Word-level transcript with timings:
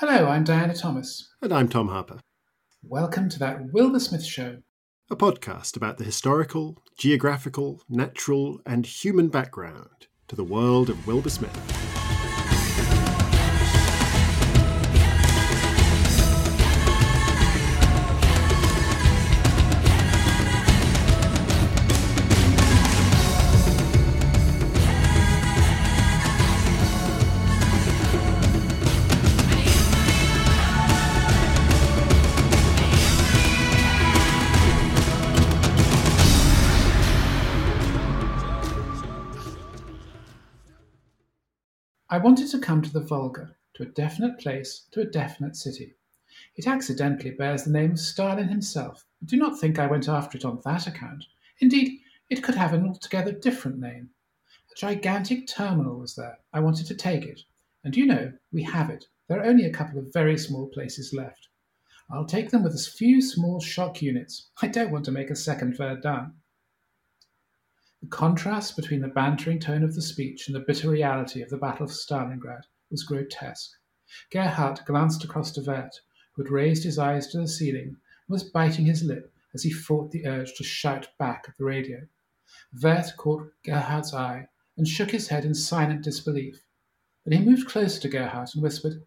Hello, 0.00 0.30
I'm 0.30 0.44
Diana 0.44 0.72
Thomas. 0.72 1.28
And 1.42 1.52
I'm 1.52 1.68
Tom 1.68 1.88
Harper. 1.88 2.20
Welcome 2.82 3.28
to 3.28 3.38
that 3.40 3.70
Wilbur 3.74 4.00
Smith 4.00 4.24
Show, 4.24 4.62
a 5.10 5.14
podcast 5.14 5.76
about 5.76 5.98
the 5.98 6.04
historical, 6.04 6.82
geographical, 6.96 7.82
natural, 7.86 8.62
and 8.64 8.86
human 8.86 9.28
background 9.28 10.06
to 10.28 10.36
the 10.36 10.42
world 10.42 10.88
of 10.88 11.06
Wilbur 11.06 11.28
Smith. 11.28 11.89
I 42.10 42.18
wanted 42.18 42.48
to 42.50 42.58
come 42.58 42.82
to 42.82 42.92
the 42.92 43.00
Volga, 43.00 43.54
to 43.74 43.84
a 43.84 43.86
definite 43.86 44.38
place, 44.38 44.86
to 44.90 45.00
a 45.00 45.04
definite 45.04 45.56
city. 45.56 45.94
It 46.56 46.66
accidentally 46.66 47.30
bears 47.30 47.64
the 47.64 47.70
name 47.70 47.92
of 47.92 48.00
Stalin 48.00 48.48
himself, 48.48 49.06
do 49.24 49.36
not 49.36 49.60
think 49.60 49.78
I 49.78 49.86
went 49.86 50.08
after 50.08 50.38
it 50.38 50.44
on 50.44 50.60
that 50.64 50.86
account. 50.86 51.26
Indeed, 51.60 52.00
it 52.30 52.42
could 52.42 52.54
have 52.54 52.72
an 52.72 52.86
altogether 52.86 53.32
different 53.32 53.78
name. 53.78 54.10
A 54.72 54.74
gigantic 54.74 55.46
terminal 55.46 55.98
was 55.98 56.16
there. 56.16 56.38
I 56.52 56.60
wanted 56.60 56.86
to 56.86 56.94
take 56.94 57.26
it. 57.26 57.42
And 57.84 57.94
you 57.94 58.06
know, 58.06 58.32
we 58.50 58.62
have 58.62 58.88
it. 58.90 59.06
There 59.28 59.38
are 59.38 59.44
only 59.44 59.66
a 59.66 59.72
couple 59.72 59.98
of 59.98 60.12
very 60.12 60.38
small 60.38 60.66
places 60.68 61.12
left. 61.12 61.48
I'll 62.10 62.24
take 62.24 62.50
them 62.50 62.62
with 62.62 62.74
a 62.74 62.90
few 62.90 63.20
small 63.20 63.60
shock 63.60 64.02
units. 64.02 64.48
I 64.62 64.68
don't 64.68 64.90
want 64.90 65.04
to 65.04 65.12
make 65.12 65.30
a 65.30 65.36
second 65.36 65.76
Verdun. 65.76 66.32
The 68.02 68.06
contrast 68.06 68.76
between 68.76 69.02
the 69.02 69.08
bantering 69.08 69.60
tone 69.60 69.84
of 69.84 69.94
the 69.94 70.00
speech 70.00 70.46
and 70.46 70.56
the 70.56 70.60
bitter 70.60 70.88
reality 70.88 71.42
of 71.42 71.50
the 71.50 71.58
Battle 71.58 71.84
of 71.84 71.92
Stalingrad 71.92 72.64
was 72.90 73.02
grotesque. 73.02 73.72
Gerhard 74.30 74.80
glanced 74.86 75.22
across 75.22 75.52
to 75.52 75.60
Wert, 75.60 76.00
who 76.32 76.42
had 76.42 76.50
raised 76.50 76.82
his 76.82 76.98
eyes 76.98 77.26
to 77.28 77.38
the 77.38 77.46
ceiling 77.46 77.88
and 77.88 77.98
was 78.28 78.42
biting 78.42 78.86
his 78.86 79.04
lip 79.04 79.30
as 79.52 79.64
he 79.64 79.70
fought 79.70 80.10
the 80.10 80.26
urge 80.26 80.54
to 80.54 80.64
shout 80.64 81.08
back 81.18 81.44
at 81.46 81.58
the 81.58 81.64
radio. 81.64 82.08
Wert 82.82 83.12
caught 83.18 83.52
Gerhard's 83.64 84.14
eye 84.14 84.48
and 84.78 84.88
shook 84.88 85.10
his 85.10 85.28
head 85.28 85.44
in 85.44 85.54
silent 85.54 86.02
disbelief. 86.02 86.64
Then 87.24 87.38
he 87.38 87.44
moved 87.44 87.68
closer 87.68 88.00
to 88.00 88.08
Gerhard 88.08 88.48
and 88.54 88.62
whispered, 88.62 89.06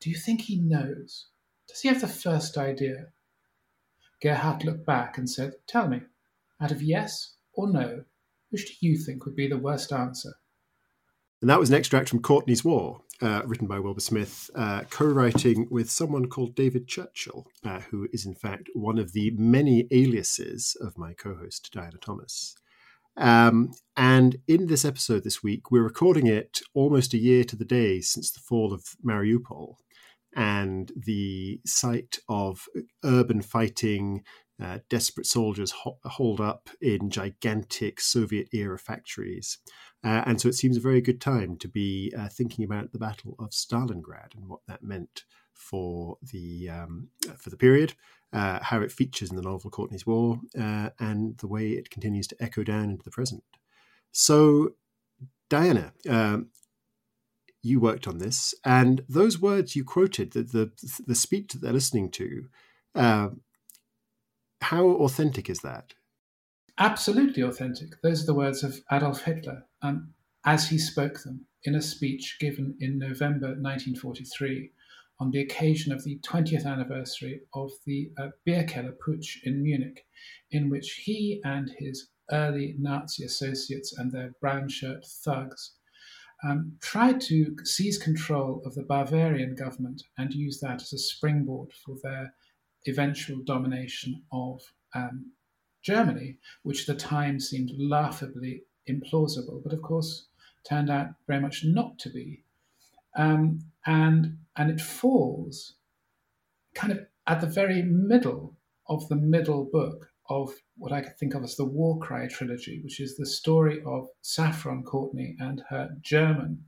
Do 0.00 0.08
you 0.08 0.16
think 0.16 0.40
he 0.40 0.56
knows? 0.56 1.26
Does 1.68 1.82
he 1.82 1.88
have 1.88 2.00
the 2.00 2.08
first 2.08 2.56
idea? 2.56 3.12
Gerhard 4.22 4.64
looked 4.64 4.86
back 4.86 5.18
and 5.18 5.28
said, 5.28 5.56
Tell 5.66 5.88
me, 5.88 6.00
out 6.58 6.72
of 6.72 6.82
yes 6.82 7.34
or 7.52 7.68
no, 7.68 8.06
which 8.54 8.78
do 8.78 8.86
you 8.86 8.96
think 8.96 9.24
would 9.24 9.34
be 9.34 9.48
the 9.48 9.58
worst 9.58 9.92
answer? 9.92 10.32
And 11.40 11.50
that 11.50 11.58
was 11.58 11.70
an 11.70 11.74
extract 11.74 12.08
from 12.08 12.22
Courtney's 12.22 12.64
War, 12.64 13.00
uh, 13.20 13.42
written 13.44 13.66
by 13.66 13.80
Wilbur 13.80 14.00
Smith, 14.00 14.48
uh, 14.54 14.82
co 14.90 15.06
writing 15.06 15.66
with 15.72 15.90
someone 15.90 16.28
called 16.28 16.54
David 16.54 16.86
Churchill, 16.86 17.48
uh, 17.64 17.80
who 17.90 18.06
is 18.12 18.24
in 18.24 18.36
fact 18.36 18.70
one 18.72 18.96
of 18.96 19.12
the 19.12 19.32
many 19.32 19.88
aliases 19.90 20.76
of 20.80 20.96
my 20.96 21.14
co 21.14 21.34
host, 21.34 21.70
Diana 21.72 21.98
Thomas. 22.00 22.54
Um, 23.16 23.72
and 23.96 24.36
in 24.46 24.68
this 24.68 24.84
episode 24.84 25.24
this 25.24 25.42
week, 25.42 25.72
we're 25.72 25.82
recording 25.82 26.28
it 26.28 26.60
almost 26.74 27.12
a 27.12 27.18
year 27.18 27.42
to 27.42 27.56
the 27.56 27.64
day 27.64 28.00
since 28.00 28.30
the 28.30 28.40
fall 28.40 28.72
of 28.72 28.84
Mariupol 29.04 29.74
and 30.36 30.92
the 30.96 31.60
site 31.66 32.18
of 32.28 32.66
urban 33.04 33.42
fighting 33.42 34.22
uh, 34.62 34.78
desperate 34.88 35.26
soldiers 35.26 35.70
ho- 35.72 35.98
holed 36.04 36.40
up 36.40 36.70
in 36.80 37.10
gigantic 37.10 38.00
Soviet 38.00 38.48
era 38.52 38.78
factories. 38.78 39.58
Uh, 40.04 40.22
and 40.26 40.40
so 40.40 40.48
it 40.48 40.54
seems 40.54 40.76
a 40.76 40.80
very 40.80 41.00
good 41.00 41.20
time 41.20 41.56
to 41.56 41.68
be 41.68 42.12
uh, 42.16 42.28
thinking 42.28 42.64
about 42.64 42.92
the 42.92 42.98
Battle 42.98 43.34
of 43.38 43.50
Stalingrad 43.50 44.34
and 44.36 44.48
what 44.48 44.60
that 44.68 44.82
meant 44.82 45.24
for 45.52 46.18
the 46.22 46.68
um, 46.68 47.08
for 47.38 47.50
the 47.50 47.56
period, 47.56 47.94
uh, 48.32 48.58
how 48.62 48.80
it 48.80 48.92
features 48.92 49.30
in 49.30 49.36
the 49.36 49.42
novel 49.42 49.70
Courtney's 49.70 50.06
War, 50.06 50.40
uh, 50.58 50.90
and 50.98 51.38
the 51.38 51.46
way 51.48 51.70
it 51.70 51.90
continues 51.90 52.26
to 52.28 52.36
echo 52.40 52.62
down 52.62 52.90
into 52.90 53.04
the 53.04 53.10
present. 53.10 53.44
So, 54.12 54.74
Diana, 55.48 55.92
um, 56.08 56.48
you 57.62 57.80
worked 57.80 58.06
on 58.06 58.18
this, 58.18 58.54
and 58.64 59.04
those 59.08 59.40
words 59.40 59.74
you 59.74 59.84
quoted, 59.84 60.32
the 60.32 60.42
the, 60.42 61.02
the 61.06 61.14
speech 61.14 61.52
that 61.52 61.62
they're 61.62 61.72
listening 61.72 62.10
to, 62.12 62.48
how 64.64 64.86
authentic 64.86 65.50
is 65.50 65.60
that? 65.60 65.94
Absolutely 66.78 67.42
authentic. 67.42 68.00
Those 68.02 68.22
are 68.22 68.26
the 68.26 68.34
words 68.34 68.64
of 68.64 68.80
Adolf 68.90 69.22
Hitler 69.22 69.64
um, 69.82 70.14
as 70.44 70.68
he 70.68 70.78
spoke 70.78 71.22
them 71.22 71.46
in 71.64 71.74
a 71.74 71.82
speech 71.82 72.38
given 72.40 72.76
in 72.80 72.98
November 72.98 73.48
1943 73.48 74.70
on 75.20 75.30
the 75.30 75.40
occasion 75.40 75.92
of 75.92 76.02
the 76.02 76.18
20th 76.18 76.66
anniversary 76.66 77.42
of 77.54 77.70
the 77.86 78.10
uh, 78.18 78.28
Bierkeller 78.46 78.94
Putsch 79.06 79.36
in 79.44 79.62
Munich, 79.62 80.04
in 80.50 80.68
which 80.70 81.02
he 81.04 81.40
and 81.44 81.70
his 81.78 82.08
early 82.32 82.74
Nazi 82.78 83.24
associates 83.24 83.96
and 83.96 84.10
their 84.10 84.32
brown 84.40 84.68
shirt 84.68 85.04
thugs 85.06 85.72
um, 86.42 86.72
tried 86.80 87.20
to 87.22 87.56
seize 87.64 87.98
control 87.98 88.62
of 88.66 88.74
the 88.74 88.82
Bavarian 88.82 89.54
government 89.54 90.02
and 90.18 90.34
use 90.34 90.58
that 90.60 90.82
as 90.82 90.92
a 90.92 90.98
springboard 90.98 91.70
for 91.84 91.96
their 92.02 92.34
eventual 92.86 93.38
domination 93.44 94.22
of 94.32 94.60
um, 94.94 95.32
Germany, 95.82 96.38
which 96.62 96.88
at 96.88 96.96
the 96.96 97.02
time 97.02 97.38
seemed 97.40 97.72
laughably 97.78 98.62
implausible, 98.88 99.62
but 99.62 99.72
of 99.72 99.82
course 99.82 100.26
turned 100.68 100.90
out 100.90 101.08
very 101.26 101.40
much 101.40 101.64
not 101.64 101.98
to 101.98 102.10
be. 102.10 102.42
Um, 103.16 103.60
and 103.86 104.38
and 104.56 104.70
it 104.70 104.80
falls 104.80 105.74
kind 106.74 106.92
of 106.92 107.06
at 107.26 107.40
the 107.40 107.46
very 107.46 107.82
middle 107.82 108.56
of 108.88 109.08
the 109.08 109.16
middle 109.16 109.64
book 109.64 110.10
of 110.28 110.52
what 110.76 110.92
I 110.92 111.02
could 111.02 111.18
think 111.18 111.34
of 111.34 111.44
as 111.44 111.56
the 111.56 111.64
War 111.64 111.98
Cry 111.98 112.26
trilogy, 112.28 112.80
which 112.82 113.00
is 113.00 113.16
the 113.16 113.26
story 113.26 113.82
of 113.84 114.08
Saffron 114.22 114.82
Courtney 114.82 115.36
and 115.38 115.62
her 115.68 115.96
German 116.00 116.64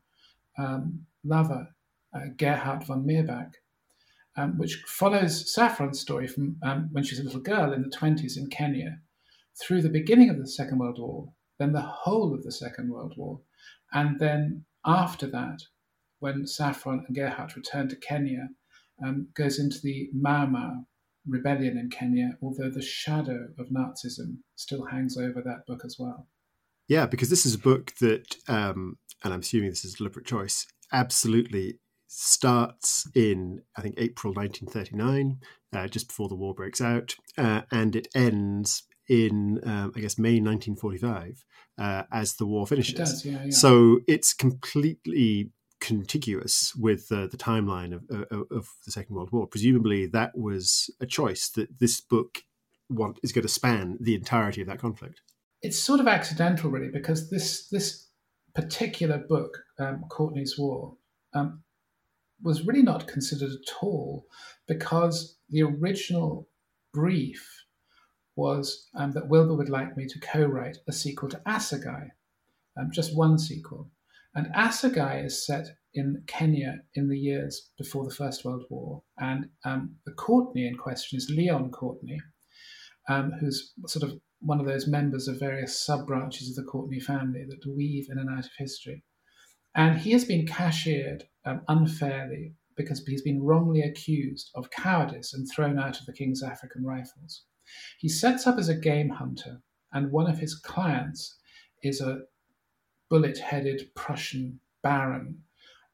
um, 0.59 1.07
lover, 1.25 1.69
uh, 2.15 2.27
Gerhard 2.37 2.85
von 2.85 3.05
Mirbach, 3.05 3.53
um, 4.37 4.59
which 4.59 4.83
follows 4.87 5.53
Saffron's 5.53 6.01
story 6.01 6.27
from 6.27 6.57
um, 6.63 6.89
when 6.93 7.05
she's 7.05 7.21
a 7.21 7.25
little 7.25 7.41
girl 7.41 7.73
in 7.73 7.83
the 7.83 7.97
20s 7.97 8.37
in 8.37 8.49
Kenya 8.49 8.99
through 9.61 9.83
the 9.83 9.89
beginning 9.89 10.29
of 10.29 10.39
the 10.39 10.47
Second 10.47 10.79
World 10.79 10.99
War, 10.99 11.33
then 11.59 11.73
the 11.73 11.81
whole 11.81 12.35
of 12.35 12.43
the 12.43 12.53
Second 12.53 12.91
World 12.91 13.15
War, 13.17 13.41
and 13.93 14.19
then 14.19 14.65
after 14.85 15.27
that, 15.29 15.63
when 16.19 16.47
Saffron 16.47 17.05
and 17.07 17.17
Gerhard 17.17 17.57
return 17.57 17.89
to 17.89 17.97
Kenya, 17.97 18.49
um, 19.05 19.29
goes 19.35 19.59
into 19.59 19.79
the 19.83 20.09
Mau 20.15 20.47
Mau 20.47 20.87
rebellion 21.27 21.77
in 21.77 21.91
Kenya, 21.91 22.37
although 22.43 22.71
the 22.71 22.83
shadow 22.83 23.49
of 23.59 23.69
Nazism 23.69 24.39
still 24.55 24.85
hangs 24.85 25.17
over 25.19 25.43
that 25.43 25.67
book 25.67 25.83
as 25.85 25.97
well. 25.99 26.29
Yeah, 26.89 27.07
because 27.07 27.31
this 27.31 27.45
is 27.45 27.55
a 27.55 27.59
book 27.59 27.93
that, 28.01 28.37
um, 28.49 28.99
and 29.25 29.35
I'm 29.35 29.41
assuming 29.41 29.71
this 29.71 29.85
is 29.85 29.95
a 29.95 29.97
deliberate 29.97 30.27
choice, 30.27 30.67
absolutely 30.93 31.81
starts 32.19 33.07
in, 33.15 33.61
I 33.77 33.83
think, 33.83 33.97
April 33.99 34.33
1939, 34.33 35.39
uh, 35.75 35.87
just 35.87 36.09
before 36.09 36.29
the 36.29 36.35
war 36.35 36.55
breaks 36.55 36.81
out, 36.81 37.15
uh, 37.37 37.63
and 37.71 37.95
it 37.95 38.09
ends 38.15 38.85
in, 39.07 39.61
um, 39.65 39.93
I 39.95 40.01
guess, 40.01 40.19
May 40.19 40.41
1945 40.41 41.45
uh, 41.77 42.05
as 42.11 42.37
the 42.37 42.47
war 42.47 42.67
finishes. 42.67 42.95
It 42.95 42.97
does, 42.97 43.25
yeah, 43.27 43.45
yeah. 43.45 43.51
So 43.51 44.01
it's 44.09 44.33
completely 44.33 45.51
contiguous 45.81 46.75
with 46.75 47.09
the 47.09 47.29
timeline 47.37 47.95
of, 47.95 48.05
of, 48.31 48.47
of, 48.51 48.69
the 48.87 48.93
Second 48.93 49.15
World 49.15 49.31
War. 49.31 49.47
Presumably, 49.47 50.07
that 50.07 50.39
was 50.39 50.89
a 51.03 51.07
choice 51.07 51.51
that 51.51 51.81
this 51.81 52.01
book 52.01 52.45
want, 52.89 53.21
is 53.23 53.33
going 53.33 53.43
to 53.43 53.49
span 53.53 53.99
the 54.01 54.15
entirety 54.15 54.63
of 54.63 54.69
that 54.69 54.79
conflict. 54.79 55.21
It's 55.61 55.79
sort 55.79 56.01
of 56.01 56.09
accidental, 56.09 56.71
really, 56.71 56.89
because 56.91 57.29
this 57.29 57.69
this 57.69 58.09
particular 58.55 59.19
book, 59.19 59.59
um, 59.79 60.05
Courtney's 60.09 60.57
War, 60.59 60.97
um, 61.35 61.63
was 62.43 62.67
really 62.67 62.83
not 62.83 63.09
considered 63.09 63.51
at 63.51 63.75
all 63.83 64.27
because 64.67 65.39
the 65.49 65.63
original 65.63 66.49
brief 66.93 67.65
was 68.37 68.89
um, 68.95 69.13
that 69.13 69.29
Wilbur 69.29 69.55
would 69.57 69.71
like 69.71 69.97
me 69.97 70.07
to 70.07 70.21
co 70.21 70.45
write 70.45 70.77
a 70.87 70.93
sequel 70.93 71.29
to 71.31 71.41
Assegai, 71.47 72.09
um, 72.79 72.91
just 72.93 73.17
one 73.17 73.39
sequel. 73.39 73.91
And 74.35 74.53
Assegai 74.55 75.25
is 75.25 75.47
set 75.47 75.67
in 75.95 76.23
Kenya 76.27 76.81
in 76.95 77.09
the 77.09 77.19
years 77.19 77.71
before 77.79 78.05
the 78.05 78.15
First 78.15 78.45
World 78.45 78.65
War. 78.69 79.03
And 79.19 79.47
um, 79.65 79.97
the 80.05 80.13
Courtney 80.13 80.67
in 80.67 80.77
question 80.77 81.17
is 81.17 81.33
Leon 81.35 81.71
Courtney, 81.71 82.19
um, 83.09 83.33
who's 83.41 83.73
sort 83.87 84.03
of 84.03 84.19
one 84.41 84.61
of 84.61 84.67
those 84.67 84.87
members 84.87 85.27
of 85.27 85.41
various 85.41 85.81
sub 85.81 86.07
branches 86.07 86.51
of 86.51 86.57
the 86.63 86.71
Courtney 86.71 87.01
family 87.01 87.45
that 87.49 87.75
weave 87.75 88.09
in 88.11 88.19
and 88.19 88.29
out 88.29 88.45
of 88.45 88.51
history. 88.59 89.03
And 89.75 89.99
he 89.99 90.13
has 90.13 90.27
been 90.27 90.47
cashiered 90.47 91.25
um, 91.47 91.63
unfairly 91.69 92.53
because 92.77 93.03
he's 93.07 93.23
been 93.23 93.43
wrongly 93.43 93.81
accused 93.81 94.51
of 94.55 94.71
cowardice 94.71 95.33
and 95.33 95.49
thrown 95.51 95.79
out 95.79 95.99
of 95.99 96.07
the 96.07 96.13
King's 96.13 96.43
African 96.43 96.85
Rifles. 96.85 97.45
He 97.99 98.09
sets 98.09 98.47
up 98.47 98.59
as 98.59 98.69
a 98.69 98.75
game 98.75 99.09
hunter, 99.09 99.63
and 99.93 100.13
one 100.13 100.29
of 100.31 100.39
his 100.39 100.55
clients 100.55 101.39
is 101.83 102.01
a 102.01 102.21
bullet 103.09 103.39
headed 103.39 103.89
Prussian 103.95 104.61
baron 104.83 105.43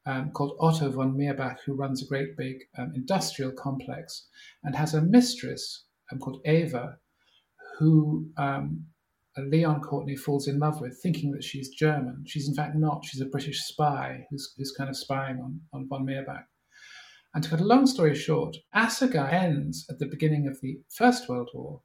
um, 0.07 0.31
called 0.33 0.57
Otto 0.59 0.91
von 0.91 1.17
Mirbach, 1.17 1.59
who 1.65 1.75
runs 1.75 2.03
a 2.03 2.07
great 2.07 2.37
big 2.37 2.57
um, 2.77 2.93
industrial 2.95 3.53
complex 3.53 4.27
and 4.65 4.75
has 4.75 4.95
a 4.95 5.01
mistress 5.01 5.85
um, 6.11 6.19
called 6.19 6.41
Eva, 6.45 6.99
who 7.79 8.27
um, 8.37 8.85
Leon 9.39 9.81
Courtney 9.81 10.17
falls 10.17 10.47
in 10.47 10.59
love 10.59 10.81
with, 10.81 11.01
thinking 11.03 11.31
that 11.33 11.45
she's 11.45 11.71
German. 11.71 12.25
She's 12.27 12.49
in 12.49 12.55
fact 12.55 12.77
not. 12.77 13.05
She's 13.05 13.23
a 13.23 13.27
British 13.27 13.63
spy 13.63 14.27
who's, 14.31 14.53
who's 14.57 14.75
kind 14.77 14.91
of 14.91 14.97
spying 14.97 15.41
on, 15.41 15.61
on 15.73 15.89
von 15.89 16.05
Mirbach. 16.05 16.45
And 17.35 17.43
to 17.43 17.51
cut 17.51 17.61
a 17.61 17.65
long 17.65 17.87
story 17.87 18.15
short, 18.15 18.57
Assegai 18.75 19.33
ends 19.33 19.87
at 19.89 19.99
the 19.99 20.07
beginning 20.07 20.47
of 20.47 20.61
the 20.61 20.81
First 20.95 21.29
World 21.29 21.49
War, 21.55 21.81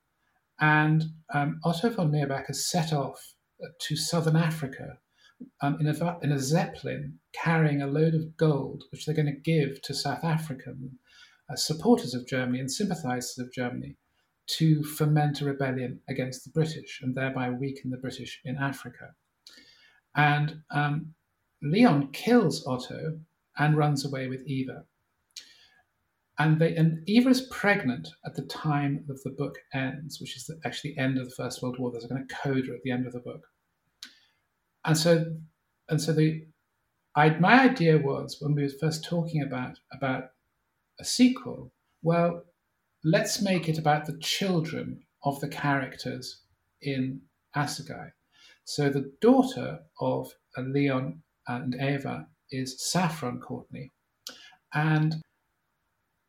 and 0.60 1.06
um, 1.34 1.60
Otto 1.64 1.90
von 1.90 2.12
Mirbach 2.12 2.48
has 2.48 2.70
set 2.70 2.92
off 2.92 3.34
to 3.82 3.96
southern 3.96 4.36
Africa 4.36 4.98
um, 5.62 5.78
in, 5.80 5.88
a, 5.88 6.18
in 6.22 6.32
a 6.32 6.40
zeppelin 6.40 7.20
carrying 7.34 7.82
a 7.82 7.88
load 7.88 8.14
of 8.14 8.36
gold, 8.36 8.84
which 8.92 9.06
they're 9.06 9.16
going 9.16 9.28
to 9.28 9.52
give 9.52 9.82
to 9.84 9.94
South 9.94 10.24
African 10.24 11.00
uh, 11.50 11.56
supporters 11.56 12.14
of 12.14 12.28
Germany 12.28 12.60
and 12.60 12.72
sympathizers 12.72 13.38
of 13.38 13.54
Germany 13.54 13.96
to 14.48 14.84
foment 14.84 15.42
a 15.42 15.46
rebellion 15.46 16.00
against 16.10 16.44
the 16.44 16.52
British 16.52 17.00
and 17.02 17.14
thereby 17.14 17.50
weaken 17.50 17.92
the 17.92 17.98
British 17.98 18.42
in 18.46 18.58
Africa. 18.58 19.14
And 20.16 20.62
um, 20.72 21.14
Leon 21.62 22.12
kills 22.12 22.66
Otto 22.66 23.20
and 23.58 23.78
runs 23.78 24.06
away 24.06 24.28
with 24.28 24.46
Eva. 24.48 24.84
And, 26.40 26.60
they, 26.60 26.76
and 26.76 27.02
Eva 27.08 27.30
is 27.30 27.42
pregnant 27.50 28.08
at 28.26 28.36
the 28.36 28.44
time 28.44 29.04
that 29.08 29.24
the 29.24 29.32
book 29.32 29.56
ends, 29.74 30.22
which 30.22 30.38
is 30.38 30.46
the, 30.46 30.60
actually 30.66 30.94
the 30.94 31.02
end 31.02 31.18
of 31.18 31.26
the 31.26 31.36
First 31.36 31.62
World 31.62 31.80
War. 31.80 31.92
There's 31.92 32.06
a 32.06 32.10
kind 32.10 32.22
of 32.22 32.38
coda 32.38 32.74
at 32.74 32.84
the 32.84 32.92
end 32.92 33.08
of 33.08 33.14
the 33.14 33.20
book. 33.20 33.42
And 34.86 34.98
so, 34.98 35.26
and 35.90 36.00
so 36.00 36.14
the, 36.14 36.46
I, 37.16 37.30
my 37.40 37.62
idea 37.64 37.98
was 37.98 38.38
when 38.40 38.54
we 38.54 38.64
were 38.64 38.70
first 38.80 39.04
talking 39.04 39.42
about 39.42 39.80
about 39.92 40.26
a 41.00 41.06
sequel, 41.06 41.72
well, 42.04 42.44
let's 43.04 43.42
make 43.42 43.70
it 43.70 43.78
about 43.78 44.06
the 44.06 44.18
children 44.20 45.02
of 45.24 45.40
the 45.40 45.48
characters 45.48 46.42
in 46.82 47.22
Assegai. 47.56 48.12
So 48.66 48.90
the 48.90 49.12
daughter 49.22 49.80
of 50.00 50.32
Leon 50.58 51.22
and 51.48 51.76
Eva 51.76 52.28
is 52.52 52.92
Saffron 52.92 53.40
Courtney, 53.40 53.92
and 54.74 55.16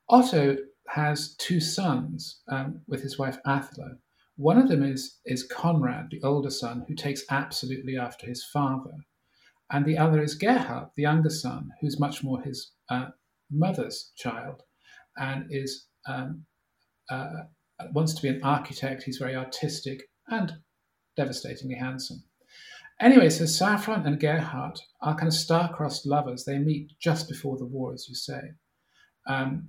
Otto 0.09 0.57
has 0.89 1.35
two 1.37 1.61
sons 1.61 2.41
um, 2.49 2.81
with 2.87 3.03
his 3.03 3.19
wife 3.19 3.39
Athla. 3.47 3.99
One 4.37 4.57
of 4.57 4.69
them 4.69 4.83
is, 4.83 5.19
is 5.27 5.43
Conrad, 5.43 6.09
the 6.11 6.23
older 6.23 6.51
son, 6.51 6.85
who 6.87 6.95
takes 6.95 7.25
absolutely 7.31 7.99
after 7.99 8.27
his 8.27 8.45
father. 8.45 8.95
And 9.71 9.85
the 9.85 9.99
other 9.99 10.23
is 10.23 10.35
Gerhard, 10.35 10.89
the 10.97 11.03
younger 11.03 11.31
son, 11.31 11.71
who's 11.81 12.01
much 12.01 12.23
more 12.23 12.41
his 12.41 12.73
uh, 12.89 13.09
mother's 13.51 14.13
child 14.17 14.63
and 15.17 15.47
is 15.51 15.87
um, 16.07 16.47
uh, 17.11 17.45
wants 17.93 18.15
to 18.15 18.23
be 18.23 18.29
an 18.29 18.43
architect. 18.43 19.05
He's 19.05 19.19
very 19.19 19.37
artistic 19.37 20.09
and 20.29 20.55
devastatingly 21.17 21.77
handsome. 21.77 22.23
Anyway, 23.01 23.31
so 23.31 23.47
Saffron 23.47 24.07
and 24.07 24.19
Gerhard 24.19 24.81
are 25.01 25.15
kind 25.15 25.29
of 25.29 25.35
star-crossed 25.35 26.05
lovers. 26.05 26.45
They 26.45 26.59
meet 26.59 26.93
just 26.99 27.29
before 27.29 27.57
the 27.57 27.65
war, 27.67 27.93
as 27.93 28.09
you 28.09 28.15
say. 28.15 28.41
Um, 29.27 29.69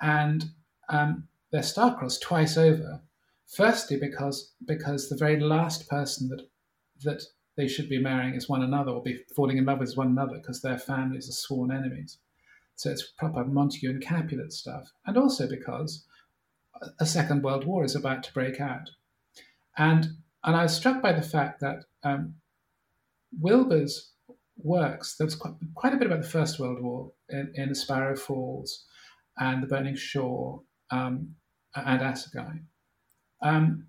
and 0.00 0.44
um, 0.90 1.28
they're 1.50 1.62
star-crossed 1.62 2.22
twice 2.22 2.58
over. 2.58 3.00
Firstly, 3.46 3.96
because 3.98 4.52
because 4.66 5.08
the 5.08 5.16
very 5.16 5.40
last 5.40 5.88
person 5.88 6.28
that 6.28 6.42
that 7.02 7.22
they 7.56 7.66
should 7.66 7.88
be 7.88 7.98
marrying 7.98 8.34
is 8.34 8.48
one 8.48 8.62
another 8.62 8.92
or 8.92 9.02
be 9.02 9.20
falling 9.34 9.56
in 9.56 9.64
love 9.64 9.80
with 9.80 9.96
one 9.96 10.08
another 10.08 10.36
because 10.36 10.60
their 10.60 10.78
families 10.78 11.28
are 11.28 11.32
sworn 11.32 11.72
enemies. 11.72 12.18
So 12.76 12.90
it's 12.90 13.10
proper 13.18 13.44
Montague 13.44 13.90
and 13.90 14.02
Capulet 14.02 14.52
stuff. 14.52 14.92
And 15.06 15.16
also 15.16 15.48
because 15.48 16.06
a 16.98 17.06
second 17.06 17.42
world 17.42 17.64
war 17.64 17.84
is 17.84 17.94
about 17.94 18.22
to 18.24 18.32
break 18.32 18.60
out. 18.60 18.90
And, 19.76 20.08
and 20.44 20.56
I 20.56 20.64
was 20.64 20.74
struck 20.74 21.02
by 21.02 21.12
the 21.12 21.22
fact 21.22 21.60
that 21.60 21.84
um, 22.02 22.34
Wilbur's 23.38 24.12
works, 24.56 25.16
there 25.16 25.26
was 25.26 25.36
quite, 25.36 25.54
quite, 25.74 25.94
a 25.94 25.96
bit 25.96 26.06
about 26.06 26.22
the 26.22 26.28
First 26.28 26.58
World 26.58 26.82
War 26.82 27.12
in, 27.28 27.52
in 27.54 27.74
Sparrow 27.74 28.16
Falls 28.16 28.86
and 29.38 29.62
The 29.62 29.66
Burning 29.66 29.96
Shore 29.96 30.62
um, 30.90 31.34
and 31.74 32.00
Assegai. 32.00 32.60
Um, 33.42 33.86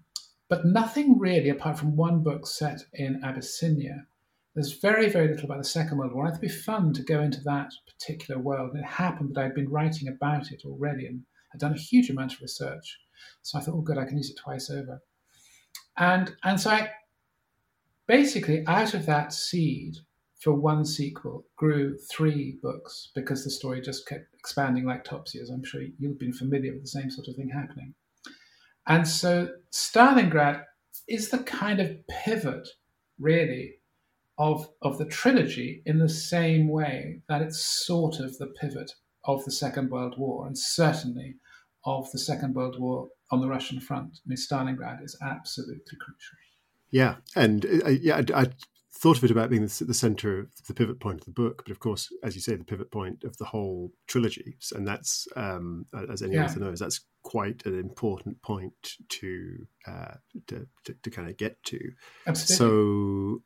but 0.48 0.66
nothing 0.66 1.20
really, 1.20 1.50
apart 1.50 1.78
from 1.78 1.96
one 1.96 2.24
book 2.24 2.48
set 2.48 2.82
in 2.94 3.24
Abyssinia. 3.24 4.06
There's 4.56 4.74
very, 4.74 5.08
very 5.10 5.28
little 5.28 5.46
about 5.46 5.60
the 5.60 5.64
Second 5.64 5.98
World 5.98 6.14
War. 6.14 6.28
It'd 6.28 6.42
be 6.42 6.50
fun 6.50 6.92
to 6.94 7.04
go 7.04 7.22
into 7.22 7.42
that 7.42 7.72
particular 7.88 8.42
world. 8.42 8.72
And 8.74 8.84
it 8.84 8.88
happened 8.88 9.36
that 9.36 9.46
I'd 9.46 9.54
been 9.54 9.70
writing 9.70 10.08
about 10.08 10.52
it 10.52 10.64
already 10.66 11.06
and 11.06 11.24
had 11.52 11.60
done 11.60 11.74
a 11.74 11.78
huge 11.78 12.10
amount 12.10 12.34
of 12.34 12.42
research. 12.42 13.00
So 13.42 13.58
I 13.58 13.62
thought, 13.62 13.76
oh, 13.76 13.82
good, 13.82 13.98
I 13.98 14.06
can 14.06 14.18
use 14.18 14.30
it 14.30 14.38
twice 14.38 14.70
over. 14.70 15.02
And, 15.98 16.34
and 16.44 16.60
so 16.60 16.70
I 16.72 16.90
basically, 18.08 18.64
out 18.68 18.94
of 18.94 19.06
that 19.06 19.34
seed, 19.34 19.96
for 20.40 20.54
one 20.54 20.86
sequel, 20.86 21.46
grew 21.58 21.98
three 22.10 22.58
books 22.64 23.12
because 23.14 23.44
the 23.44 23.52
story 23.52 23.82
just 23.82 24.08
kept 24.08 24.34
expanding 24.34 24.86
like 24.86 25.04
Topsy, 25.04 25.40
as 25.40 25.50
I'm 25.50 25.64
sure 25.64 25.82
you've 25.98 26.18
been 26.18 26.34
familiar 26.34 26.74
with 26.74 26.84
the 26.84 26.88
same 26.88 27.12
sort 27.12 27.28
of 27.28 27.36
thing 27.36 27.50
happening. 27.50 27.94
And 28.88 29.08
so 29.08 29.50
Stalingrad 29.72 30.64
is 31.10 31.30
the 31.30 31.40
kind 31.40 31.82
of 31.82 32.08
pivot, 32.08 32.68
really, 33.20 33.76
of, 34.38 34.70
of 34.82 34.98
the 34.98 35.06
trilogy 35.06 35.84
in 35.86 36.00
the 36.00 36.08
same 36.08 36.70
way 36.70 37.22
that 37.28 37.42
it's 37.42 37.60
sort 37.60 38.20
of 38.20 38.38
the 38.38 38.48
pivot 38.48 38.94
of 39.26 39.44
the 39.46 39.52
Second 39.52 39.90
World 39.90 40.16
War, 40.18 40.48
and 40.48 40.58
certainly 40.58 41.36
of 41.86 42.12
the 42.12 42.20
Second 42.20 42.56
World 42.56 42.80
War 42.80 43.10
on 43.32 43.42
the 43.42 43.48
Russian 43.48 43.80
front. 43.80 44.20
I 44.26 44.28
mean, 44.28 44.38
Stalingrad 44.38 45.04
is 45.04 45.18
absolutely 45.22 45.98
crucial. 46.00 46.38
Yeah, 46.92 47.16
and 47.36 47.66
uh, 47.86 47.90
yeah, 47.90 48.22
I, 48.34 48.42
I, 48.42 48.48
thought 48.92 49.18
of 49.18 49.24
it 49.24 49.32
about 49.32 49.50
being 49.50 49.62
the, 49.66 49.84
the 49.86 49.94
center 49.94 50.40
of 50.40 50.48
the 50.68 50.74
pivot 50.74 51.00
point 51.00 51.22
of 51.22 51.26
the 51.26 51.32
book, 51.32 51.64
but 51.66 51.72
of 51.72 51.80
course, 51.80 52.10
as 52.24 52.36
you 52.36 52.42
say, 52.42 52.56
the 52.56 52.66
pivot 52.66 52.92
point 52.92 53.24
of 53.24 53.38
the 53.38 53.46
whole 53.46 53.92
trilogy, 54.08 54.58
and 54.76 54.88
that's 54.88 55.28
um, 55.36 55.86
as 56.10 56.22
any 56.22 56.36
yeah. 56.36 56.46
author 56.46 56.60
knows, 56.60 56.80
that's 56.80 57.06
quite 57.24 57.66
an 57.66 57.80
important 57.80 58.42
point 58.42 58.96
to 59.08 59.68
uh, 59.88 60.16
to, 60.48 60.68
to, 60.84 60.96
to 61.02 61.10
kind 61.10 61.30
of 61.30 61.38
get 61.38 61.62
to. 61.64 61.80
Absolutely. 62.28 62.56
So 62.56 63.42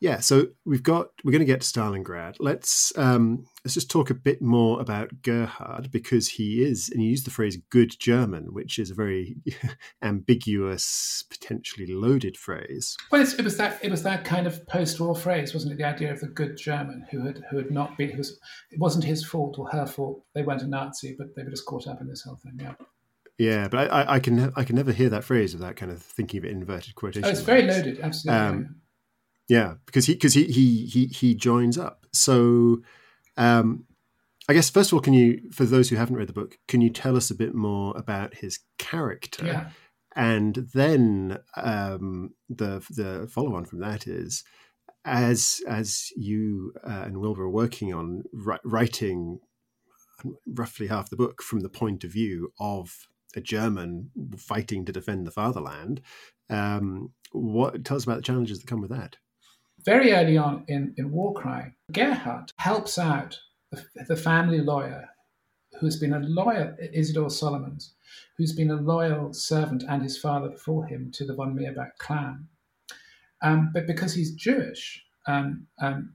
yeah, 0.00 0.20
so 0.20 0.46
we've 0.64 0.82
got 0.82 1.10
we're 1.22 1.32
going 1.32 1.40
to 1.40 1.44
get 1.44 1.60
to 1.60 1.66
Stalingrad. 1.66 2.36
Let's 2.40 2.96
um, 2.96 3.44
let's 3.62 3.74
just 3.74 3.90
talk 3.90 4.08
a 4.08 4.14
bit 4.14 4.40
more 4.40 4.80
about 4.80 5.20
Gerhard 5.20 5.90
because 5.90 6.26
he 6.26 6.62
is, 6.62 6.88
and 6.88 7.02
you 7.02 7.10
use 7.10 7.24
the 7.24 7.30
phrase 7.30 7.58
"good 7.68 7.94
German," 7.98 8.54
which 8.54 8.78
is 8.78 8.90
a 8.90 8.94
very 8.94 9.36
ambiguous, 10.02 11.22
potentially 11.28 11.86
loaded 11.86 12.38
phrase. 12.38 12.96
Well, 13.12 13.20
it 13.20 13.44
was 13.44 13.58
that 13.58 13.78
it 13.84 13.90
was 13.90 14.02
that 14.04 14.24
kind 14.24 14.46
of 14.46 14.66
post-war 14.66 15.14
phrase, 15.14 15.52
wasn't 15.52 15.74
it? 15.74 15.76
The 15.76 15.84
idea 15.84 16.10
of 16.10 16.20
the 16.20 16.28
good 16.28 16.56
German 16.56 17.04
who 17.10 17.26
had 17.26 17.42
who 17.50 17.58
had 17.58 17.70
not 17.70 17.98
been, 17.98 18.10
who 18.10 18.18
was, 18.18 18.38
it 18.70 18.80
wasn't 18.80 19.04
his 19.04 19.22
fault 19.22 19.58
or 19.58 19.68
her 19.68 19.84
fault. 19.84 20.24
They 20.34 20.42
weren't 20.42 20.62
a 20.62 20.66
Nazi, 20.66 21.14
but 21.18 21.36
they 21.36 21.44
were 21.44 21.50
just 21.50 21.66
caught 21.66 21.86
up 21.86 22.00
in 22.00 22.08
this 22.08 22.22
whole 22.22 22.36
thing. 22.36 22.58
Yeah. 22.58 22.72
Yeah, 23.36 23.68
but 23.68 23.90
I, 23.90 24.16
I 24.16 24.20
can 24.20 24.52
I 24.54 24.64
can 24.64 24.76
never 24.76 24.92
hear 24.92 25.08
that 25.08 25.24
phrase 25.24 25.54
without 25.54 25.76
kind 25.76 25.90
of 25.90 26.02
thinking 26.02 26.38
of 26.38 26.44
it 26.44 26.50
in 26.50 26.58
inverted 26.58 26.94
quotation. 26.94 27.24
Oh, 27.24 27.30
it's 27.30 27.40
very 27.40 27.62
loaded, 27.62 27.98
absolutely. 28.00 28.38
Um, 28.38 28.79
yeah, 29.50 29.74
because 29.84 30.06
he 30.06 30.14
because 30.14 30.34
he 30.34 30.44
he 30.44 30.86
he 30.86 31.06
he 31.06 31.34
joins 31.34 31.76
up. 31.76 32.06
So, 32.12 32.82
um, 33.36 33.84
I 34.48 34.52
guess 34.52 34.70
first 34.70 34.90
of 34.90 34.94
all, 34.94 35.00
can 35.00 35.12
you, 35.12 35.50
for 35.50 35.64
those 35.64 35.88
who 35.88 35.96
haven't 35.96 36.14
read 36.14 36.28
the 36.28 36.32
book, 36.32 36.56
can 36.68 36.80
you 36.80 36.88
tell 36.88 37.16
us 37.16 37.32
a 37.32 37.34
bit 37.34 37.52
more 37.52 37.92
about 37.96 38.36
his 38.36 38.60
character? 38.78 39.44
Yeah. 39.44 39.70
And 40.14 40.68
then 40.72 41.40
um, 41.56 42.34
the 42.48 42.78
the 42.90 43.28
follow 43.28 43.56
on 43.56 43.64
from 43.64 43.80
that 43.80 44.06
is, 44.06 44.44
as 45.04 45.60
as 45.66 46.12
you 46.16 46.72
uh, 46.86 47.02
and 47.06 47.18
Wilbur 47.18 47.42
are 47.42 47.50
working 47.50 47.92
on 47.92 48.22
writing 48.32 49.40
roughly 50.46 50.86
half 50.86 51.10
the 51.10 51.16
book 51.16 51.42
from 51.42 51.60
the 51.60 51.68
point 51.68 52.04
of 52.04 52.12
view 52.12 52.52
of 52.60 53.08
a 53.34 53.40
German 53.40 54.10
fighting 54.36 54.84
to 54.84 54.92
defend 54.92 55.26
the 55.26 55.32
fatherland. 55.32 56.02
Um, 56.48 57.14
what 57.32 57.84
tell 57.84 57.96
us 57.96 58.04
about 58.04 58.18
the 58.18 58.22
challenges 58.22 58.60
that 58.60 58.68
come 58.68 58.80
with 58.80 58.90
that? 58.90 59.16
Very 59.84 60.12
early 60.12 60.36
on 60.36 60.64
in, 60.68 60.94
in 60.96 61.10
War 61.10 61.32
Cry, 61.34 61.72
Gerhard 61.92 62.52
helps 62.56 62.98
out 62.98 63.38
the, 63.70 63.84
the 64.08 64.16
family 64.16 64.60
lawyer 64.60 65.08
who's 65.78 65.98
been 65.98 66.12
a 66.12 66.20
loyal, 66.20 66.74
Isidore 66.92 67.30
Solomons, 67.30 67.94
who's 68.36 68.52
been 68.52 68.70
a 68.70 68.76
loyal 68.76 69.32
servant 69.32 69.84
and 69.88 70.02
his 70.02 70.18
father 70.18 70.48
before 70.48 70.84
him 70.86 71.10
to 71.12 71.24
the 71.24 71.34
von 71.34 71.54
Mirbach 71.54 71.96
clan. 71.98 72.46
Um, 73.42 73.70
but 73.72 73.86
because 73.86 74.14
he's 74.14 74.34
Jewish, 74.34 75.02
um, 75.26 75.66
um, 75.80 76.14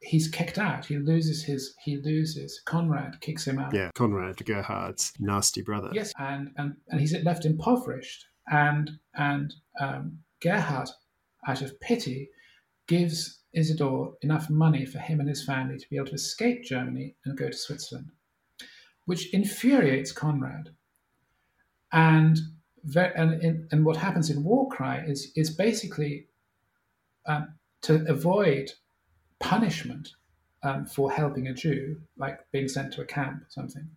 he's 0.00 0.28
kicked 0.28 0.58
out. 0.58 0.84
He 0.84 0.98
loses 0.98 1.42
his. 1.42 1.74
He 1.82 1.96
loses. 1.96 2.60
Conrad 2.64 3.20
kicks 3.20 3.46
him 3.46 3.58
out. 3.58 3.74
Yeah, 3.74 3.90
Conrad 3.94 4.36
Gerhard's 4.44 5.12
nasty 5.18 5.62
brother. 5.62 5.90
Yes, 5.92 6.12
and 6.18 6.50
and 6.56 6.76
and 6.88 7.00
he's 7.00 7.14
left 7.24 7.44
impoverished. 7.44 8.26
And 8.50 8.90
and 9.14 9.54
um, 9.80 10.18
Gerhard, 10.40 10.88
out 11.48 11.62
of 11.62 11.78
pity, 11.80 12.28
gives 12.86 13.40
Isidore 13.52 14.14
enough 14.22 14.48
money 14.48 14.86
for 14.86 14.98
him 14.98 15.20
and 15.20 15.28
his 15.28 15.44
family 15.44 15.78
to 15.78 15.88
be 15.90 15.96
able 15.96 16.06
to 16.06 16.14
escape 16.14 16.64
Germany 16.64 17.16
and 17.24 17.36
go 17.36 17.48
to 17.48 17.56
Switzerland, 17.56 18.10
which 19.04 19.32
infuriates 19.34 20.12
Conrad. 20.12 20.70
And 21.92 22.38
and, 22.94 23.68
and 23.70 23.84
what 23.84 23.96
happens 23.96 24.30
in 24.30 24.42
War 24.42 24.68
Cry 24.68 25.04
is 25.06 25.30
is 25.36 25.50
basically 25.50 26.26
um, 27.26 27.54
to 27.82 28.04
avoid 28.08 28.72
punishment 29.38 30.08
um, 30.62 30.86
for 30.86 31.12
helping 31.12 31.48
a 31.48 31.54
Jew, 31.54 32.00
like 32.16 32.40
being 32.52 32.68
sent 32.68 32.92
to 32.94 33.02
a 33.02 33.06
camp 33.06 33.42
or 33.42 33.50
something. 33.50 33.88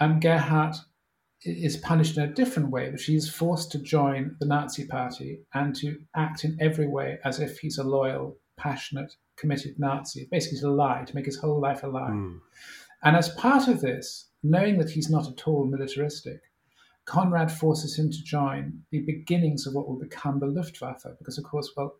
Um, 0.00 0.20
Gerhard 0.20 0.76
is 1.44 1.76
punished 1.76 2.16
in 2.16 2.22
a 2.22 2.32
different 2.32 2.70
way, 2.70 2.90
but 2.90 3.00
he's 3.00 3.28
forced 3.28 3.72
to 3.72 3.78
join 3.78 4.36
the 4.38 4.46
Nazi 4.46 4.86
party 4.86 5.40
and 5.54 5.74
to 5.76 5.98
act 6.14 6.44
in 6.44 6.56
every 6.60 6.86
way 6.86 7.18
as 7.24 7.40
if 7.40 7.58
he's 7.58 7.78
a 7.78 7.84
loyal, 7.84 8.36
passionate, 8.56 9.16
committed 9.36 9.78
Nazi, 9.78 10.28
basically 10.30 10.58
to 10.60 10.70
lie, 10.70 11.04
to 11.04 11.14
make 11.14 11.26
his 11.26 11.38
whole 11.38 11.60
life 11.60 11.82
a 11.82 11.88
lie. 11.88 12.10
Mm. 12.10 12.40
And 13.02 13.16
as 13.16 13.30
part 13.30 13.66
of 13.68 13.80
this, 13.80 14.28
knowing 14.42 14.78
that 14.78 14.90
he's 14.90 15.10
not 15.10 15.28
at 15.28 15.48
all 15.48 15.64
militaristic, 15.64 16.42
Conrad 17.04 17.50
forces 17.50 17.98
him 17.98 18.10
to 18.10 18.22
join 18.22 18.84
the 18.90 19.00
beginnings 19.00 19.66
of 19.66 19.74
what 19.74 19.88
will 19.88 19.98
become 19.98 20.38
the 20.38 20.46
Luftwaffe, 20.46 21.06
because, 21.18 21.38
of 21.38 21.44
course, 21.44 21.72
well, 21.76 21.96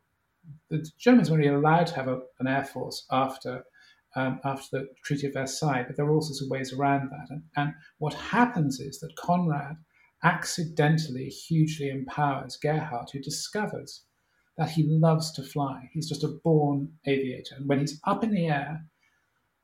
the 0.69 0.89
Germans 0.99 1.31
were 1.31 1.37
only 1.37 1.49
allowed 1.49 1.89
to 1.89 1.95
have 1.95 2.09
a, 2.09 2.21
an 2.39 2.47
air 2.47 2.65
force 2.65 3.07
after 3.11 3.65
um, 4.17 4.41
after 4.45 4.79
the 4.79 4.89
Treaty 5.05 5.27
of 5.27 5.35
Versailles, 5.35 5.85
but 5.87 5.97
there 5.97 6.07
are 6.07 6.13
all 6.13 6.23
sorts 6.23 6.43
of 6.43 6.51
ways 6.51 6.73
around 6.73 7.11
that. 7.11 7.29
And, 7.31 7.43
and 7.57 7.75
what 7.99 8.15
happens 8.15 8.81
is 8.81 9.01
that 9.01 9.17
Conrad 9.17 9.77
accidentally 10.25 11.29
hugely 11.29 11.89
empowers 11.89 12.57
Gerhard, 12.57 13.09
who 13.13 13.21
discovers 13.21 14.05
that 14.59 14.71
he 14.71 14.85
loves 14.85 15.33
to 15.33 15.43
fly. 15.43 15.89
He's 15.93 16.09
just 16.09 16.25
a 16.25 16.39
born 16.45 16.93
aviator. 17.07 17.57
And 17.57 17.69
when 17.69 17.81
he's 17.81 18.01
up 18.05 18.23
in 18.23 18.31
the 18.31 18.47
air, 18.47 18.85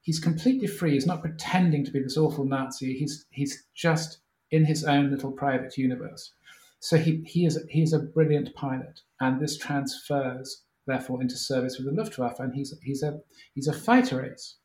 he's 0.01 0.19
completely 0.19 0.67
free. 0.67 0.93
He's 0.93 1.07
not 1.07 1.21
pretending 1.21 1.85
to 1.85 1.91
be 1.91 2.01
this 2.01 2.17
awful 2.17 2.45
Nazi. 2.45 2.99
He's, 2.99 3.27
he's 3.31 3.65
just 3.75 4.19
in 4.51 4.65
his 4.65 4.85
own 4.85 5.11
little 5.11 5.33
private 5.33 5.77
universe. 5.77 6.33
So 6.81 6.97
he, 6.97 7.23
he, 7.27 7.45
is, 7.45 7.63
he 7.69 7.83
is 7.83 7.93
a 7.93 7.99
brilliant 7.99 8.55
pilot, 8.55 9.01
and 9.21 9.41
this 9.41 9.59
transfers 9.59 10.63
therefore 10.89 11.23
into 11.23 11.37
service 11.37 11.79
with 11.79 11.87
the 11.87 11.93
Luftwaffe, 11.93 12.41
and 12.41 12.53
he's 12.53 12.75
he's 12.83 13.05
a 13.05 13.21
he's 13.55 13.69
a 13.69 13.73
fighter 13.73 14.25
ace. 14.25 14.57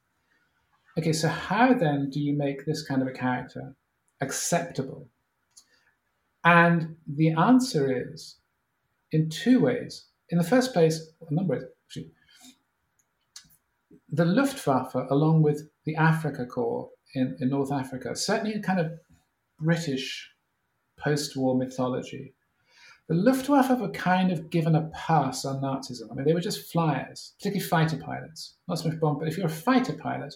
Okay, 0.97 1.13
so 1.13 1.27
how 1.27 1.73
then 1.73 2.09
do 2.09 2.19
you 2.19 2.33
make 2.35 2.65
this 2.65 2.83
kind 2.83 3.01
of 3.01 3.07
a 3.07 3.11
character 3.11 3.75
acceptable? 4.21 5.07
And 6.43 6.95
the 7.07 7.31
answer 7.31 8.11
is 8.11 8.37
in 9.11 9.29
two 9.29 9.59
ways. 9.59 10.05
In 10.29 10.37
the 10.37 10.43
first 10.43 10.73
place, 10.73 11.11
a 11.29 11.33
number 11.33 11.55
of 11.55 11.63
actually, 11.85 12.11
the 14.11 14.25
Luftwaffe, 14.25 14.95
along 15.09 15.43
with 15.43 15.69
the 15.85 15.95
Afrika 15.95 16.47
Korps 16.47 16.89
in, 17.13 17.37
in 17.39 17.49
North 17.49 17.71
Africa, 17.71 18.15
certainly 18.15 18.53
a 18.53 18.61
kind 18.61 18.79
of 18.79 18.91
British 19.59 20.31
post-war 20.97 21.57
mythology, 21.57 22.32
the 23.09 23.15
Luftwaffe 23.15 23.79
were 23.79 23.89
kind 23.89 24.31
of 24.31 24.49
given 24.49 24.75
a 24.75 24.89
pass 24.93 25.43
on 25.43 25.61
Nazism. 25.61 26.09
I 26.09 26.15
mean, 26.15 26.25
they 26.25 26.33
were 26.33 26.39
just 26.39 26.71
flyers, 26.71 27.33
particularly 27.37 27.67
fighter 27.67 27.97
pilots. 27.97 28.55
Not 28.67 28.79
so 28.79 28.89
much 28.89 28.99
bomb, 28.99 29.19
but 29.19 29.27
if 29.27 29.37
you're 29.37 29.47
a 29.47 29.49
fighter 29.49 29.93
pilot, 29.93 30.33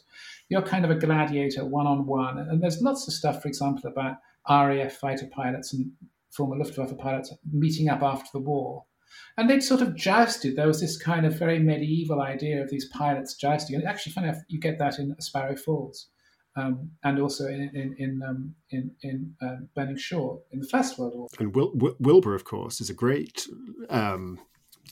you're 0.50 0.62
kind 0.62 0.84
of 0.84 0.92
a 0.92 0.96
gladiator 0.96 1.66
one 1.66 1.88
on 1.88 2.06
one. 2.06 2.38
And 2.38 2.62
there's 2.62 2.82
lots 2.82 3.08
of 3.08 3.14
stuff, 3.14 3.42
for 3.42 3.48
example, 3.48 3.90
about 3.90 4.18
RAF 4.50 4.94
fighter 4.94 5.28
pilots 5.28 5.74
and 5.74 5.92
former 6.32 6.58
Luftwaffe 6.58 6.98
pilots 6.98 7.34
meeting 7.52 7.88
up 7.88 8.04
after 8.04 8.30
the 8.34 8.44
war. 8.44 8.84
And 9.38 9.50
they'd 9.50 9.64
sort 9.64 9.82
of 9.82 9.96
jousted. 9.96 10.56
There 10.56 10.68
was 10.68 10.82
this 10.82 10.98
kind 10.98 11.26
of 11.26 11.40
very 11.40 11.60
medieval 11.60 12.22
idea 12.22 12.62
of 12.62 12.70
these 12.70 12.90
pilots 12.90 13.36
jousting. 13.36 13.78
And 13.78 13.86
actually, 13.86 14.12
funny 14.12 14.28
enough, 14.28 14.42
you 14.50 14.60
get 14.60 14.78
that 14.80 15.00
in 15.00 15.16
Sparrow 15.22 15.56
Falls 15.56 16.10
um, 16.58 16.92
and 17.04 17.20
also 17.20 17.46
in 17.48 17.70
in 17.74 17.96
in, 17.98 18.22
um, 18.28 18.56
in, 18.72 18.92
in 19.02 19.36
uh, 19.42 19.58
Burning 19.76 19.98
Shore 19.98 20.42
in 20.52 20.60
the 20.60 20.68
First 20.68 20.98
World 20.98 21.14
War. 21.16 21.28
And 21.40 21.56
Wil- 21.56 21.96
Wilbur, 22.00 22.36
of 22.36 22.44
course, 22.44 22.82
is 22.82 22.90
a 22.90 22.94
great. 22.94 23.48
Um, 23.90 24.40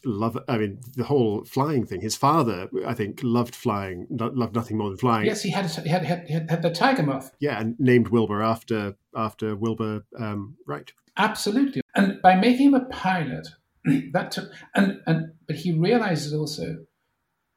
love 0.03 0.37
i 0.47 0.57
mean 0.57 0.77
the 0.97 1.05
whole 1.05 1.43
flying 1.45 1.85
thing 1.85 2.01
his 2.01 2.15
father 2.15 2.67
i 2.85 2.93
think 2.93 3.21
loved 3.23 3.55
flying 3.55 4.05
loved 4.11 4.53
nothing 4.53 4.77
more 4.77 4.89
than 4.89 4.97
flying 4.97 5.25
yes 5.25 5.41
he 5.41 5.49
had 5.49 5.65
he 5.65 5.89
had, 5.89 6.03
had, 6.03 6.29
had, 6.29 6.49
had 6.49 6.61
the 6.61 6.69
tiger 6.69 7.01
moth 7.01 7.31
yeah 7.39 7.59
and 7.59 7.79
named 7.79 8.09
wilbur 8.09 8.43
after 8.43 8.95
after 9.15 9.55
wilbur 9.55 10.05
um, 10.19 10.55
wright 10.67 10.91
absolutely 11.17 11.81
and 11.95 12.21
by 12.21 12.35
making 12.35 12.67
him 12.67 12.73
a 12.73 12.85
pilot 12.85 13.47
that 14.11 14.31
took 14.31 14.51
and 14.75 15.01
and 15.07 15.31
but 15.47 15.55
he 15.55 15.71
realizes 15.71 16.33
also 16.33 16.85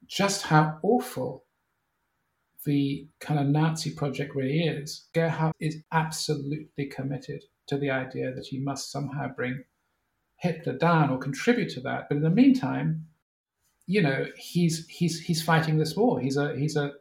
just 0.06 0.44
how 0.44 0.78
awful 0.82 1.44
the 2.64 3.06
kind 3.20 3.40
of 3.40 3.46
Nazi 3.46 3.90
project 3.94 4.34
really 4.34 4.60
is, 4.60 5.06
Gerhard 5.14 5.54
is 5.60 5.76
absolutely 5.92 6.86
committed 6.86 7.44
to 7.68 7.76
the 7.76 7.90
idea 7.90 8.32
that 8.32 8.46
he 8.46 8.58
must 8.58 8.90
somehow 8.90 9.28
bring 9.28 9.64
Hitler 10.36 10.76
down 10.76 11.10
or 11.10 11.18
contribute 11.18 11.70
to 11.70 11.80
that. 11.80 12.08
But 12.08 12.16
in 12.16 12.22
the 12.22 12.30
meantime, 12.30 13.06
you 13.86 14.02
know, 14.02 14.26
he's 14.36 14.86
he's 14.88 15.20
he's 15.20 15.42
fighting 15.42 15.78
this 15.78 15.96
war. 15.96 16.20
He's 16.20 16.36
a 16.36 16.56
he's 16.56 16.76
a 16.76 16.92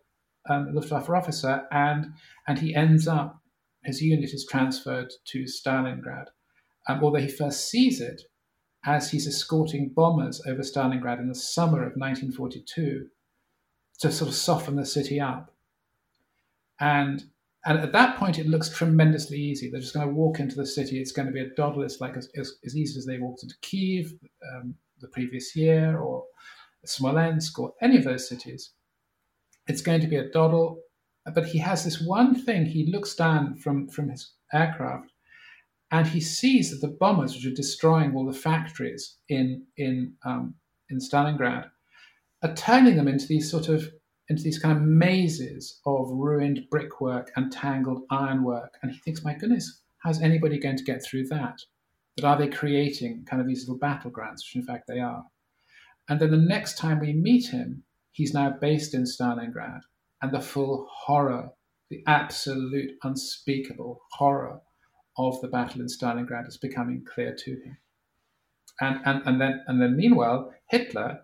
um, 0.50 0.74
Luftwaffe 0.74 1.10
officer, 1.10 1.68
and 1.72 2.14
and 2.48 2.60
he 2.60 2.74
ends 2.74 3.08
up 3.08 3.42
his 3.84 4.02
unit 4.02 4.34
is 4.34 4.46
transferred 4.46 5.12
to 5.26 5.44
Stalingrad. 5.44 6.28
Um, 6.88 7.04
although 7.04 7.20
he 7.20 7.28
first 7.28 7.70
sees 7.70 8.00
it 8.02 8.24
as 8.86 9.12
he's 9.12 9.28
escorting 9.28 9.90
bombers 9.90 10.42
over 10.48 10.62
Stalingrad 10.62 11.20
in 11.20 11.28
the 11.28 11.36
summer 11.36 11.80
of 11.80 11.94
1942 11.96 13.08
to 14.00 14.12
sort 14.12 14.30
of 14.30 14.36
soften 14.36 14.76
the 14.76 14.86
city 14.86 15.20
up. 15.20 15.54
And 16.80 17.24
and 17.66 17.80
at 17.80 17.92
that 17.92 18.18
point, 18.18 18.40
it 18.40 18.48
looks 18.48 18.70
tremendously 18.70 19.38
easy. 19.38 19.70
They're 19.70 19.82
just 19.82 19.94
going 19.94 20.08
to 20.08 20.14
walk 20.14 20.40
into 20.40 20.56
the 20.56 20.66
city. 20.66 21.02
It's 21.02 21.12
going 21.12 21.26
to 21.26 21.34
be 21.34 21.42
a 21.42 21.50
doddle. 21.50 21.84
It's 21.84 22.00
like 22.00 22.16
as, 22.16 22.30
as, 22.38 22.54
as 22.66 22.78
easy 22.78 22.98
as 22.98 23.06
they 23.06 23.18
walked 23.18 23.44
into 23.44 23.56
Kiev 23.62 24.14
um, 24.56 24.76
the 25.02 25.10
previous 25.10 25.54
year 25.54 26.00
or 26.00 26.24
Smolensk 26.86 27.60
or 27.60 27.74
any 27.82 27.98
of 27.98 28.06
those 28.06 28.30
cities. 28.30 28.72
It's 29.68 29.82
going 29.82 30.00
to 30.00 30.08
be 30.08 30.16
a 30.16 30.30
doddle. 30.30 30.80
But 31.36 31.48
he 31.48 31.58
has 31.58 31.84
this 31.84 32.00
one 32.00 32.36
thing. 32.36 32.68
He 32.68 32.90
looks 32.90 33.16
down 33.16 33.56
from, 33.56 33.90
from 33.90 34.08
his 34.10 34.32
aircraft 34.54 35.12
and 35.92 36.08
he 36.08 36.22
sees 36.22 36.72
that 36.72 36.80
the 36.80 36.94
bombers, 36.94 37.36
which 37.36 37.46
are 37.46 37.52
destroying 37.56 38.16
all 38.16 38.26
the 38.26 38.32
factories 38.32 39.18
in, 39.28 39.66
in, 39.76 40.14
um, 40.24 40.56
in 40.90 41.00
Stalingrad, 41.00 41.70
are 42.44 42.54
turning 42.54 42.96
them 42.96 43.08
into 43.08 43.28
these 43.28 43.50
sort 43.50 43.68
of 43.68 43.90
into 44.30 44.44
these 44.44 44.60
kind 44.60 44.76
of 44.76 44.84
mazes 44.84 45.80
of 45.86 46.10
ruined 46.12 46.62
brickwork 46.70 47.32
and 47.36 47.52
tangled 47.52 48.04
ironwork. 48.12 48.74
And 48.82 48.92
he 48.92 48.98
thinks, 49.00 49.24
my 49.24 49.34
goodness, 49.34 49.82
how's 50.00 50.22
anybody 50.22 50.60
going 50.60 50.78
to 50.78 50.84
get 50.84 51.04
through 51.04 51.28
that? 51.28 51.60
That 52.18 52.26
are 52.26 52.38
they 52.38 52.50
creating 52.50 53.26
kind 53.30 53.42
of 53.42 53.48
these 53.48 53.68
little 53.68 53.80
battlegrounds, 53.80 54.40
which 54.40 54.56
in 54.56 54.66
fact 54.66 54.88
they 54.88 55.00
are. 55.00 55.24
And 56.10 56.20
then 56.20 56.32
the 56.32 56.38
next 56.38 56.78
time 56.78 57.00
we 57.00 57.14
meet 57.14 57.48
him, 57.48 57.84
he's 58.12 58.34
now 58.34 58.56
based 58.60 58.94
in 58.94 59.04
Stalingrad, 59.04 59.82
and 60.22 60.32
the 60.32 60.42
full 60.42 60.88
horror, 60.92 61.50
the 61.90 62.04
absolute 62.08 62.92
unspeakable 63.04 64.02
horror 64.14 64.62
of 65.18 65.40
the 65.42 65.48
battle 65.48 65.82
in 65.82 65.88
Stalingrad 65.88 66.48
is 66.48 66.58
becoming 66.58 67.06
clear 67.06 67.36
to 67.36 67.52
him. 67.52 67.78
And, 68.80 69.00
and, 69.06 69.22
and 69.26 69.42
then 69.42 69.64
and 69.68 69.82
then 69.82 69.96
meanwhile, 69.96 70.54
Hitler 70.70 71.22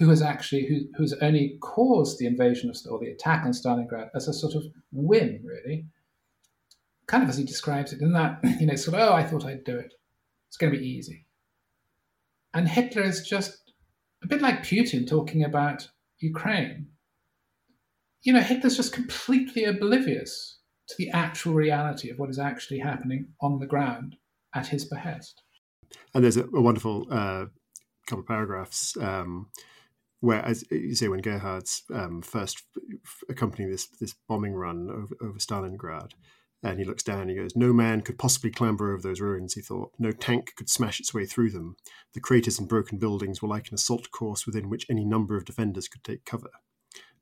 who 0.00 0.08
has 0.08 0.22
actually 0.22 0.66
who, 0.66 0.80
who's 0.96 1.12
only 1.20 1.58
caused 1.60 2.18
the 2.18 2.26
invasion 2.26 2.70
of 2.70 2.76
or 2.90 2.98
the 2.98 3.10
attack 3.10 3.44
on 3.44 3.52
Stalingrad 3.52 4.08
as 4.14 4.26
a 4.26 4.32
sort 4.32 4.54
of 4.54 4.64
whim, 4.90 5.40
really. 5.44 5.86
Kind 7.06 7.22
of 7.22 7.28
as 7.28 7.36
he 7.36 7.44
describes 7.44 7.92
it, 7.92 8.00
in 8.00 8.14
that 8.14 8.40
you 8.60 8.66
know, 8.66 8.74
sort 8.76 8.98
of, 8.98 9.08
oh, 9.08 9.12
I 9.12 9.22
thought 9.22 9.44
I'd 9.44 9.64
do 9.64 9.76
it. 9.76 9.92
It's 10.48 10.56
going 10.56 10.72
to 10.72 10.78
be 10.78 10.84
easy. 10.84 11.26
And 12.54 12.66
Hitler 12.66 13.02
is 13.02 13.28
just 13.28 13.72
a 14.24 14.26
bit 14.26 14.40
like 14.40 14.62
Putin 14.62 15.06
talking 15.06 15.44
about 15.44 15.86
Ukraine. 16.18 16.88
You 18.22 18.32
know, 18.32 18.40
Hitler's 18.40 18.76
just 18.76 18.92
completely 18.92 19.64
oblivious 19.64 20.58
to 20.88 20.94
the 20.98 21.10
actual 21.10 21.52
reality 21.52 22.10
of 22.10 22.18
what 22.18 22.30
is 22.30 22.38
actually 22.38 22.78
happening 22.78 23.28
on 23.40 23.58
the 23.58 23.66
ground 23.66 24.16
at 24.54 24.66
his 24.66 24.86
behest. 24.86 25.42
And 26.14 26.24
there's 26.24 26.36
a, 26.38 26.44
a 26.44 26.60
wonderful 26.60 27.06
uh, 27.10 27.46
couple 28.06 28.20
of 28.20 28.26
paragraphs 28.26 28.96
um, 28.96 29.48
where, 30.20 30.44
as 30.44 30.64
you 30.70 30.94
say, 30.94 31.08
when 31.08 31.22
Gerhard's 31.22 31.82
um, 31.92 32.22
first 32.22 32.62
accompanying 33.28 33.70
this 33.70 33.86
this 34.00 34.14
bombing 34.28 34.54
run 34.54 34.88
over, 34.90 35.16
over 35.20 35.38
Stalingrad, 35.38 36.12
and 36.62 36.78
he 36.78 36.84
looks 36.84 37.02
down, 37.02 37.22
and 37.22 37.30
he 37.30 37.36
goes, 37.36 37.56
"No 37.56 37.72
man 37.72 38.02
could 38.02 38.18
possibly 38.18 38.50
clamber 38.50 38.92
over 38.92 39.02
those 39.02 39.20
ruins." 39.20 39.54
He 39.54 39.62
thought, 39.62 39.92
"No 39.98 40.12
tank 40.12 40.54
could 40.56 40.68
smash 40.68 41.00
its 41.00 41.14
way 41.14 41.26
through 41.26 41.50
them. 41.50 41.76
The 42.14 42.20
craters 42.20 42.58
and 42.58 42.68
broken 42.68 42.98
buildings 42.98 43.40
were 43.40 43.48
like 43.48 43.68
an 43.68 43.74
assault 43.74 44.10
course 44.10 44.46
within 44.46 44.68
which 44.68 44.86
any 44.88 45.04
number 45.04 45.36
of 45.36 45.44
defenders 45.44 45.88
could 45.88 46.04
take 46.04 46.24
cover." 46.24 46.50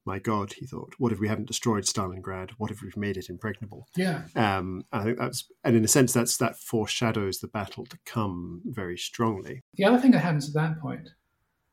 my 0.08 0.18
God, 0.18 0.54
he 0.54 0.66
thought, 0.66 0.94
what 0.96 1.12
if 1.12 1.20
we 1.20 1.28
haven't 1.28 1.48
destroyed 1.48 1.84
Stalingrad? 1.84 2.52
What 2.56 2.70
if 2.70 2.80
we've 2.80 2.96
made 2.96 3.18
it 3.18 3.28
impregnable? 3.28 3.86
Yeah. 3.94 4.22
Um, 4.34 4.84
I 4.90 5.04
think 5.04 5.18
that's, 5.18 5.44
and 5.62 5.76
in 5.76 5.84
a 5.84 5.88
sense, 5.88 6.14
that's 6.14 6.38
that 6.38 6.56
foreshadows 6.56 7.40
the 7.40 7.46
battle 7.46 7.84
to 7.84 7.98
come 8.06 8.62
very 8.64 8.96
strongly. 8.96 9.60
The 9.74 9.84
other 9.84 9.98
thing 9.98 10.12
that 10.12 10.20
happens 10.20 10.48
at 10.48 10.54
that 10.54 10.80
point, 10.80 11.10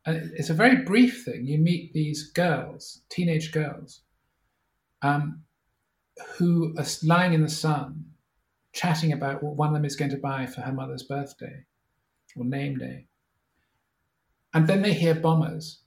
and 0.05 0.31
it's 0.35 0.49
a 0.49 0.53
very 0.53 0.83
brief 0.83 1.25
thing, 1.25 1.47
you 1.47 1.57
meet 1.57 1.93
these 1.93 2.29
girls, 2.31 3.01
teenage 3.09 3.51
girls, 3.51 4.01
um, 5.01 5.41
who 6.37 6.75
are 6.77 6.85
lying 7.03 7.33
in 7.33 7.41
the 7.41 7.49
sun, 7.49 8.05
chatting 8.71 9.11
about 9.11 9.41
what 9.41 9.55
one 9.55 9.69
of 9.69 9.73
them 9.73 9.85
is 9.85 9.95
going 9.95 10.11
to 10.11 10.17
buy 10.17 10.45
for 10.45 10.61
her 10.61 10.71
mother's 10.71 11.03
birthday 11.03 11.65
or 12.35 12.45
name 12.45 12.77
day. 12.77 13.07
And 14.53 14.67
then 14.67 14.81
they 14.81 14.93
hear 14.93 15.15
bombers 15.15 15.79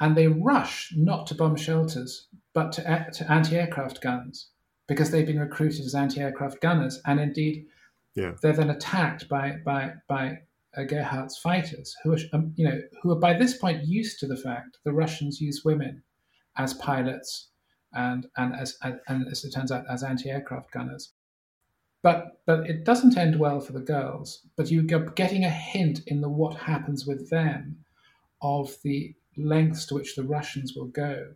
and 0.00 0.16
they 0.16 0.26
rush 0.28 0.92
not 0.96 1.26
to 1.26 1.34
bomb 1.34 1.56
shelters, 1.56 2.28
but 2.54 2.72
to, 2.72 3.06
to 3.12 3.30
anti 3.32 3.56
aircraft 3.56 4.00
guns 4.00 4.48
because 4.86 5.10
they've 5.10 5.26
been 5.26 5.38
recruited 5.38 5.84
as 5.84 5.94
anti 5.94 6.20
aircraft 6.20 6.60
gunners. 6.60 7.00
And 7.04 7.20
indeed, 7.20 7.66
yeah. 8.14 8.32
they're 8.42 8.52
then 8.52 8.70
attacked 8.70 9.28
by, 9.28 9.56
by, 9.64 9.92
by 10.08 10.38
uh, 10.76 10.82
Gerhard's 10.82 11.38
fighters, 11.38 11.96
who 12.02 12.12
are, 12.12 12.18
um, 12.32 12.52
you 12.56 12.68
know, 12.68 12.80
who 13.02 13.10
are 13.10 13.18
by 13.18 13.34
this 13.34 13.56
point 13.56 13.84
used 13.84 14.18
to 14.20 14.26
the 14.26 14.36
fact 14.36 14.78
the 14.84 14.92
Russians 14.92 15.40
use 15.40 15.64
women 15.64 16.02
as 16.56 16.74
pilots 16.74 17.48
and, 17.94 18.26
and, 18.36 18.54
as, 18.54 18.76
and 18.82 19.28
as 19.28 19.44
it 19.44 19.50
turns 19.50 19.72
out, 19.72 19.84
as 19.90 20.02
anti 20.02 20.28
aircraft 20.30 20.70
gunners. 20.72 21.12
But, 22.02 22.40
but 22.46 22.68
it 22.68 22.84
doesn't 22.84 23.16
end 23.16 23.38
well 23.38 23.60
for 23.60 23.72
the 23.72 23.80
girls. 23.80 24.46
But 24.56 24.70
you're 24.70 24.84
getting 24.84 25.44
a 25.44 25.50
hint 25.50 26.00
in 26.06 26.20
the 26.20 26.28
what 26.28 26.56
happens 26.56 27.06
with 27.06 27.28
them 27.30 27.84
of 28.40 28.76
the 28.84 29.14
lengths 29.36 29.86
to 29.86 29.94
which 29.94 30.14
the 30.14 30.22
Russians 30.22 30.74
will 30.74 30.86
go 30.86 31.34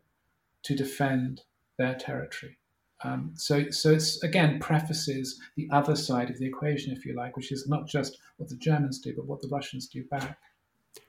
to 0.65 0.77
defend 0.77 1.43
their 1.79 1.95
territory. 1.95 2.59
Um, 3.05 3.33
so, 3.35 3.71
so 3.71 3.93
it's 3.93 4.23
again 4.23 4.59
prefaces 4.61 5.41
the 5.57 5.69
other 5.73 5.97
side 5.97 6.31
of 6.31 6.39
the 6.39 6.47
equation, 6.47 6.93
if 6.93 7.05
you 7.05 7.15
like, 7.15 7.37
which 7.37 7.53
is 7.53 7.69
not 7.69 7.87
just 7.87 8.19
what 8.37 8.49
the 8.49 8.57
Germans 8.57 9.01
do, 9.01 9.15
but 9.15 9.27
what 9.27 9.41
the 9.41 9.49
Russians 9.49 9.89
do 9.89 10.05
back. 10.05 10.39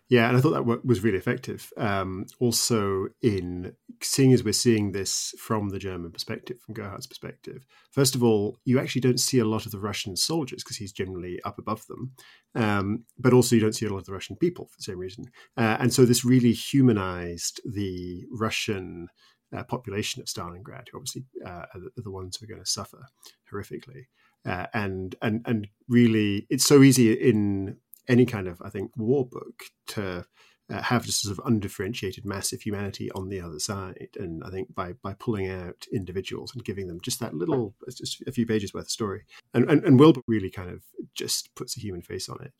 Yeah, 0.10 0.28
and 0.28 0.38
I 0.38 0.42
thought 0.42 0.52
that 0.52 0.86
was 0.86 1.02
really 1.02 1.18
effective. 1.18 1.72
Um, 1.76 2.26
also, 2.40 3.08
in 3.22 3.74
seeing 4.02 4.34
as 4.34 4.44
we're 4.44 4.54
seeing 4.54 4.92
this 4.92 5.34
from 5.40 5.70
the 5.70 5.80
German 5.80 6.12
perspective, 6.12 6.60
from 6.60 6.76
Gerhard's 6.76 7.08
perspective, 7.08 7.66
first 7.90 8.14
of 8.14 8.24
all, 8.24 8.60
you 8.64 8.80
actually 8.80 9.02
don't 9.02 9.20
see 9.20 9.40
a 9.40 9.46
lot 9.46 9.66
of 9.66 9.72
the 9.72 9.80
Russian 9.80 10.16
soldiers 10.16 10.64
because 10.64 10.78
he's 10.78 10.92
generally 10.92 11.42
up 11.46 11.58
above 11.58 11.88
them. 11.88 12.12
Um, 12.54 13.06
but 13.18 13.34
also, 13.34 13.56
you 13.56 13.62
don't 13.62 13.74
see 13.74 13.86
a 13.86 13.90
lot 13.90 14.00
of 14.00 14.06
the 14.06 14.14
Russian 14.14 14.36
people 14.36 14.68
for 14.68 14.78
the 14.78 14.84
same 14.84 15.00
reason. 15.00 15.26
Uh, 15.58 15.78
and 15.80 15.92
so, 15.92 16.06
this 16.06 16.26
really 16.26 16.54
humanized 16.54 17.62
the 17.66 18.26
Russian 18.30 19.08
uh, 19.56 19.64
population 19.64 20.22
of 20.22 20.28
Stalingrad, 20.28 20.90
who 20.92 20.98
obviously 20.98 21.26
uh, 21.46 21.66
are, 21.74 21.82
the, 21.96 22.12
ones 22.12 22.38
who 22.38 22.46
are 22.46 22.48
going 22.48 22.64
to 22.64 22.70
suffer 22.70 23.06
horrifically. 23.52 24.06
Uh, 24.46 24.68
and 24.74 25.16
and 25.22 25.42
and 25.46 25.68
really, 25.88 26.48
it's 26.50 26.66
so 26.66 26.84
easy 26.84 27.14
in 27.14 27.78
any 28.08 28.26
kind 28.26 28.48
of, 28.48 28.62
I 28.62 28.70
think, 28.70 28.92
war 28.98 29.26
book 29.26 29.64
to 29.88 30.26
uh, 30.70 30.82
have 30.82 31.06
just 31.06 31.22
sort 31.22 31.38
of 31.38 31.46
undifferentiated 31.46 32.26
mass 32.26 32.52
of 32.52 32.62
humanity 32.62 33.10
on 33.12 33.30
the 33.30 33.40
other 33.40 33.60
side. 33.60 34.10
And 34.20 34.44
I 34.44 34.50
think 34.50 34.74
by 34.76 34.94
by 35.02 35.14
pulling 35.14 35.50
out 35.50 35.86
individuals 35.94 36.54
and 36.54 36.66
giving 36.66 36.88
them 36.88 37.00
just 37.02 37.20
that 37.22 37.34
little, 37.34 37.74
just 37.88 38.22
a 38.28 38.32
few 38.32 38.46
pages 38.46 38.74
worth 38.74 38.86
of 38.86 38.92
story, 38.92 39.24
and 39.54 39.70
and, 39.70 39.84
and 39.84 40.00
Wilbur 40.00 40.22
really 40.28 40.50
kind 40.50 40.70
of 40.70 40.82
just 41.16 41.54
puts 41.56 41.78
a 41.78 41.80
human 41.80 42.02
face 42.02 42.28
on 42.28 42.42
it. 42.44 42.54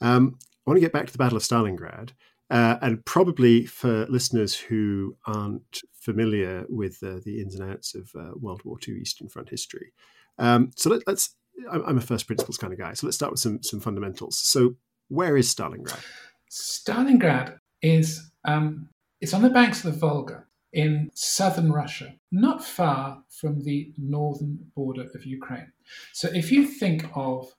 Um, 0.00 0.38
I 0.66 0.70
want 0.70 0.76
to 0.76 0.80
get 0.84 0.92
back 0.92 1.06
to 1.06 1.12
the 1.12 1.18
Battle 1.18 1.36
of 1.36 1.42
Stalingrad. 1.42 2.10
Uh, 2.48 2.76
and 2.80 3.04
probably 3.04 3.66
for 3.66 4.06
listeners 4.06 4.54
who 4.54 5.16
aren't 5.26 5.82
familiar 6.00 6.64
with 6.68 7.02
uh, 7.02 7.18
the 7.24 7.40
ins 7.40 7.56
and 7.56 7.70
outs 7.70 7.94
of 7.94 8.10
uh, 8.16 8.30
World 8.36 8.62
War 8.64 8.78
II 8.86 8.94
Eastern 8.94 9.28
Front 9.28 9.48
history, 9.48 9.92
um, 10.38 10.70
so 10.76 10.90
let, 10.90 11.02
us 11.08 11.34
I'm 11.70 11.98
a 11.98 12.00
first 12.00 12.26
principles 12.26 12.58
kind 12.58 12.72
of 12.72 12.78
guy. 12.78 12.92
So 12.92 13.06
let's 13.06 13.16
start 13.16 13.32
with 13.32 13.40
some 13.40 13.62
some 13.62 13.80
fundamentals. 13.80 14.38
So 14.38 14.76
where 15.08 15.36
is 15.36 15.52
Stalingrad? 15.52 16.04
Stalingrad 16.50 17.58
is 17.82 18.30
um, 18.44 18.88
it's 19.20 19.34
on 19.34 19.42
the 19.42 19.50
banks 19.50 19.84
of 19.84 19.92
the 19.92 19.98
Volga 19.98 20.44
in 20.72 21.10
southern 21.14 21.72
Russia, 21.72 22.14
not 22.30 22.64
far 22.64 23.22
from 23.30 23.62
the 23.64 23.92
northern 23.96 24.58
border 24.74 25.06
of 25.14 25.24
Ukraine. 25.24 25.72
So 26.12 26.28
if 26.28 26.52
you 26.52 26.66
think 26.66 27.06
of, 27.14 27.54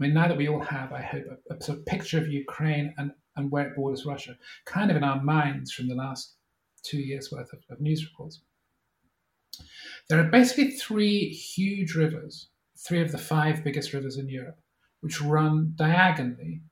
I 0.00 0.04
mean, 0.04 0.14
now 0.14 0.28
that 0.28 0.36
we 0.36 0.48
all 0.48 0.62
have, 0.62 0.92
I 0.92 1.02
hope, 1.02 1.24
a, 1.50 1.54
a 1.54 1.60
sort 1.60 1.78
of 1.78 1.86
picture 1.86 2.18
of 2.18 2.28
Ukraine 2.28 2.94
and, 2.96 3.12
and 3.36 3.50
where 3.50 3.68
it 3.68 3.76
borders 3.76 4.06
Russia, 4.06 4.36
kind 4.64 4.90
of 4.90 4.96
in 4.96 5.04
our 5.04 5.22
minds 5.22 5.72
from 5.72 5.88
the 5.88 5.94
last 5.94 6.34
two 6.82 7.00
years' 7.00 7.30
worth 7.30 7.52
of, 7.52 7.60
of 7.70 7.80
news 7.80 8.04
reports. 8.04 8.40
There 10.08 10.18
are 10.18 10.30
basically 10.30 10.72
three 10.72 11.28
huge 11.28 11.94
rivers 11.94 12.48
three 12.80 13.02
of 13.02 13.12
the 13.12 13.18
five 13.18 13.62
biggest 13.62 13.92
rivers 13.92 14.16
in 14.16 14.28
Europe, 14.28 14.58
which 15.00 15.20
run 15.20 15.72
diagonally 15.76 16.62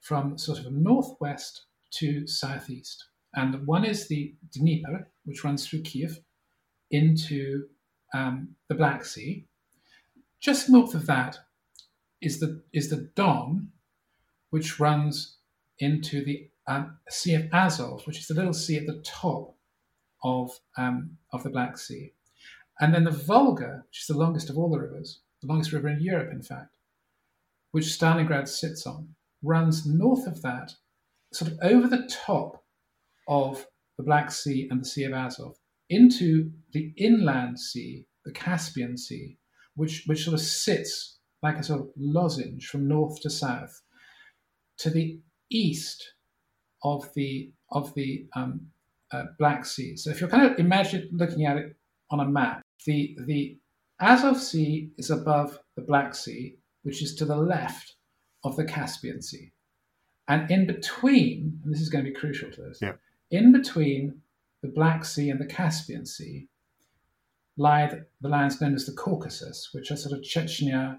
from 0.00 0.36
sort 0.36 0.58
of 0.58 0.72
northwest 0.72 1.66
to 1.90 2.26
southeast. 2.26 3.06
And 3.34 3.66
one 3.66 3.84
is 3.84 4.06
the 4.06 4.34
Dnieper, 4.52 5.08
which 5.24 5.42
runs 5.42 5.66
through 5.66 5.82
Kiev 5.82 6.20
into 6.90 7.66
um, 8.12 8.54
the 8.68 8.74
Black 8.74 9.04
Sea. 9.04 9.46
Just 10.40 10.68
north 10.68 10.94
of 10.94 11.06
that 11.06 11.38
is 12.20 12.38
the 12.38 12.62
is 12.72 12.90
the 12.90 13.10
Don, 13.16 13.68
which 14.50 14.78
runs 14.78 15.38
into 15.84 16.24
the 16.24 16.48
um, 16.66 16.96
Sea 17.08 17.34
of 17.34 17.48
Azov, 17.52 18.06
which 18.06 18.18
is 18.18 18.26
the 18.26 18.34
little 18.34 18.54
sea 18.54 18.78
at 18.78 18.86
the 18.86 19.02
top 19.04 19.54
of 20.22 20.50
um, 20.76 21.18
of 21.32 21.42
the 21.42 21.50
Black 21.50 21.76
Sea, 21.78 22.12
and 22.80 22.94
then 22.94 23.04
the 23.04 23.10
Volga, 23.10 23.84
which 23.88 24.00
is 24.00 24.06
the 24.06 24.18
longest 24.18 24.50
of 24.50 24.58
all 24.58 24.70
the 24.70 24.80
rivers, 24.80 25.20
the 25.40 25.46
longest 25.46 25.72
river 25.72 25.88
in 25.88 26.00
Europe, 26.00 26.32
in 26.32 26.42
fact, 26.42 26.76
which 27.72 27.84
Stalingrad 27.84 28.48
sits 28.48 28.86
on, 28.86 29.14
runs 29.42 29.86
north 29.86 30.26
of 30.26 30.42
that, 30.42 30.72
sort 31.32 31.52
of 31.52 31.58
over 31.62 31.86
the 31.86 32.08
top 32.08 32.64
of 33.28 33.66
the 33.96 34.04
Black 34.04 34.30
Sea 34.30 34.68
and 34.70 34.80
the 34.80 34.84
Sea 34.86 35.04
of 35.04 35.12
Azov, 35.12 35.56
into 35.90 36.50
the 36.72 36.92
inland 36.96 37.60
sea, 37.60 38.06
the 38.24 38.32
Caspian 38.32 38.96
Sea, 38.96 39.36
which, 39.76 40.04
which 40.06 40.24
sort 40.24 40.34
of 40.34 40.40
sits 40.40 41.18
like 41.42 41.58
a 41.58 41.62
sort 41.62 41.80
of 41.80 41.90
lozenge 41.96 42.68
from 42.68 42.88
north 42.88 43.20
to 43.20 43.30
south, 43.30 43.82
to 44.78 44.90
the 44.90 45.20
east 45.50 46.14
of 46.82 47.12
the 47.14 47.50
of 47.70 47.92
the 47.94 48.26
um, 48.34 48.68
uh, 49.12 49.24
Black 49.38 49.64
Sea. 49.64 49.96
So 49.96 50.10
if 50.10 50.20
you're 50.20 50.30
kind 50.30 50.50
of 50.50 50.58
imagine 50.58 51.08
looking 51.12 51.46
at 51.46 51.56
it 51.56 51.76
on 52.10 52.20
a 52.20 52.26
map, 52.26 52.62
the 52.86 53.16
the 53.26 53.58
Azov 54.00 54.40
Sea 54.40 54.90
is 54.98 55.10
above 55.10 55.58
the 55.76 55.82
Black 55.82 56.14
Sea, 56.14 56.56
which 56.82 57.02
is 57.02 57.14
to 57.16 57.24
the 57.24 57.36
left 57.36 57.94
of 58.42 58.56
the 58.56 58.64
Caspian 58.64 59.22
Sea. 59.22 59.52
And 60.28 60.50
in 60.50 60.66
between, 60.66 61.60
and 61.64 61.72
this 61.72 61.80
is 61.80 61.88
going 61.88 62.04
to 62.04 62.10
be 62.10 62.16
crucial 62.16 62.50
to 62.50 62.62
this, 62.62 62.78
yeah. 62.80 62.92
in 63.30 63.52
between 63.52 64.20
the 64.62 64.68
Black 64.68 65.04
Sea 65.04 65.30
and 65.30 65.40
the 65.40 65.46
Caspian 65.46 66.06
Sea 66.06 66.48
lie 67.56 67.86
the, 67.86 68.06
the 68.20 68.28
lands 68.28 68.60
known 68.60 68.74
as 68.74 68.86
the 68.86 68.92
Caucasus, 68.92 69.70
which 69.72 69.90
are 69.90 69.96
sort 69.96 70.18
of 70.18 70.24
Chechnya, 70.24 70.98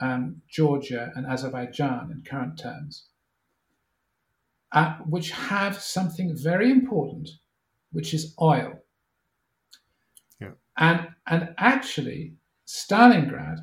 um, 0.00 0.40
Georgia, 0.48 1.12
and 1.14 1.26
Azerbaijan 1.26 2.10
in 2.12 2.22
current 2.22 2.58
terms, 2.58 3.06
uh, 4.72 4.94
which 5.06 5.30
have 5.30 5.78
something 5.78 6.36
very 6.36 6.70
important, 6.70 7.28
which 7.92 8.14
is 8.14 8.34
oil. 8.40 8.72
Yeah. 10.40 10.52
And, 10.78 11.08
and 11.26 11.54
actually, 11.58 12.34
Stalingrad, 12.66 13.58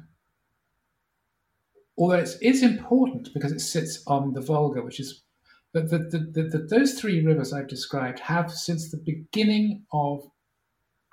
although 1.97 2.15
it's, 2.15 2.37
it's 2.41 2.61
important 2.61 3.33
because 3.33 3.51
it 3.51 3.61
sits 3.61 4.03
on 4.07 4.33
the 4.33 4.41
Volga, 4.41 4.81
which 4.81 4.99
is, 4.99 5.23
but 5.73 5.89
the, 5.89 5.99
the, 5.99 6.19
the, 6.43 6.67
those 6.69 6.99
three 6.99 7.25
rivers 7.25 7.53
I've 7.53 7.67
described 7.67 8.19
have, 8.19 8.51
since 8.51 8.89
the 8.89 8.97
beginning 8.97 9.83
of 9.91 10.29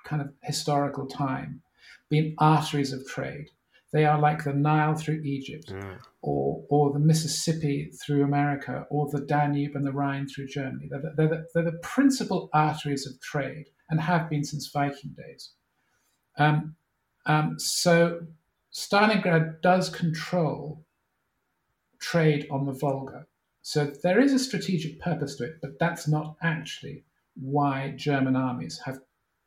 kind 0.05 0.21
of 0.21 0.29
historical 0.43 1.07
time, 1.07 1.61
been 2.09 2.35
arteries 2.37 2.93
of 2.93 3.05
trade. 3.07 3.49
They 3.93 4.05
are 4.05 4.19
like 4.19 4.43
the 4.43 4.53
Nile 4.53 4.95
through 4.95 5.21
Egypt, 5.23 5.71
or, 6.21 6.63
or 6.69 6.91
the 6.91 6.99
Mississippi 6.99 7.89
through 8.05 8.23
America, 8.23 8.85
or 8.89 9.09
the 9.09 9.25
Danube 9.25 9.75
and 9.75 9.85
the 9.85 9.93
Rhine 9.93 10.27
through 10.27 10.47
Germany. 10.47 10.87
They're 10.89 11.01
the, 11.01 11.13
they're 11.15 11.29
the, 11.29 11.47
they're 11.53 11.71
the 11.71 11.79
principal 11.83 12.49
arteries 12.53 13.07
of 13.07 13.19
trade 13.21 13.67
and 13.89 14.01
have 14.01 14.29
been 14.29 14.43
since 14.43 14.67
Viking 14.67 15.15
days. 15.15 15.53
Um, 16.37 16.75
um, 17.25 17.59
so 17.59 18.21
Stalingrad 18.73 19.61
does 19.61 19.89
control 19.89 20.85
trade 21.99 22.47
on 22.51 22.65
the 22.65 22.73
Volga. 22.73 23.25
So 23.61 23.91
there 24.03 24.19
is 24.19 24.33
a 24.33 24.39
strategic 24.39 24.99
purpose 24.99 25.35
to 25.37 25.45
it, 25.45 25.55
but 25.61 25.79
that's 25.79 26.07
not 26.07 26.35
actually 26.41 27.03
why 27.35 27.93
German 27.97 28.35
armies 28.35 28.79
have 28.85 28.99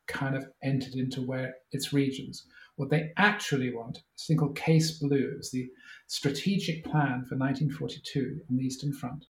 kind 0.07 0.35
of 0.35 0.45
entered 0.63 0.95
into 0.95 1.21
where 1.21 1.55
its 1.71 1.93
regions. 1.93 2.45
What 2.81 2.89
they 2.89 3.11
actually 3.15 3.71
want 3.71 4.01
is 4.17 4.25
thing 4.25 4.37
called 4.37 4.55
Case 4.55 4.97
Blue. 4.97 5.35
Was 5.37 5.51
the 5.51 5.69
strategic 6.07 6.83
plan 6.83 7.25
for 7.29 7.37
1942 7.37 8.41
on 8.49 8.57
the 8.57 8.63
Eastern 8.63 8.91
Front. 8.91 9.27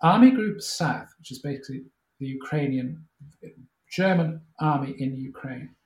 Army 0.00 0.32
Group 0.32 0.60
South, 0.60 1.08
which 1.16 1.30
is 1.30 1.38
basically 1.38 1.84
the 2.18 2.26
Ukrainian 2.26 3.06
German 3.88 4.40
army 4.58 4.96
in 4.98 5.14
Ukraine 5.14 5.76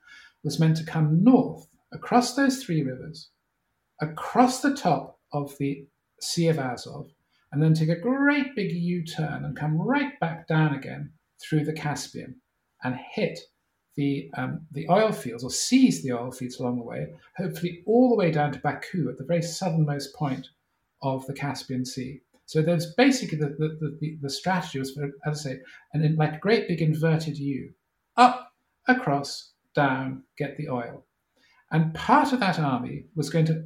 was 0.42 0.59
meant 0.59 0.78
to 0.78 0.87
come 0.87 1.22
north 1.22 1.68
across 1.92 2.35
those 2.35 2.64
three 2.64 2.82
rivers, 2.82 3.28
across 4.00 4.62
the 4.62 4.74
top 4.74 5.20
of 5.35 5.54
the 5.59 5.87
Sea 6.22 6.48
of 6.48 6.59
Azov, 6.59 7.11
and 7.52 7.62
then 7.62 7.74
take 7.74 7.90
a 7.90 8.00
great 8.00 8.56
big 8.56 8.72
U 8.72 9.04
turn 9.04 9.44
and 9.44 9.54
come 9.54 9.76
right 9.76 10.18
back 10.18 10.48
down 10.48 10.74
again 10.74 11.12
through 11.42 11.66
the 11.66 11.74
Caspian 11.74 12.40
and 12.82 12.96
hit 12.96 13.38
the, 13.96 14.30
um, 14.37 14.61
the 14.72 14.87
oil 14.90 15.12
fields 15.12 15.42
or 15.42 15.50
seize 15.50 16.02
the 16.02 16.12
oil 16.12 16.30
fields 16.30 16.61
along 16.61 16.76
the 16.78 16.85
way, 16.85 17.09
hopefully 17.37 17.82
all 17.87 18.11
the 18.11 18.16
way 18.16 18.30
down 18.30 18.52
to 18.52 18.59
Baku 18.59 19.09
at 19.09 19.18
the 19.18 19.24
very 19.24 19.42
southernmost 19.42 20.14
point 20.14 20.48
of 21.02 21.26
the 21.26 21.32
Caspian 21.32 21.85
Sea. 21.85 22.20
So 22.44 22.62
there's 22.62 22.94
basically 22.94 23.38
the, 23.38 23.48
the, 23.59 23.98
the, 24.00 24.18
the 24.22 24.30
strategy 24.30 24.78
was, 24.78 24.92
for, 24.92 25.11
as 25.26 25.40
I 25.46 25.50
say, 25.50 25.59
and 25.92 26.04
in 26.04 26.16
like 26.16 26.35
a 26.35 26.38
great 26.38 26.68
big 26.68 26.80
inverted 26.80 27.37
U, 27.38 27.72
up, 28.16 28.52
across, 28.87 29.52
down, 29.74 30.22
get 30.38 30.56
the 30.56 30.68
oil. 30.68 31.04
And 31.72 31.92
part 31.94 32.32
of 32.32 32.40
that 32.40 32.61
army 32.61 33.06
was 33.16 33.30
going 33.30 33.46
to, 33.46 33.64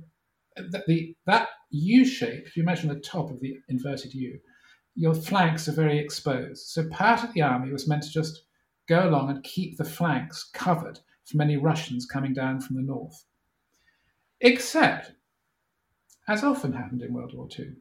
the, 0.56 0.82
the 0.86 1.14
that 1.26 1.48
U 1.70 2.04
shape, 2.04 2.46
if 2.46 2.56
you 2.56 2.62
imagine 2.62 2.88
the 2.88 3.00
top 3.00 3.30
of 3.30 3.40
the 3.40 3.58
inverted 3.68 4.14
U, 4.14 4.38
your 4.94 5.14
flanks 5.14 5.68
are 5.68 5.72
very 5.72 5.98
exposed. 5.98 6.68
So 6.68 6.88
part 6.88 7.22
of 7.22 7.32
the 7.34 7.42
army 7.42 7.70
was 7.72 7.86
meant 7.86 8.02
to 8.04 8.10
just 8.10 8.44
go 8.90 9.08
along 9.08 9.30
and 9.30 9.44
keep 9.44 9.78
the 9.78 9.84
flanks 9.84 10.50
covered 10.52 10.98
from 11.24 11.40
any 11.40 11.56
Russians 11.56 12.04
coming 12.04 12.34
down 12.34 12.60
from 12.60 12.74
the 12.74 12.82
north. 12.82 13.24
Except, 14.40 15.12
as 16.26 16.42
often 16.42 16.72
happened 16.72 17.00
in 17.00 17.14
World 17.14 17.32
War 17.32 17.48
II, 17.56 17.74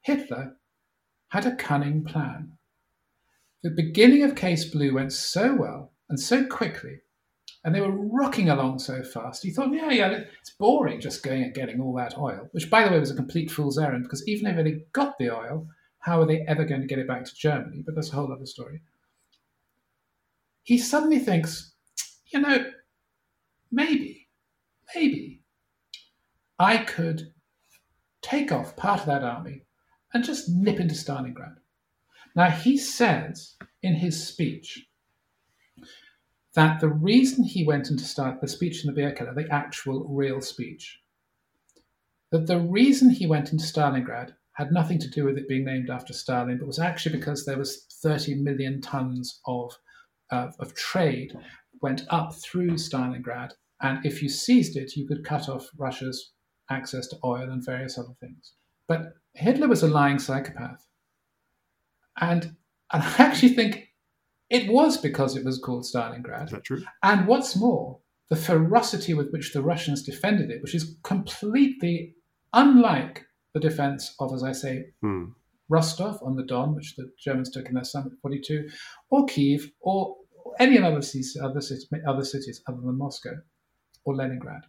Hitler 0.00 0.56
had 1.28 1.44
a 1.44 1.54
cunning 1.54 2.02
plan. 2.02 2.52
The 3.62 3.70
beginning 3.70 4.22
of 4.22 4.34
Case 4.34 4.64
Blue 4.64 4.94
went 4.94 5.12
so 5.12 5.54
well 5.54 5.92
and 6.08 6.18
so 6.18 6.46
quickly, 6.46 7.00
and 7.62 7.74
they 7.74 7.82
were 7.82 7.90
rocking 7.90 8.48
along 8.48 8.78
so 8.78 9.02
fast. 9.02 9.42
He 9.42 9.50
thought, 9.50 9.74
yeah, 9.74 9.90
yeah, 9.90 10.20
it's 10.40 10.50
boring 10.50 11.00
just 11.00 11.22
going 11.22 11.42
and 11.42 11.52
getting 11.52 11.78
all 11.78 11.94
that 11.96 12.16
oil, 12.16 12.48
which, 12.52 12.70
by 12.70 12.84
the 12.84 12.90
way, 12.90 12.98
was 12.98 13.10
a 13.10 13.16
complete 13.16 13.50
fool's 13.50 13.76
errand 13.76 14.04
because 14.04 14.26
even 14.26 14.46
if 14.46 14.64
they 14.64 14.84
got 14.92 15.18
the 15.18 15.30
oil, 15.30 15.66
how 15.98 16.22
are 16.22 16.26
they 16.26 16.46
ever 16.46 16.64
going 16.64 16.80
to 16.80 16.86
get 16.86 17.00
it 17.00 17.08
back 17.08 17.24
to 17.24 17.34
Germany? 17.34 17.82
But 17.84 17.96
that's 17.96 18.10
a 18.10 18.14
whole 18.14 18.32
other 18.32 18.46
story 18.46 18.80
he 20.68 20.76
suddenly 20.76 21.18
thinks, 21.18 21.72
you 22.26 22.38
know, 22.38 22.70
maybe, 23.72 24.28
maybe 24.94 25.40
I 26.58 26.76
could 26.76 27.32
take 28.20 28.52
off 28.52 28.76
part 28.76 29.00
of 29.00 29.06
that 29.06 29.24
army 29.24 29.62
and 30.12 30.22
just 30.22 30.50
nip 30.50 30.78
into 30.78 30.94
Stalingrad. 30.94 31.54
Now, 32.36 32.50
he 32.50 32.76
says 32.76 33.56
in 33.82 33.94
his 33.94 34.22
speech 34.22 34.86
that 36.52 36.80
the 36.80 36.90
reason 36.90 37.44
he 37.44 37.64
went 37.64 37.88
into 37.88 38.04
start 38.04 38.42
the 38.42 38.46
speech 38.46 38.84
in 38.84 38.88
the 38.88 38.94
beer 38.94 39.12
keller, 39.12 39.32
the 39.32 39.50
actual 39.50 40.06
real 40.06 40.42
speech, 40.42 41.00
that 42.30 42.46
the 42.46 42.60
reason 42.60 43.08
he 43.08 43.26
went 43.26 43.52
into 43.52 43.64
Stalingrad 43.64 44.34
had 44.52 44.70
nothing 44.70 44.98
to 44.98 45.08
do 45.08 45.24
with 45.24 45.38
it 45.38 45.48
being 45.48 45.64
named 45.64 45.88
after 45.88 46.12
Stalin, 46.12 46.58
but 46.58 46.66
was 46.66 46.78
actually 46.78 47.16
because 47.16 47.46
there 47.46 47.56
was 47.56 47.86
30 48.02 48.34
million 48.34 48.82
tons 48.82 49.40
of 49.46 49.74
of, 50.30 50.54
of 50.58 50.74
trade 50.74 51.36
went 51.80 52.02
up 52.10 52.34
through 52.34 52.72
Stalingrad, 52.72 53.52
and 53.80 54.04
if 54.04 54.22
you 54.22 54.28
seized 54.28 54.76
it, 54.76 54.96
you 54.96 55.06
could 55.06 55.24
cut 55.24 55.48
off 55.48 55.68
Russia's 55.76 56.32
access 56.70 57.06
to 57.08 57.16
oil 57.24 57.50
and 57.50 57.64
various 57.64 57.98
other 57.98 58.14
things. 58.20 58.52
But 58.86 59.12
Hitler 59.34 59.68
was 59.68 59.82
a 59.82 59.88
lying 59.88 60.18
psychopath. 60.18 60.84
And, 62.20 62.56
and 62.92 63.02
I 63.02 63.14
actually 63.18 63.54
think 63.54 63.88
it 64.50 64.70
was 64.70 64.96
because 64.96 65.36
it 65.36 65.44
was 65.44 65.58
called 65.58 65.84
Stalingrad. 65.84 66.46
Is 66.46 66.50
that 66.50 66.64
true? 66.64 66.82
And 67.02 67.26
what's 67.26 67.54
more, 67.54 68.00
the 68.30 68.36
ferocity 68.36 69.14
with 69.14 69.30
which 69.30 69.52
the 69.52 69.62
Russians 69.62 70.02
defended 70.02 70.50
it, 70.50 70.62
which 70.62 70.74
is 70.74 70.96
completely 71.04 72.14
unlike 72.52 73.24
the 73.54 73.60
defense 73.60 74.14
of, 74.18 74.32
as 74.34 74.42
I 74.42 74.52
say, 74.52 74.86
hmm. 75.00 75.26
Rostov 75.68 76.22
on 76.22 76.36
the 76.36 76.44
Don, 76.44 76.74
which 76.74 76.96
the 76.96 77.10
Germans 77.18 77.50
took 77.50 77.66
in 77.68 77.74
their 77.74 77.84
summer 77.84 78.06
of 78.06 78.18
42, 78.20 78.68
or 79.10 79.26
Kiev, 79.26 79.70
or 79.80 80.16
any 80.58 80.78
other 80.78 81.02
cities, 81.02 81.36
other 81.40 81.60
cities, 81.60 81.88
other 82.06 82.24
cities 82.24 82.62
other 82.66 82.80
than 82.80 82.98
Moscow 82.98 83.36
or 84.04 84.14
Leningrad. 84.14 84.62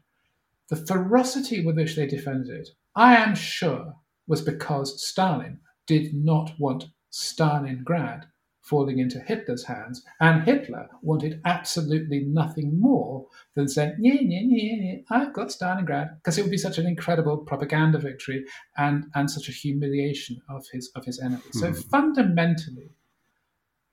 The 0.69 0.75
ferocity 0.75 1.65
with 1.65 1.77
which 1.77 1.95
they 1.95 2.05
defended 2.05 2.49
it, 2.49 2.69
I 2.95 3.15
am 3.15 3.33
sure, 3.33 3.95
was 4.27 4.41
because 4.41 5.03
Stalin 5.03 5.59
did 5.88 6.13
not 6.13 6.59
want 6.59 6.89
Stalingrad 7.12 8.25
falling 8.69 8.99
into 8.99 9.19
Hitler's 9.19 9.65
hands, 9.65 10.03
and 10.19 10.43
Hitler 10.43 10.88
wanted 11.01 11.41
absolutely 11.45 12.21
nothing 12.21 12.79
more 12.79 13.25
than 13.55 13.67
saying, 13.67 13.95
yeah, 13.99 14.13
yeah, 14.13 14.41
yeah, 14.43 14.75
yeah, 14.82 14.95
I've 15.10 15.34
got 15.34 15.47
Stalingrad, 15.47 16.17
because 16.17 16.38
it 16.38 16.43
would 16.43 16.51
be 16.51 16.58
such 16.58 16.77
an 16.77 16.86
incredible 16.86 17.38
propaganda 17.38 17.97
victory 17.97 18.45
and, 18.77 19.05
and 19.15 19.29
such 19.29 19.49
a 19.49 19.51
humiliation 19.51 20.39
of 20.49 20.65
his 20.71 20.91
of 20.95 21.05
his 21.05 21.19
enemies. 21.19 21.55
Mm. 21.55 21.60
So 21.60 21.67
hmm. 21.71 21.89
fundamentally, 21.89 22.91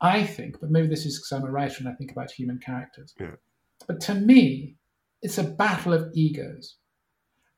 I 0.01 0.25
think, 0.25 0.61
but 0.61 0.71
maybe 0.71 0.89
this 0.89 1.07
is 1.07 1.19
because 1.19 1.33
I'm 1.33 1.49
a 1.49 1.51
writer 1.51 1.77
and 1.79 1.89
I 1.89 1.95
think 1.95 2.13
about 2.13 2.31
human 2.31 2.59
characters. 2.59 3.15
Yeah. 3.19 3.37
But 3.87 4.01
to 4.03 4.15
me, 4.15 4.77
it's 5.23 5.39
a 5.39 5.45
battle 5.45 5.95
of 5.95 6.11
egos. 6.15 6.77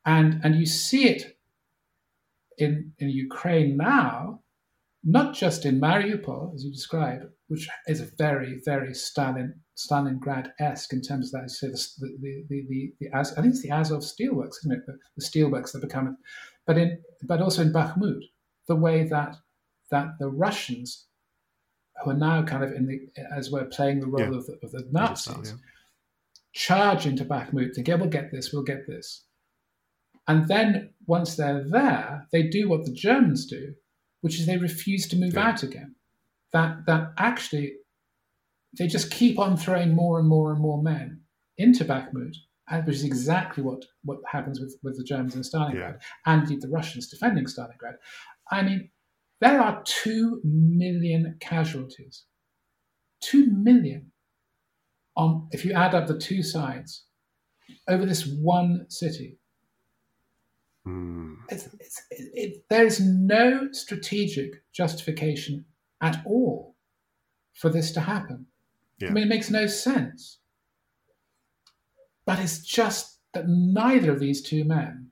And 0.05 0.39
and 0.43 0.55
you 0.55 0.65
see 0.65 1.07
it 1.09 1.37
in, 2.57 2.93
in 2.99 3.09
Ukraine 3.09 3.77
now 3.77 4.41
not 5.03 5.33
just 5.33 5.65
in 5.65 5.79
Mariupol, 5.79 6.53
as 6.53 6.63
you 6.63 6.71
describe, 6.71 7.21
which 7.47 7.67
is 7.87 8.01
a 8.01 8.09
very, 8.17 8.61
very 8.65 8.93
Stalin 8.93 9.53
Stalingrad-esque 9.77 10.91
in 10.91 11.01
terms 11.01 11.33
of 11.33 11.41
that. 11.41 11.49
Say 11.49 11.67
the 11.67 12.17
the 12.21 12.43
the, 12.49 12.65
the, 12.69 12.93
the 12.99 13.17
As, 13.17 13.31
I 13.33 13.41
think 13.41 13.53
it's 13.53 13.63
the 13.63 13.71
Azov 13.71 14.01
steelworks, 14.01 14.57
isn't 14.63 14.73
it? 14.73 14.85
The, 14.85 14.97
the 15.15 15.23
steelworks 15.23 15.71
that 15.71 15.81
become, 15.81 16.17
but 16.67 16.77
in 16.77 17.01
but 17.23 17.41
also 17.41 17.61
in 17.61 17.71
Bakhmut, 17.71 18.19
the 18.67 18.75
way 18.75 19.03
that 19.05 19.37
that 19.89 20.07
the 20.19 20.29
Russians, 20.29 21.07
who 22.03 22.11
are 22.11 22.15
now 22.15 22.43
kind 22.43 22.63
of 22.63 22.73
in 22.73 22.85
the 22.85 22.99
as 23.33 23.49
we're 23.49 23.65
playing 23.65 24.01
the 24.01 24.07
role 24.07 24.31
yeah. 24.31 24.37
of, 24.37 24.45
the, 24.47 24.59
of 24.61 24.71
the 24.71 24.85
Nazis, 24.91 25.51
yeah. 25.51 25.57
charge 26.53 27.05
into 27.05 27.23
Bakhmut, 27.23 27.73
think, 27.73 27.87
yeah, 27.87 27.95
we'll 27.95 28.09
get 28.09 28.31
this, 28.31 28.51
we'll 28.51 28.63
get 28.63 28.85
this, 28.85 29.23
and 30.27 30.47
then 30.49 30.93
once 31.07 31.37
they're 31.37 31.63
there, 31.63 32.27
they 32.33 32.43
do 32.43 32.67
what 32.67 32.85
the 32.85 32.93
Germans 32.93 33.45
do, 33.47 33.73
which 34.21 34.39
is 34.39 34.45
they 34.45 34.57
refuse 34.57 35.07
to 35.07 35.17
move 35.17 35.33
yeah. 35.33 35.49
out 35.49 35.63
again. 35.63 35.95
That 36.53 36.85
that 36.87 37.13
actually 37.17 37.73
they 38.77 38.87
just 38.87 39.11
keep 39.11 39.39
on 39.39 39.57
throwing 39.57 39.95
more 39.95 40.19
and 40.19 40.27
more 40.27 40.51
and 40.51 40.61
more 40.61 40.81
men 40.81 41.21
into 41.57 41.83
Bakhmut, 41.83 42.35
uh, 42.71 42.81
which 42.81 42.97
is 42.97 43.03
exactly 43.03 43.63
what, 43.63 43.83
what 44.03 44.19
happens 44.31 44.59
with, 44.59 44.77
with 44.83 44.95
the 44.97 45.03
Germans 45.03 45.35
in 45.35 45.41
Stalingrad 45.41 45.73
yeah. 45.73 45.93
and 46.25 46.43
indeed 46.43 46.61
the 46.61 46.69
Russians 46.69 47.09
defending 47.09 47.45
Stalingrad. 47.45 47.95
I 48.51 48.61
mean, 48.61 48.89
there 49.41 49.61
are 49.61 49.81
two 49.85 50.41
million 50.43 51.37
casualties. 51.39 52.25
Two 53.21 53.47
million 53.51 54.11
on 55.17 55.47
if 55.51 55.65
you 55.65 55.73
add 55.73 55.95
up 55.95 56.07
the 56.07 56.17
two 56.17 56.43
sides 56.43 57.05
over 57.87 58.05
this 58.05 58.25
one 58.25 58.85
city. 58.89 59.38
Mm. 60.89 61.35
It's, 61.49 61.67
it's, 61.79 62.01
it, 62.11 62.31
it, 62.33 62.63
there 62.69 62.85
is 62.85 62.99
no 62.99 63.69
strategic 63.71 64.63
justification 64.73 65.65
at 66.01 66.21
all 66.25 66.75
for 67.53 67.69
this 67.69 67.91
to 67.91 68.01
happen. 68.01 68.47
Yeah. 68.99 69.09
I 69.09 69.11
mean, 69.11 69.23
it 69.23 69.29
makes 69.29 69.49
no 69.49 69.67
sense. 69.67 70.39
But 72.25 72.39
it's 72.39 72.59
just 72.59 73.19
that 73.33 73.47
neither 73.47 74.11
of 74.11 74.19
these 74.19 74.41
two 74.41 74.63
men 74.63 75.11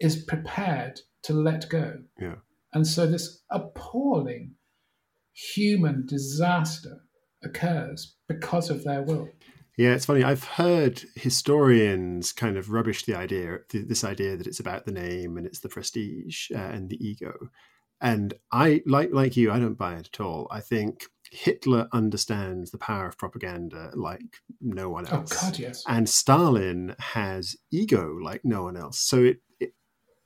is 0.00 0.24
prepared 0.24 1.00
to 1.22 1.32
let 1.32 1.68
go. 1.68 1.98
Yeah. 2.20 2.36
And 2.72 2.86
so 2.86 3.06
this 3.06 3.42
appalling 3.50 4.54
human 5.32 6.06
disaster 6.06 7.00
occurs 7.42 8.16
because 8.28 8.70
of 8.70 8.84
their 8.84 9.02
will. 9.02 9.28
Yeah, 9.78 9.90
it's 9.90 10.06
funny. 10.06 10.24
I've 10.24 10.42
heard 10.42 11.04
historians 11.14 12.32
kind 12.32 12.56
of 12.56 12.72
rubbish 12.72 13.04
the 13.04 13.14
idea, 13.14 13.60
this 13.70 14.02
idea 14.02 14.36
that 14.36 14.48
it's 14.48 14.58
about 14.58 14.84
the 14.84 14.90
name 14.90 15.36
and 15.36 15.46
it's 15.46 15.60
the 15.60 15.68
prestige 15.68 16.50
uh, 16.50 16.58
and 16.58 16.90
the 16.90 16.96
ego. 16.96 17.32
And 18.00 18.34
I, 18.50 18.82
like 18.86 19.10
like 19.12 19.36
you, 19.36 19.52
I 19.52 19.60
don't 19.60 19.78
buy 19.78 19.94
it 19.94 20.08
at 20.12 20.20
all. 20.20 20.48
I 20.50 20.58
think 20.58 21.06
Hitler 21.30 21.86
understands 21.92 22.72
the 22.72 22.78
power 22.78 23.06
of 23.06 23.18
propaganda 23.18 23.92
like 23.94 24.42
no 24.60 24.90
one 24.90 25.06
else. 25.06 25.32
Oh 25.32 25.42
God, 25.42 25.58
yes. 25.60 25.84
And 25.86 26.08
Stalin 26.08 26.96
has 26.98 27.54
ego 27.70 28.18
like 28.20 28.40
no 28.44 28.64
one 28.64 28.76
else. 28.76 28.98
So 28.98 29.22
it, 29.22 29.38
it, 29.60 29.74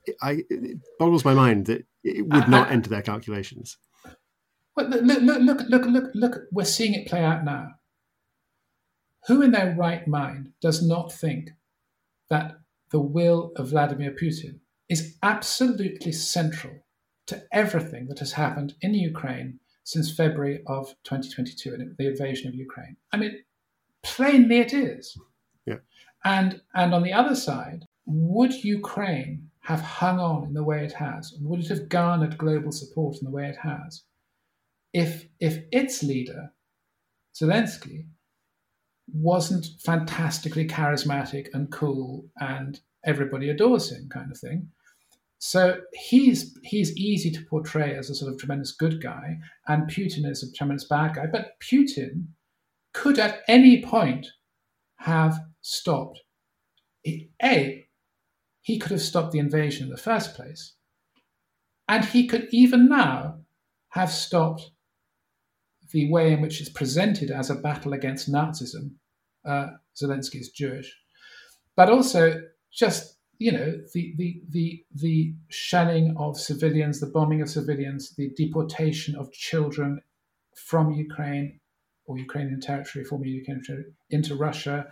it 0.05 0.15
I, 0.19 0.43
it 0.49 0.79
boggles 0.97 1.25
my 1.25 1.35
mind 1.35 1.67
that 1.67 1.85
it 2.03 2.27
would 2.27 2.47
not 2.47 2.71
enter 2.71 2.89
their 2.89 3.03
calculations. 3.03 3.77
Well, 4.75 4.87
look, 4.87 5.03
look, 5.03 5.21
look, 5.21 5.61
look, 5.69 5.85
look, 5.85 6.11
look. 6.15 6.41
We're 6.51 6.65
seeing 6.65 6.95
it 6.95 7.07
play 7.07 7.23
out 7.23 7.45
now. 7.45 7.67
Who 9.27 9.41
in 9.41 9.51
their 9.51 9.75
right 9.75 10.07
mind 10.07 10.51
does 10.61 10.85
not 10.85 11.11
think 11.11 11.51
that 12.29 12.57
the 12.91 12.99
will 12.99 13.51
of 13.55 13.69
Vladimir 13.69 14.11
Putin 14.11 14.59
is 14.89 15.17
absolutely 15.23 16.11
central 16.11 16.73
to 17.27 17.43
everything 17.51 18.07
that 18.07 18.19
has 18.19 18.33
happened 18.33 18.75
in 18.81 18.93
Ukraine 18.93 19.59
since 19.83 20.15
February 20.15 20.61
of 20.67 20.95
2022 21.03 21.73
and 21.73 21.97
the 21.97 22.07
invasion 22.07 22.47
of 22.47 22.55
Ukraine? 22.55 22.97
I 23.11 23.17
mean, 23.17 23.43
Plainly, 24.03 24.59
it 24.59 24.73
is. 24.73 25.17
Yeah. 25.65 25.77
And 26.23 26.61
and 26.75 26.93
on 26.93 27.03
the 27.03 27.13
other 27.13 27.35
side, 27.35 27.87
would 28.05 28.53
Ukraine 28.63 29.49
have 29.61 29.79
hung 29.79 30.19
on 30.19 30.43
in 30.43 30.53
the 30.53 30.63
way 30.63 30.83
it 30.83 30.91
has? 30.93 31.33
Would 31.41 31.61
it 31.61 31.69
have 31.69 31.89
garnered 31.89 32.37
global 32.37 32.71
support 32.71 33.17
in 33.17 33.25
the 33.25 33.31
way 33.31 33.47
it 33.47 33.57
has? 33.57 34.03
If 34.93 35.27
if 35.39 35.63
its 35.71 36.03
leader, 36.03 36.53
Zelensky, 37.33 38.05
wasn't 39.11 39.65
fantastically 39.83 40.67
charismatic 40.67 41.47
and 41.53 41.71
cool 41.71 42.25
and 42.39 42.79
everybody 43.05 43.49
adores 43.49 43.91
him 43.91 44.07
kind 44.09 44.31
of 44.31 44.37
thing. 44.37 44.69
So 45.45 45.81
he's 45.91 46.57
he's 46.63 46.95
easy 46.95 47.29
to 47.31 47.43
portray 47.43 47.97
as 47.97 48.09
a 48.09 48.15
sort 48.15 48.31
of 48.31 48.39
tremendous 48.39 48.71
good 48.71 49.03
guy, 49.03 49.39
and 49.67 49.91
Putin 49.91 50.25
is 50.25 50.41
a 50.41 50.49
tremendous 50.53 50.87
bad 50.87 51.15
guy. 51.15 51.25
But 51.25 51.59
Putin 51.59 52.27
could 52.93 53.19
at 53.19 53.41
any 53.49 53.83
point 53.83 54.25
have 54.99 55.37
stopped. 55.59 56.21
A, 57.05 57.85
he 58.61 58.79
could 58.79 58.91
have 58.91 59.01
stopped 59.01 59.33
the 59.33 59.39
invasion 59.39 59.83
in 59.83 59.89
the 59.89 59.97
first 59.97 60.33
place, 60.33 60.75
and 61.89 62.05
he 62.05 62.25
could 62.25 62.47
even 62.51 62.87
now 62.87 63.39
have 63.89 64.11
stopped 64.11 64.71
the 65.93 66.11
way 66.11 66.33
in 66.33 66.41
which 66.41 66.59
it's 66.59 66.69
presented 66.69 67.31
as 67.31 67.49
a 67.49 67.55
battle 67.55 67.93
against 67.93 68.31
Nazism. 68.31 68.95
Uh, 69.45 69.67
Zelensky 69.95 70.41
is 70.41 70.49
Jewish, 70.49 70.93
but 71.75 71.89
also 71.89 72.41
just 72.71 73.17
you 73.37 73.51
know 73.51 73.73
the 73.93 74.13
the 74.17 74.41
the 74.49 74.83
the 74.95 75.33
shelling 75.49 76.15
of 76.17 76.39
civilians, 76.39 76.99
the 76.99 77.07
bombing 77.07 77.41
of 77.41 77.49
civilians, 77.49 78.15
the 78.15 78.31
deportation 78.35 79.15
of 79.15 79.31
children 79.31 80.01
from 80.55 80.91
Ukraine 80.91 81.59
or 82.05 82.17
Ukrainian 82.17 82.59
territory, 82.59 83.05
former 83.05 83.25
Ukrainian 83.25 83.63
territory, 83.65 83.93
into 84.09 84.35
Russia, 84.35 84.87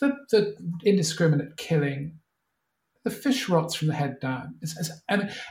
the 0.00 0.16
the 0.30 0.56
indiscriminate 0.84 1.56
killing, 1.56 2.19
the 3.04 3.10
fish 3.10 3.48
rots 3.48 3.74
from 3.74 3.88
the 3.88 3.94
head 3.94 4.20
down. 4.20 4.54
It's, 4.60 4.78
it's, 4.78 4.90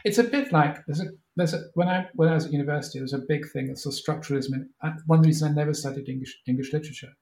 it's 0.05 0.17
a 0.19 0.23
bit 0.23 0.51
like 0.51 0.85
there's 0.85 1.01
a 1.01 1.07
there's 1.35 1.53
a 1.53 1.61
when 1.73 1.87
I 1.87 2.07
when 2.15 2.29
I 2.29 2.35
was 2.35 2.45
at 2.45 2.51
university, 2.51 2.99
there 2.99 3.03
was 3.03 3.13
a 3.13 3.25
big 3.27 3.49
thing. 3.51 3.69
It's 3.69 3.85
a 3.85 3.89
structuralism. 3.89 4.65
One 5.07 5.21
reason 5.21 5.49
I 5.49 5.55
never 5.55 5.73
studied 5.73 6.09
English 6.09 6.37
English 6.47 6.73
literature 6.73 7.13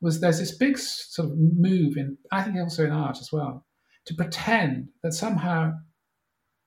was 0.00 0.20
there's 0.20 0.38
this 0.38 0.56
big 0.56 0.78
sort 0.78 1.30
of 1.30 1.38
move 1.38 1.96
in 1.96 2.16
I 2.32 2.42
think 2.42 2.56
also 2.56 2.84
in 2.84 2.92
art 2.92 3.18
as 3.20 3.30
well 3.32 3.64
to 4.06 4.14
pretend 4.14 4.88
that 5.02 5.12
somehow 5.12 5.72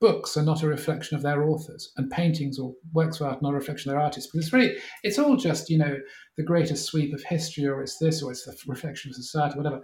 books 0.00 0.36
are 0.36 0.42
not 0.42 0.62
a 0.62 0.68
reflection 0.68 1.16
of 1.16 1.22
their 1.22 1.48
authors 1.48 1.92
and 1.96 2.10
paintings 2.10 2.58
or 2.58 2.74
works 2.92 3.20
of 3.20 3.26
art 3.26 3.42
not 3.42 3.52
a 3.52 3.56
reflection 3.56 3.90
of 3.90 3.94
their 3.94 4.04
artists 4.04 4.30
because 4.30 4.46
it's 4.46 4.52
really 4.52 4.76
it's 5.02 5.18
all 5.18 5.36
just 5.36 5.70
you 5.70 5.78
know 5.78 5.96
the 6.36 6.42
greatest 6.42 6.84
sweep 6.84 7.14
of 7.14 7.22
history 7.24 7.66
or 7.66 7.80
it's 7.80 7.98
this 7.98 8.22
or 8.22 8.30
it's 8.30 8.44
the 8.44 8.56
reflection 8.66 9.10
of 9.10 9.14
society 9.14 9.56
whatever 9.56 9.80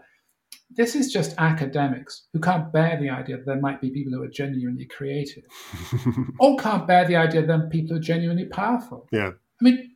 this 0.70 0.94
is 0.94 1.12
just 1.12 1.34
academics 1.38 2.26
who 2.32 2.40
can't 2.40 2.72
bear 2.72 2.98
the 3.00 3.10
idea 3.10 3.36
that 3.36 3.46
there 3.46 3.60
might 3.60 3.80
be 3.80 3.90
people 3.90 4.12
who 4.12 4.22
are 4.22 4.28
genuinely 4.28 4.86
creative 4.86 5.44
or 6.38 6.56
can't 6.56 6.86
bear 6.86 7.06
the 7.06 7.16
idea 7.16 7.40
that 7.40 7.46
there 7.46 7.68
people 7.68 7.90
who 7.90 7.96
are 7.96 8.04
genuinely 8.04 8.46
powerful 8.46 9.06
yeah 9.12 9.30
i 9.60 9.64
mean 9.64 9.90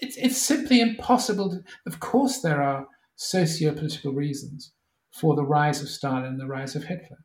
it's, 0.00 0.16
it's 0.16 0.38
simply 0.38 0.80
impossible 0.80 1.50
to, 1.50 1.62
of 1.86 2.00
course 2.00 2.40
there 2.40 2.62
are 2.62 2.86
socio-political 3.16 4.12
reasons 4.12 4.72
for 5.10 5.34
the 5.34 5.44
rise 5.44 5.82
of 5.82 5.88
Stalin 5.88 6.24
and 6.24 6.40
the 6.40 6.46
rise 6.46 6.76
of 6.76 6.84
Hitler. 6.84 7.24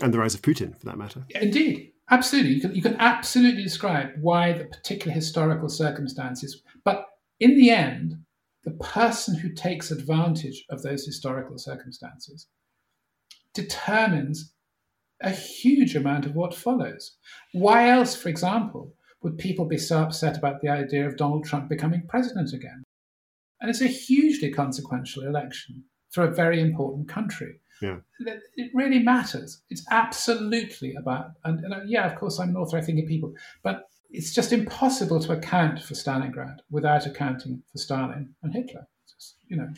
And 0.00 0.12
the 0.12 0.18
rise 0.18 0.34
of 0.34 0.42
Putin, 0.42 0.78
for 0.78 0.86
that 0.86 0.98
matter. 0.98 1.24
Indeed, 1.30 1.92
absolutely. 2.10 2.52
You 2.52 2.60
can, 2.60 2.74
you 2.74 2.82
can 2.82 2.96
absolutely 2.98 3.62
describe 3.62 4.10
why 4.20 4.52
the 4.52 4.64
particular 4.64 5.12
historical 5.12 5.68
circumstances, 5.68 6.62
but 6.84 7.06
in 7.40 7.56
the 7.56 7.70
end, 7.70 8.18
the 8.64 8.72
person 8.72 9.36
who 9.36 9.52
takes 9.52 9.90
advantage 9.90 10.64
of 10.70 10.82
those 10.82 11.04
historical 11.04 11.58
circumstances 11.58 12.46
determines 13.54 14.52
a 15.20 15.30
huge 15.30 15.94
amount 15.94 16.26
of 16.26 16.34
what 16.34 16.54
follows. 16.54 17.16
Why 17.52 17.88
else, 17.88 18.14
for 18.14 18.28
example, 18.28 18.94
would 19.22 19.38
people 19.38 19.66
be 19.66 19.78
so 19.78 19.98
upset 19.98 20.36
about 20.36 20.60
the 20.60 20.68
idea 20.68 21.06
of 21.06 21.16
Donald 21.16 21.44
Trump 21.44 21.68
becoming 21.68 22.02
president 22.08 22.52
again? 22.52 22.82
And 23.60 23.70
it's 23.70 23.80
a 23.80 23.86
hugely 23.86 24.50
consequential 24.50 25.22
election 25.22 25.84
for 26.10 26.24
a 26.24 26.34
very 26.34 26.60
important 26.60 27.08
country. 27.08 27.60
Yeah. 27.80 27.98
It 28.56 28.70
really 28.74 29.00
matters. 29.00 29.62
It's 29.70 29.84
absolutely 29.90 30.94
about, 30.94 31.32
and, 31.44 31.64
and 31.64 31.74
uh, 31.74 31.80
yeah, 31.86 32.10
of 32.10 32.18
course, 32.18 32.38
I'm 32.38 32.50
an 32.50 32.56
author, 32.56 32.76
I 32.76 32.80
think 32.80 33.00
of 33.00 33.06
people, 33.06 33.32
but 33.62 33.88
it's 34.12 34.34
just 34.34 34.52
impossible 34.52 35.20
to 35.20 35.32
account 35.32 35.82
for 35.82 35.94
Stalingrad 35.94 36.58
without 36.70 37.06
accounting 37.06 37.62
for 37.70 37.78
Stalin 37.78 38.34
and 38.42 38.52
Hitler. 38.52 38.86
Just, 39.12 39.36
you 39.46 39.56
know, 39.56 39.68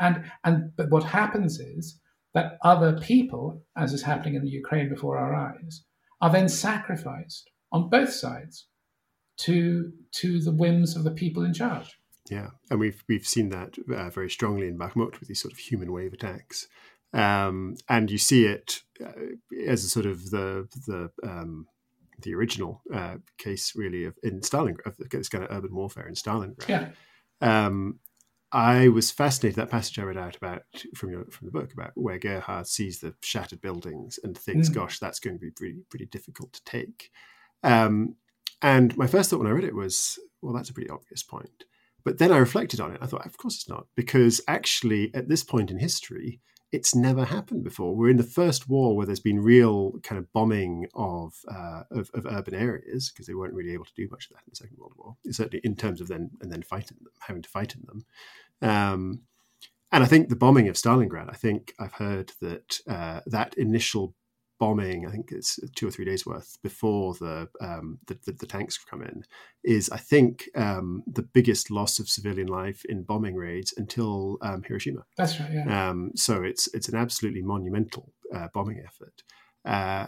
and 0.00 0.24
and 0.44 0.76
but 0.76 0.90
what 0.90 1.04
happens 1.04 1.60
is 1.60 2.00
that 2.34 2.58
other 2.62 2.98
people, 3.00 3.62
as 3.76 3.92
is 3.92 4.02
happening 4.02 4.34
in 4.34 4.42
the 4.42 4.50
Ukraine 4.50 4.88
before 4.88 5.16
our 5.16 5.34
eyes, 5.34 5.84
are 6.20 6.30
then 6.30 6.48
sacrificed 6.48 7.50
on 7.72 7.88
both 7.88 8.12
sides 8.12 8.66
to 9.36 9.92
to 10.12 10.40
the 10.40 10.52
whims 10.52 10.96
of 10.96 11.04
the 11.04 11.10
people 11.10 11.44
in 11.44 11.54
charge. 11.54 11.98
Yeah, 12.30 12.50
and 12.70 12.80
we've 12.80 13.04
we've 13.08 13.26
seen 13.26 13.50
that 13.50 13.76
uh, 13.94 14.10
very 14.10 14.30
strongly 14.30 14.66
in 14.66 14.78
Bakhmut 14.78 15.20
with 15.20 15.28
these 15.28 15.40
sort 15.40 15.52
of 15.52 15.58
human 15.58 15.92
wave 15.92 16.12
attacks, 16.12 16.66
um, 17.12 17.76
and 17.88 18.10
you 18.10 18.18
see 18.18 18.46
it 18.46 18.80
uh, 19.04 19.12
as 19.66 19.84
a 19.84 19.88
sort 19.88 20.06
of 20.06 20.30
the 20.30 20.66
the 20.86 21.10
um, 21.22 21.66
the 22.24 22.34
original 22.34 22.82
uh, 22.92 23.16
case 23.38 23.72
really 23.76 24.04
of 24.04 24.14
in 24.22 24.40
Stalingrad, 24.40 24.86
of 24.86 24.96
this 25.10 25.28
kind 25.28 25.44
of 25.44 25.56
urban 25.56 25.74
warfare 25.74 26.08
in 26.08 26.14
Stalingrad. 26.14 26.68
Yeah. 26.68 26.88
Um, 27.40 28.00
I 28.50 28.88
was 28.88 29.10
fascinated 29.10 29.56
that 29.56 29.70
passage 29.70 29.98
I 29.98 30.02
read 30.02 30.16
out 30.16 30.36
about 30.36 30.62
from 30.94 31.10
your 31.10 31.24
from 31.26 31.46
the 31.46 31.52
book 31.52 31.72
about 31.72 31.92
where 31.94 32.18
Gerhard 32.18 32.66
sees 32.66 33.00
the 33.00 33.14
shattered 33.22 33.60
buildings 33.60 34.18
and 34.22 34.36
thinks, 34.36 34.68
mm. 34.68 34.74
"Gosh, 34.74 34.98
that's 34.98 35.20
going 35.20 35.34
to 35.34 35.40
be 35.40 35.50
pretty 35.50 35.78
pretty 35.90 36.06
difficult 36.06 36.52
to 36.52 36.64
take." 36.64 37.10
Um, 37.62 38.16
and 38.62 38.96
my 38.96 39.06
first 39.06 39.30
thought 39.30 39.40
when 39.40 39.48
I 39.48 39.52
read 39.52 39.64
it 39.64 39.74
was, 39.74 40.18
"Well, 40.40 40.54
that's 40.54 40.70
a 40.70 40.74
pretty 40.74 40.90
obvious 40.90 41.22
point." 41.22 41.64
But 42.04 42.18
then 42.18 42.30
I 42.30 42.36
reflected 42.36 42.80
on 42.80 42.92
it. 42.92 42.98
I 43.00 43.06
thought, 43.06 43.24
of 43.24 43.38
course 43.38 43.54
it's 43.54 43.68
not, 43.68 43.86
because 43.96 44.40
actually, 44.46 45.10
at 45.14 45.28
this 45.28 45.42
point 45.42 45.70
in 45.70 45.78
history, 45.78 46.40
it's 46.74 46.94
never 46.94 47.24
happened 47.24 47.62
before. 47.62 47.94
We're 47.94 48.10
in 48.10 48.16
the 48.16 48.24
first 48.24 48.68
war 48.68 48.96
where 48.96 49.06
there's 49.06 49.20
been 49.20 49.40
real 49.40 49.92
kind 50.02 50.18
of 50.18 50.32
bombing 50.32 50.88
of 50.94 51.34
uh, 51.48 51.82
of, 51.90 52.10
of, 52.14 52.26
urban 52.26 52.54
areas 52.54 53.10
because 53.10 53.26
they 53.26 53.34
weren't 53.34 53.54
really 53.54 53.72
able 53.72 53.84
to 53.84 53.94
do 53.96 54.08
much 54.10 54.26
of 54.26 54.32
that 54.32 54.42
in 54.46 54.50
the 54.50 54.56
Second 54.56 54.76
World 54.78 54.94
War. 54.96 55.16
Certainly, 55.30 55.60
in 55.62 55.76
terms 55.76 56.00
of 56.00 56.08
then 56.08 56.30
and 56.40 56.50
then 56.50 56.62
fighting 56.62 56.98
them, 57.00 57.12
having 57.20 57.42
to 57.42 57.48
fight 57.48 57.74
in 57.74 57.82
them. 57.86 58.04
Um, 58.68 59.20
and 59.92 60.02
I 60.02 60.06
think 60.06 60.28
the 60.28 60.36
bombing 60.36 60.66
of 60.66 60.74
Stalingrad. 60.74 61.30
I 61.30 61.36
think 61.36 61.72
I've 61.78 61.92
heard 61.92 62.32
that 62.40 62.80
uh, 62.88 63.20
that 63.26 63.54
initial 63.54 64.14
bombing, 64.64 65.06
I 65.06 65.10
think 65.10 65.30
it's 65.30 65.60
two 65.74 65.86
or 65.86 65.90
three 65.90 66.06
days 66.06 66.24
worth 66.24 66.56
before 66.62 67.12
the 67.14 67.48
um, 67.60 67.98
the, 68.06 68.18
the, 68.24 68.32
the, 68.32 68.46
tanks 68.46 68.78
come 68.78 69.02
in, 69.02 69.22
is 69.62 69.90
I 69.90 69.98
think 69.98 70.48
um, 70.56 71.02
the 71.06 71.20
biggest 71.22 71.70
loss 71.70 71.98
of 71.98 72.08
civilian 72.08 72.48
life 72.48 72.82
in 72.86 73.02
bombing 73.02 73.36
raids 73.36 73.74
until 73.76 74.38
um, 74.40 74.62
Hiroshima. 74.62 75.04
That's 75.18 75.38
right. 75.38 75.52
Yeah. 75.52 75.90
Um, 75.90 76.12
so 76.14 76.42
it's 76.42 76.66
it's 76.72 76.88
an 76.88 76.96
absolutely 76.96 77.42
monumental 77.42 78.14
uh, 78.34 78.48
bombing 78.54 78.82
effort. 78.86 79.22
Uh, 79.66 80.06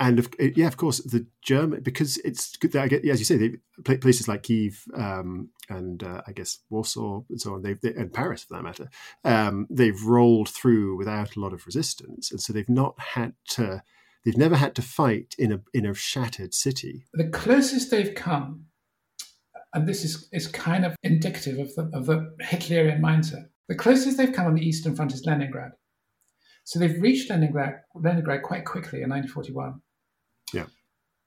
and 0.00 0.18
of, 0.18 0.28
yeah, 0.38 0.66
of 0.66 0.76
course, 0.76 0.98
the 0.98 1.26
German 1.40 1.80
because 1.80 2.18
it's 2.18 2.58
I 2.74 2.88
get, 2.88 3.04
as 3.06 3.20
you 3.20 3.24
say, 3.24 3.36
they, 3.36 3.96
places 3.96 4.26
like 4.26 4.42
Kiev 4.42 4.82
um, 4.94 5.50
and 5.68 6.02
uh, 6.02 6.20
I 6.26 6.32
guess 6.32 6.58
Warsaw 6.68 7.22
and 7.30 7.40
so 7.40 7.54
on, 7.54 7.62
they've 7.62 7.80
they, 7.80 7.94
and 7.94 8.12
Paris 8.12 8.44
for 8.44 8.54
that 8.54 8.64
matter, 8.64 8.90
um, 9.24 9.66
they've 9.70 10.02
rolled 10.04 10.48
through 10.48 10.96
without 10.96 11.36
a 11.36 11.40
lot 11.40 11.52
of 11.52 11.64
resistance, 11.64 12.32
and 12.32 12.40
so 12.40 12.52
they've 12.52 12.68
not 12.68 12.98
had 12.98 13.34
to, 13.50 13.82
they've 14.24 14.36
never 14.36 14.56
had 14.56 14.74
to 14.76 14.82
fight 14.82 15.34
in 15.38 15.52
a 15.52 15.60
in 15.72 15.86
a 15.86 15.94
shattered 15.94 16.54
city. 16.54 17.06
The 17.14 17.28
closest 17.28 17.90
they've 17.90 18.14
come, 18.14 18.66
and 19.72 19.86
this 19.88 20.04
is 20.04 20.28
is 20.32 20.46
kind 20.46 20.84
of 20.84 20.96
indicative 21.02 21.58
of 21.58 21.74
the 21.74 21.90
of 21.96 22.06
the 22.06 22.34
Hitlerian 22.42 23.00
mindset. 23.00 23.46
The 23.68 23.74
closest 23.74 24.18
they've 24.18 24.32
come 24.32 24.46
on 24.46 24.54
the 24.54 24.66
eastern 24.66 24.94
front 24.94 25.12
is 25.12 25.24
Leningrad. 25.24 25.72
So 26.64 26.78
they've 26.78 27.00
reached 27.00 27.30
Leningrad, 27.30 27.80
Leningrad 27.94 28.42
quite 28.42 28.64
quickly 28.64 29.02
in 29.02 29.10
1941. 29.10 29.80
Yeah. 30.52 30.66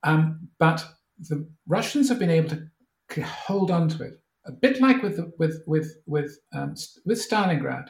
Um, 0.03 0.49
but 0.59 0.85
the 1.19 1.47
Russians 1.67 2.09
have 2.09 2.19
been 2.19 2.29
able 2.29 2.49
to 2.49 3.21
hold 3.21 3.71
on 3.71 3.87
to 3.89 4.03
it 4.03 4.13
a 4.47 4.51
bit 4.51 4.81
like 4.81 5.03
with 5.03 5.19
with 5.37 5.61
with 5.67 5.97
with 6.05 6.39
um, 6.53 6.73
with 7.05 7.19
Stalingrad. 7.19 7.89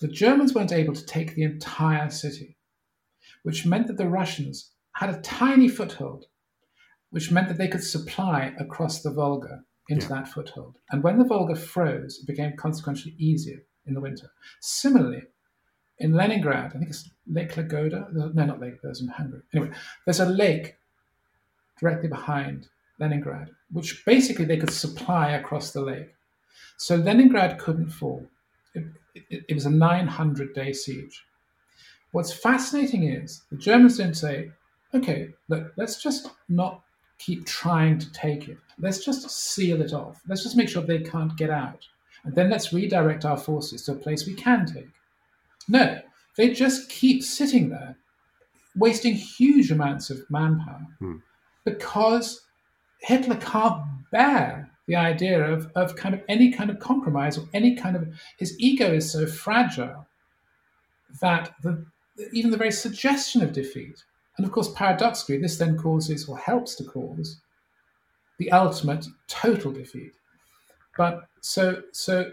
The 0.00 0.08
Germans 0.08 0.54
weren't 0.54 0.72
able 0.72 0.94
to 0.94 1.06
take 1.06 1.34
the 1.34 1.42
entire 1.42 2.10
city, 2.10 2.55
which 3.46 3.64
meant 3.64 3.86
that 3.86 3.96
the 3.96 4.08
Russians 4.08 4.72
had 4.96 5.08
a 5.08 5.20
tiny 5.20 5.68
foothold, 5.68 6.24
which 7.10 7.30
meant 7.30 7.46
that 7.46 7.58
they 7.58 7.68
could 7.68 7.84
supply 7.84 8.52
across 8.58 9.02
the 9.02 9.12
Volga 9.12 9.62
into 9.88 10.08
yeah. 10.08 10.14
that 10.16 10.28
foothold. 10.28 10.78
And 10.90 11.00
when 11.00 11.16
the 11.16 11.24
Volga 11.24 11.54
froze, 11.54 12.18
it 12.20 12.26
became 12.26 12.56
consequentially 12.56 13.14
easier 13.18 13.62
in 13.86 13.94
the 13.94 14.00
winter. 14.00 14.32
Similarly, 14.60 15.22
in 16.00 16.12
Leningrad, 16.12 16.72
I 16.74 16.78
think 16.78 16.90
it's 16.90 17.08
Lake 17.28 17.52
Ladoga. 17.52 18.12
No, 18.12 18.44
not 18.44 18.60
Lake, 18.60 18.82
there's 18.82 19.00
in 19.00 19.06
Hungary. 19.06 19.42
Anyway, 19.54 19.70
there's 20.04 20.18
a 20.18 20.26
lake 20.26 20.74
directly 21.78 22.08
behind 22.08 22.66
Leningrad, 22.98 23.50
which 23.70 24.04
basically 24.04 24.44
they 24.44 24.56
could 24.56 24.72
supply 24.72 25.30
across 25.30 25.70
the 25.70 25.82
lake. 25.82 26.08
So 26.78 26.96
Leningrad 26.96 27.60
couldn't 27.60 27.90
fall. 27.90 28.26
It, 28.74 28.86
it, 29.14 29.44
it 29.50 29.54
was 29.54 29.66
a 29.66 29.70
900 29.70 30.52
day 30.52 30.72
siege. 30.72 31.25
What's 32.12 32.32
fascinating 32.32 33.04
is 33.04 33.42
the 33.50 33.56
Germans 33.56 33.98
don't 33.98 34.14
say, 34.14 34.50
okay, 34.94 35.30
look, 35.48 35.72
let's 35.76 36.02
just 36.02 36.30
not 36.48 36.82
keep 37.18 37.44
trying 37.46 37.98
to 37.98 38.12
take 38.12 38.48
it. 38.48 38.58
Let's 38.78 39.04
just 39.04 39.28
seal 39.30 39.82
it 39.82 39.92
off. 39.92 40.20
Let's 40.28 40.42
just 40.42 40.56
make 40.56 40.68
sure 40.68 40.82
they 40.82 41.00
can't 41.00 41.36
get 41.36 41.50
out. 41.50 41.86
And 42.24 42.34
then 42.34 42.50
let's 42.50 42.72
redirect 42.72 43.24
our 43.24 43.36
forces 43.36 43.82
to 43.84 43.92
a 43.92 43.96
place 43.96 44.26
we 44.26 44.34
can 44.34 44.66
take. 44.66 44.88
No, 45.68 46.00
they 46.36 46.50
just 46.50 46.88
keep 46.88 47.22
sitting 47.22 47.68
there, 47.70 47.96
wasting 48.76 49.14
huge 49.14 49.70
amounts 49.70 50.10
of 50.10 50.28
manpower 50.30 50.86
Hmm. 50.98 51.16
because 51.64 52.42
Hitler 53.00 53.36
can't 53.36 53.82
bear 54.10 54.70
the 54.86 54.96
idea 54.96 55.44
of, 55.44 55.70
of 55.74 55.96
kind 55.96 56.14
of 56.14 56.22
any 56.28 56.52
kind 56.52 56.70
of 56.70 56.78
compromise 56.78 57.36
or 57.38 57.46
any 57.52 57.74
kind 57.74 57.96
of 57.96 58.08
his 58.38 58.54
ego 58.58 58.92
is 58.92 59.10
so 59.10 59.26
fragile 59.26 60.06
that 61.20 61.54
the, 61.62 61.84
even 62.32 62.50
the 62.50 62.56
very 62.56 62.72
suggestion 62.72 63.42
of 63.42 63.52
defeat 63.52 64.04
and 64.36 64.46
of 64.46 64.52
course, 64.52 64.70
paradoxically, 64.72 65.38
this 65.38 65.56
then 65.56 65.78
causes 65.78 66.28
or 66.28 66.36
helps 66.36 66.74
to 66.76 66.84
cause 66.84 67.40
the 68.38 68.52
ultimate 68.52 69.06
total 69.28 69.72
defeat. 69.72 70.12
But 70.96 71.28
so 71.40 71.82
so 71.92 72.32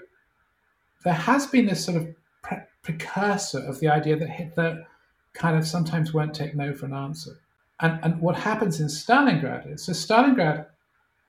there 1.03 1.13
has 1.13 1.47
been 1.47 1.65
this 1.65 1.83
sort 1.83 1.97
of 1.97 2.07
pre- 2.41 2.57
precursor 2.81 3.59
of 3.59 3.79
the 3.79 3.87
idea 3.87 4.17
that 4.17 4.29
Hitler 4.29 4.85
kind 5.33 5.57
of 5.57 5.65
sometimes 5.65 6.13
won't 6.13 6.33
take 6.33 6.55
no 6.55 6.73
for 6.73 6.85
an 6.85 6.93
answer. 6.93 7.39
And 7.79 7.99
and 8.03 8.19
what 8.19 8.35
happens 8.35 8.79
in 8.79 8.87
Stalingrad 8.87 9.71
is 9.71 9.83
so 9.83 9.93
Stalingrad 9.93 10.67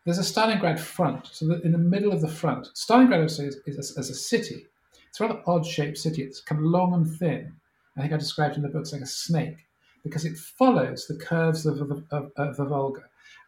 there's 0.05 0.19
a 0.19 0.23
Stalingrad 0.23 0.79
front. 0.79 1.29
So 1.33 1.51
in 1.65 1.73
the 1.73 1.79
middle 1.79 2.13
of 2.13 2.21
the 2.21 2.29
front, 2.29 2.69
Stalingrad 2.75 3.25
I 3.25 3.27
say, 3.27 3.45
is, 3.47 3.57
is 3.67 3.97
a, 3.97 3.99
as 3.99 4.11
a 4.11 4.15
city. 4.15 4.67
It's 5.09 5.21
a 5.21 5.27
rather 5.27 5.41
odd 5.47 5.65
shaped 5.65 5.99
city. 5.99 6.23
It's 6.23 6.41
kind 6.41 6.61
of 6.61 6.67
long 6.67 6.93
and 6.93 7.09
thin. 7.09 7.55
I 7.97 8.01
think 8.01 8.13
I 8.13 8.17
described 8.17 8.57
in 8.57 8.63
the 8.63 8.69
books 8.69 8.93
like 8.93 9.03
a 9.03 9.07
snake 9.07 9.59
because 10.03 10.25
it 10.25 10.37
follows 10.37 11.07
the 11.07 11.17
curves 11.17 11.65
of, 11.67 11.81
of, 11.81 12.05
of, 12.11 12.31
of 12.37 12.57
the 12.57 12.65
Volga. 12.65 13.05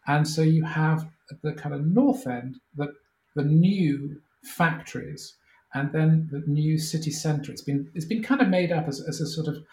And 0.06 0.26
so 0.26 0.42
you 0.42 0.64
have 0.64 1.08
the 1.42 1.52
kind 1.52 1.74
of 1.74 1.84
north 1.84 2.26
end, 2.26 2.56
the, 2.76 2.94
the 3.34 3.44
new 3.44 4.20
factories, 4.42 5.36
and 5.74 5.92
then 5.92 6.28
the 6.30 6.42
new 6.46 6.78
city 6.78 7.10
centre. 7.10 7.52
It's 7.52 7.62
been 7.62 7.90
it's 7.94 8.06
been 8.06 8.22
kind 8.22 8.40
of 8.40 8.48
made 8.48 8.72
up 8.72 8.88
as, 8.88 9.00
as 9.00 9.20
a 9.20 9.26
sort 9.26 9.48
of 9.48 9.64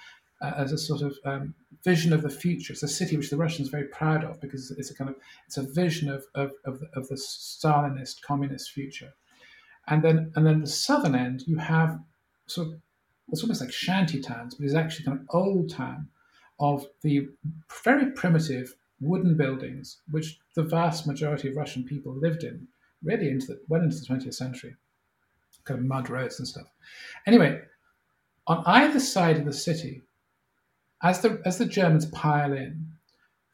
uh, 0.42 0.54
as 0.58 0.72
a 0.72 0.78
sort 0.78 1.02
of 1.02 1.18
um, 1.26 1.54
vision 1.86 2.12
of 2.12 2.22
the 2.22 2.30
future. 2.30 2.74
It's 2.74 2.84
a 2.84 2.88
city 2.88 3.16
which 3.16 3.30
the 3.30 3.38
Russians 3.38 3.70
are 3.70 3.72
very 3.72 3.88
proud 3.88 4.24
of 4.24 4.42
because 4.42 4.72
it's 4.72 4.92
a 4.92 4.96
kind 4.96 5.10
of 5.10 5.16
it's 5.46 5.58
a 5.58 5.64
vision 5.64 6.10
of 6.10 6.26
of, 6.36 6.52
of, 6.66 6.80
the, 6.80 6.88
of 6.96 7.08
the 7.08 7.16
Stalinist 7.16 8.22
communist 8.22 8.72
future. 8.72 9.14
And 9.88 10.04
then 10.04 10.32
and 10.36 10.46
then 10.46 10.62
the 10.62 10.68
southern 10.68 11.16
end 11.16 11.44
you 11.46 11.58
have 11.58 12.00
sort 12.48 12.68
of 12.68 12.74
it's 13.32 13.42
almost 13.42 13.62
like 13.62 13.72
shanty 13.72 14.20
towns, 14.20 14.56
but 14.56 14.66
it's 14.66 14.76
actually 14.76 15.06
kind 15.06 15.20
of 15.20 15.26
old 15.32 15.70
town 15.70 16.08
of 16.60 16.86
the 17.02 17.28
very 17.84 18.12
primitive 18.12 18.76
wooden 19.02 19.36
buildings 19.36 20.02
which 20.12 20.40
the 20.56 20.64
vast 20.64 21.08
majority 21.08 21.50
of 21.50 21.56
Russian 21.56 21.84
people 21.84 22.14
lived 22.14 22.44
in, 22.44 22.68
really 23.04 23.30
into 23.30 23.48
the 23.48 23.60
well 23.68 23.82
into 23.82 23.98
the 23.98 24.06
20th 24.06 24.34
century, 24.34 24.76
kind 25.66 25.80
of 25.80 25.86
mud 25.86 26.10
roads 26.10 26.40
and 26.40 26.48
stuff. 26.48 26.68
Anyway, 27.26 27.60
on 28.48 28.64
either 28.66 29.00
side 29.00 29.38
of 29.38 29.46
the 29.46 29.54
city, 29.54 30.02
as 31.02 31.22
the 31.22 31.42
as 31.46 31.58
the 31.58 31.66
Germans 31.66 32.06
pile 32.08 32.54
in, 32.54 32.94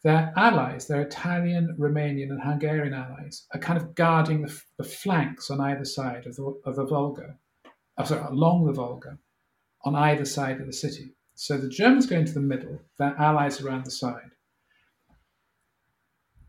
their 0.04 0.32
allies, 0.36 0.88
their 0.88 1.02
Italian, 1.02 1.76
Romanian, 1.78 2.30
and 2.30 2.42
Hungarian 2.42 2.94
allies, 2.94 3.46
are 3.54 3.60
kind 3.60 3.78
of 3.78 3.96
guarding 3.96 4.42
the, 4.42 4.62
the 4.78 4.84
flanks 4.84 5.50
on 5.50 5.60
either 5.60 5.86
side 5.86 6.26
of 6.26 6.36
the, 6.36 6.60
of 6.66 6.76
the 6.76 6.86
Volga, 6.86 7.36
oh, 7.98 8.04
sorry, 8.06 8.26
along 8.28 8.66
the 8.66 8.72
Volga, 8.72 9.18
on 9.86 9.96
either 9.96 10.26
side 10.26 10.60
of 10.60 10.68
the 10.68 10.74
city. 10.74 11.16
So 11.36 11.58
the 11.58 11.70
Germans 11.70 12.06
go 12.06 12.18
into 12.18 12.34
the 12.34 12.42
middle, 12.42 12.82
their 12.98 13.16
allies 13.18 13.62
around 13.62 13.86
the 13.86 13.92
side. 13.92 14.32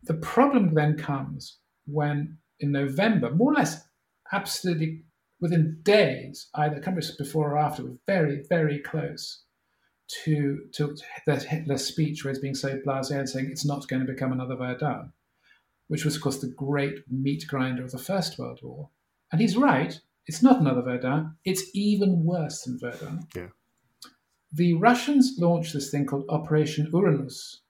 The 0.03 0.15
problem 0.15 0.73
then 0.73 0.97
comes 0.97 1.59
when, 1.85 2.37
in 2.59 2.71
November, 2.71 3.33
more 3.33 3.51
or 3.51 3.55
less 3.55 3.87
absolutely 4.33 5.03
within 5.39 5.79
days, 5.83 6.49
either 6.55 6.77
a 6.77 6.81
couple 6.81 7.01
before 7.17 7.51
or 7.51 7.57
after, 7.57 7.83
we're 7.83 7.97
very, 8.05 8.43
very 8.47 8.79
close 8.79 9.43
to, 10.23 10.65
to 10.73 10.95
the 11.25 11.37
Hitler 11.37 11.77
speech 11.77 12.23
where 12.23 12.33
he's 12.33 12.41
being 12.41 12.55
so 12.55 12.79
blasé 12.85 13.17
and 13.17 13.29
saying 13.29 13.49
it's 13.49 13.65
not 13.65 13.87
going 13.87 14.05
to 14.05 14.11
become 14.11 14.31
another 14.31 14.55
Verdun, 14.55 15.13
which 15.87 16.05
was, 16.05 16.15
of 16.15 16.21
course, 16.21 16.39
the 16.39 16.53
great 16.55 16.99
meat 17.09 17.45
grinder 17.47 17.83
of 17.83 17.91
the 17.91 17.97
First 17.97 18.37
World 18.37 18.59
War. 18.61 18.89
And 19.31 19.41
he's 19.41 19.57
right, 19.57 19.99
it's 20.27 20.43
not 20.43 20.59
another 20.61 20.81
Verdun, 20.81 21.35
it's 21.45 21.63
even 21.73 22.23
worse 22.23 22.63
than 22.63 22.79
Verdun. 22.79 23.27
Yeah 23.35 23.47
the 24.51 24.73
Russians 24.73 25.35
launched 25.39 25.73
this 25.73 25.89
thing 25.89 26.05
called 26.05 26.25
Operation 26.29 26.89
Uranus, 26.93 27.61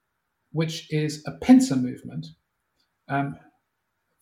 which 0.52 0.92
is 0.92 1.24
a 1.28 1.32
pincer 1.34 1.76
movement, 1.76 2.28
um, 3.08 3.36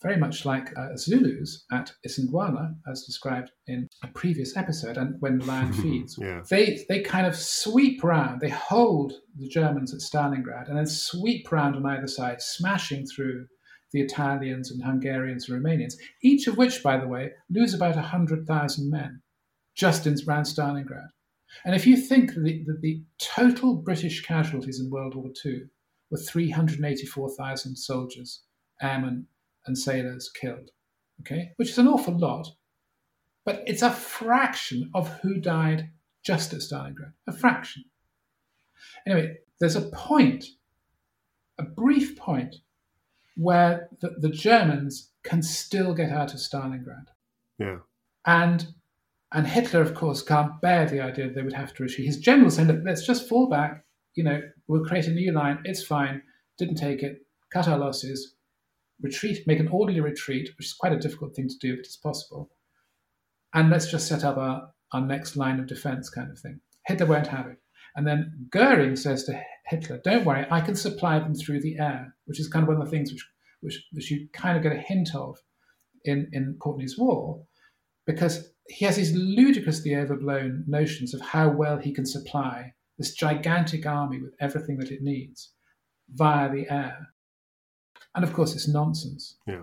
very 0.02 0.18
much 0.18 0.46
like 0.46 0.78
uh, 0.78 0.96
Zulus 0.96 1.66
at 1.72 1.92
Isandlwana, 2.08 2.76
as 2.90 3.04
described 3.04 3.52
in 3.68 3.88
a 4.04 4.08
previous 4.08 4.56
episode, 4.56 4.98
and 4.98 5.16
when 5.20 5.40
the 5.40 5.46
lion 5.46 5.74
feeds. 5.82 6.18
yeah. 6.20 6.42
They 6.50 6.86
they 6.88 7.02
kind 7.02 7.28
of 7.28 7.36
sweep 7.36 8.04
round, 8.04 8.42
they 8.42 8.50
hold 8.50 9.14
the 9.38 9.48
Germans 9.48 9.94
at 9.94 10.02
Stalingrad, 10.02 10.68
and 10.70 10.78
then 10.78 10.88
sweep 10.88 11.52
round 11.52 11.76
on 11.76 11.86
either 11.86 12.08
side, 12.08 12.42
smashing 12.42 13.06
through 13.08 13.48
the 13.92 14.02
Italians 14.02 14.72
and 14.72 14.84
Hungarians 14.84 15.50
and 15.50 15.64
Romanians, 15.64 15.96
each 16.22 16.48
of 16.48 16.58
which, 16.58 16.84
by 16.84 16.98
the 16.98 17.08
way, 17.08 17.32
lose 17.50 17.74
about 17.74 17.96
100,000 17.96 18.90
men 18.90 19.22
just 19.76 20.06
in, 20.06 20.16
around 20.28 20.44
Stalingrad. 20.44 21.10
And 21.66 21.76
if 21.76 21.88
you 21.88 21.98
think 21.98 22.34
that 22.34 22.44
the, 22.44 22.64
the, 22.66 22.78
the, 22.82 23.04
total 23.20 23.76
British 23.76 24.22
casualties 24.22 24.80
in 24.80 24.92
World 24.92 25.16
War 25.16 25.32
II 25.44 25.64
were 26.12 26.18
384,000 26.18 27.76
soldiers, 27.76 28.44
airmen, 28.82 29.28
and 29.66 29.78
sailors 29.78 30.30
killed, 30.30 30.70
okay, 31.22 31.52
which 31.58 31.70
is 31.70 31.78
an 31.78 31.88
awful 31.88 32.18
lot, 32.18 32.48
but 33.46 33.64
it's 33.66 33.82
a 33.82 33.92
fraction 33.92 34.92
of 34.94 35.10
who 35.20 35.40
died 35.40 35.90
just 36.24 36.54
at 36.54 36.60
Stalingrad, 36.60 37.14
a 37.28 37.32
fraction. 37.32 37.86
Anyway, 39.08 39.38
there's 39.60 39.76
a 39.76 39.90
point, 39.90 40.46
a 41.58 41.64
brief 41.64 42.16
point, 42.18 42.58
where 43.40 43.88
the, 44.02 44.10
the 44.20 44.30
Germans 44.30 45.12
can 45.24 45.42
still 45.42 45.94
get 45.94 46.12
out 46.12 46.34
of 46.34 46.40
Stalingrad. 46.40 47.06
Yeah. 47.58 47.78
And 48.26 48.68
and 49.32 49.48
Hitler, 49.48 49.82
of 49.82 49.94
course, 49.94 50.22
can't 50.22 50.60
bear 50.60 50.88
the 50.88 51.02
idea 51.02 51.28
that 51.28 51.36
they 51.36 51.44
would 51.44 51.54
have 51.54 51.74
to 51.76 51.84
retreat. 51.84 52.08
His 52.08 52.18
generals 52.18 52.56
saying, 52.56 52.68
look, 52.68 52.82
let's 52.84 53.06
just 53.06 53.30
fall 53.30 53.48
back. 53.48 53.86
You 54.16 54.24
know, 54.24 54.42
we'll 54.68 54.84
create 54.84 55.06
a 55.06 55.12
new 55.12 55.32
line. 55.32 55.60
It's 55.66 55.84
fine. 55.84 56.24
Didn't 56.58 56.76
take 56.76 57.04
it. 57.04 57.20
Cut 57.54 57.68
our 57.68 57.78
losses. 57.78 58.36
Retreat. 59.02 59.46
Make 59.46 59.60
an 59.60 59.68
orderly 59.68 60.02
retreat, 60.02 60.50
which 60.58 60.68
is 60.68 60.74
quite 60.74 60.94
a 60.94 61.00
difficult 61.00 61.36
thing 61.36 61.48
to 61.48 61.58
do, 61.60 61.76
but 61.76 61.86
it's 61.86 61.96
possible. 61.96 62.50
And 63.54 63.70
let's 63.70 63.90
just 63.90 64.08
set 64.08 64.24
up 64.24 64.38
our, 64.38 64.70
our 64.94 65.02
next 65.02 65.36
line 65.36 65.60
of 65.60 65.68
defense 65.68 66.10
kind 66.10 66.32
of 66.32 66.40
thing. 66.40 66.60
Hitler 66.88 67.06
won't 67.06 67.28
have 67.28 67.46
it. 67.48 67.58
And 67.96 68.08
then 68.08 68.48
Goering 68.50 68.96
says 68.96 69.26
to 69.26 69.40
Hitler, 69.70 70.02
don't 70.04 70.26
worry, 70.26 70.46
I 70.50 70.62
can 70.62 70.76
supply 70.76 71.20
them 71.20 71.36
through 71.36 71.62
the 71.62 71.78
air, 71.80 72.16
which 72.26 72.40
is 72.40 72.48
kind 72.48 72.64
of 72.64 72.70
one 72.70 72.82
of 72.82 72.86
the 72.86 72.92
things 72.92 73.12
which, 73.12 73.26
which, 73.62 73.84
which 73.92 74.12
you 74.12 74.28
kind 74.34 74.58
of 74.58 74.64
get 74.64 74.74
a 74.74 74.80
hint 74.80 75.10
of 75.16 75.38
in, 76.06 76.30
in 76.34 76.58
Courtney's 76.60 76.98
War, 76.98 77.44
because 78.06 78.50
he 78.68 78.86
has 78.86 78.96
these 78.96 79.14
ludicrously 79.14 79.96
overblown 79.96 80.64
notions 80.68 81.14
of 81.14 81.22
how 81.22 81.50
well 81.50 81.78
he 81.78 81.94
can 81.94 82.06
supply 82.06 82.74
this 82.98 83.14
gigantic 83.14 83.86
army 83.86 84.22
with 84.22 84.34
everything 84.40 84.78
that 84.78 84.92
it 84.92 85.02
needs 85.02 85.54
via 86.10 86.52
the 86.52 86.70
air. 86.70 87.08
And 88.16 88.24
of 88.24 88.34
course, 88.34 88.56
it's 88.56 88.68
nonsense. 88.68 89.38
Yeah. 89.48 89.62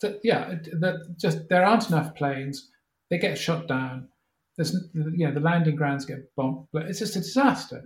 So, 0.00 0.18
yeah, 0.22 0.56
that 0.80 1.16
just 1.18 1.48
there 1.48 1.64
aren't 1.64 1.88
enough 1.88 2.14
planes. 2.14 2.70
They 3.10 3.18
get 3.18 3.38
shot 3.38 3.66
down. 3.68 4.08
There's, 4.56 4.74
you 4.94 5.26
know, 5.26 5.32
the 5.32 5.40
landing 5.40 5.76
grounds 5.76 6.04
get 6.04 6.34
bombed. 6.36 6.66
But 6.72 6.84
it's 6.84 6.98
just 6.98 7.16
a 7.16 7.20
disaster. 7.20 7.82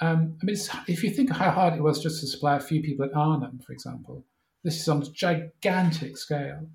Um, 0.00 0.38
I 0.40 0.46
mean, 0.46 0.56
if 0.88 1.04
you 1.04 1.10
think 1.10 1.30
how 1.30 1.50
hard 1.50 1.74
it 1.74 1.82
was 1.82 2.02
just 2.02 2.20
to 2.20 2.26
supply 2.26 2.56
a 2.56 2.60
few 2.60 2.82
people 2.82 3.04
at 3.04 3.14
Arnhem, 3.14 3.58
for 3.58 3.72
example, 3.72 4.24
this 4.64 4.80
is 4.80 4.88
on 4.88 5.02
a 5.02 5.10
gigantic 5.10 6.16
scale. 6.16 6.68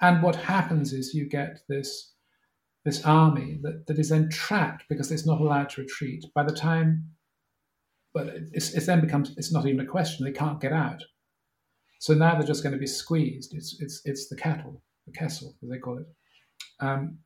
And 0.00 0.22
what 0.22 0.34
happens 0.36 0.92
is 0.92 1.14
you 1.14 1.28
get 1.28 1.60
this, 1.68 2.12
this 2.84 3.04
army 3.04 3.58
that, 3.62 3.86
that 3.86 3.98
is 3.98 4.08
then 4.08 4.30
trapped 4.30 4.84
because 4.88 5.12
it's 5.12 5.26
not 5.26 5.40
allowed 5.40 5.70
to 5.70 5.82
retreat. 5.82 6.24
By 6.34 6.42
the 6.42 6.54
time, 6.54 7.10
but 8.12 8.28
it's, 8.52 8.74
it 8.74 8.86
then 8.86 9.00
becomes, 9.00 9.32
it's 9.36 9.52
not 9.52 9.66
even 9.66 9.80
a 9.80 9.86
question, 9.86 10.24
they 10.24 10.32
can't 10.32 10.60
get 10.60 10.72
out. 10.72 11.04
So 12.00 12.14
now 12.14 12.34
they're 12.34 12.46
just 12.46 12.62
going 12.62 12.72
to 12.72 12.78
be 12.78 12.86
squeezed. 12.86 13.54
It's, 13.54 13.76
it's, 13.80 14.00
it's 14.04 14.28
the 14.28 14.36
kettle, 14.36 14.82
the 15.06 15.12
kessel, 15.12 15.54
as 15.62 15.68
they 15.68 15.78
call 15.78 15.98
it. 15.98 16.06
Um, 16.80 17.18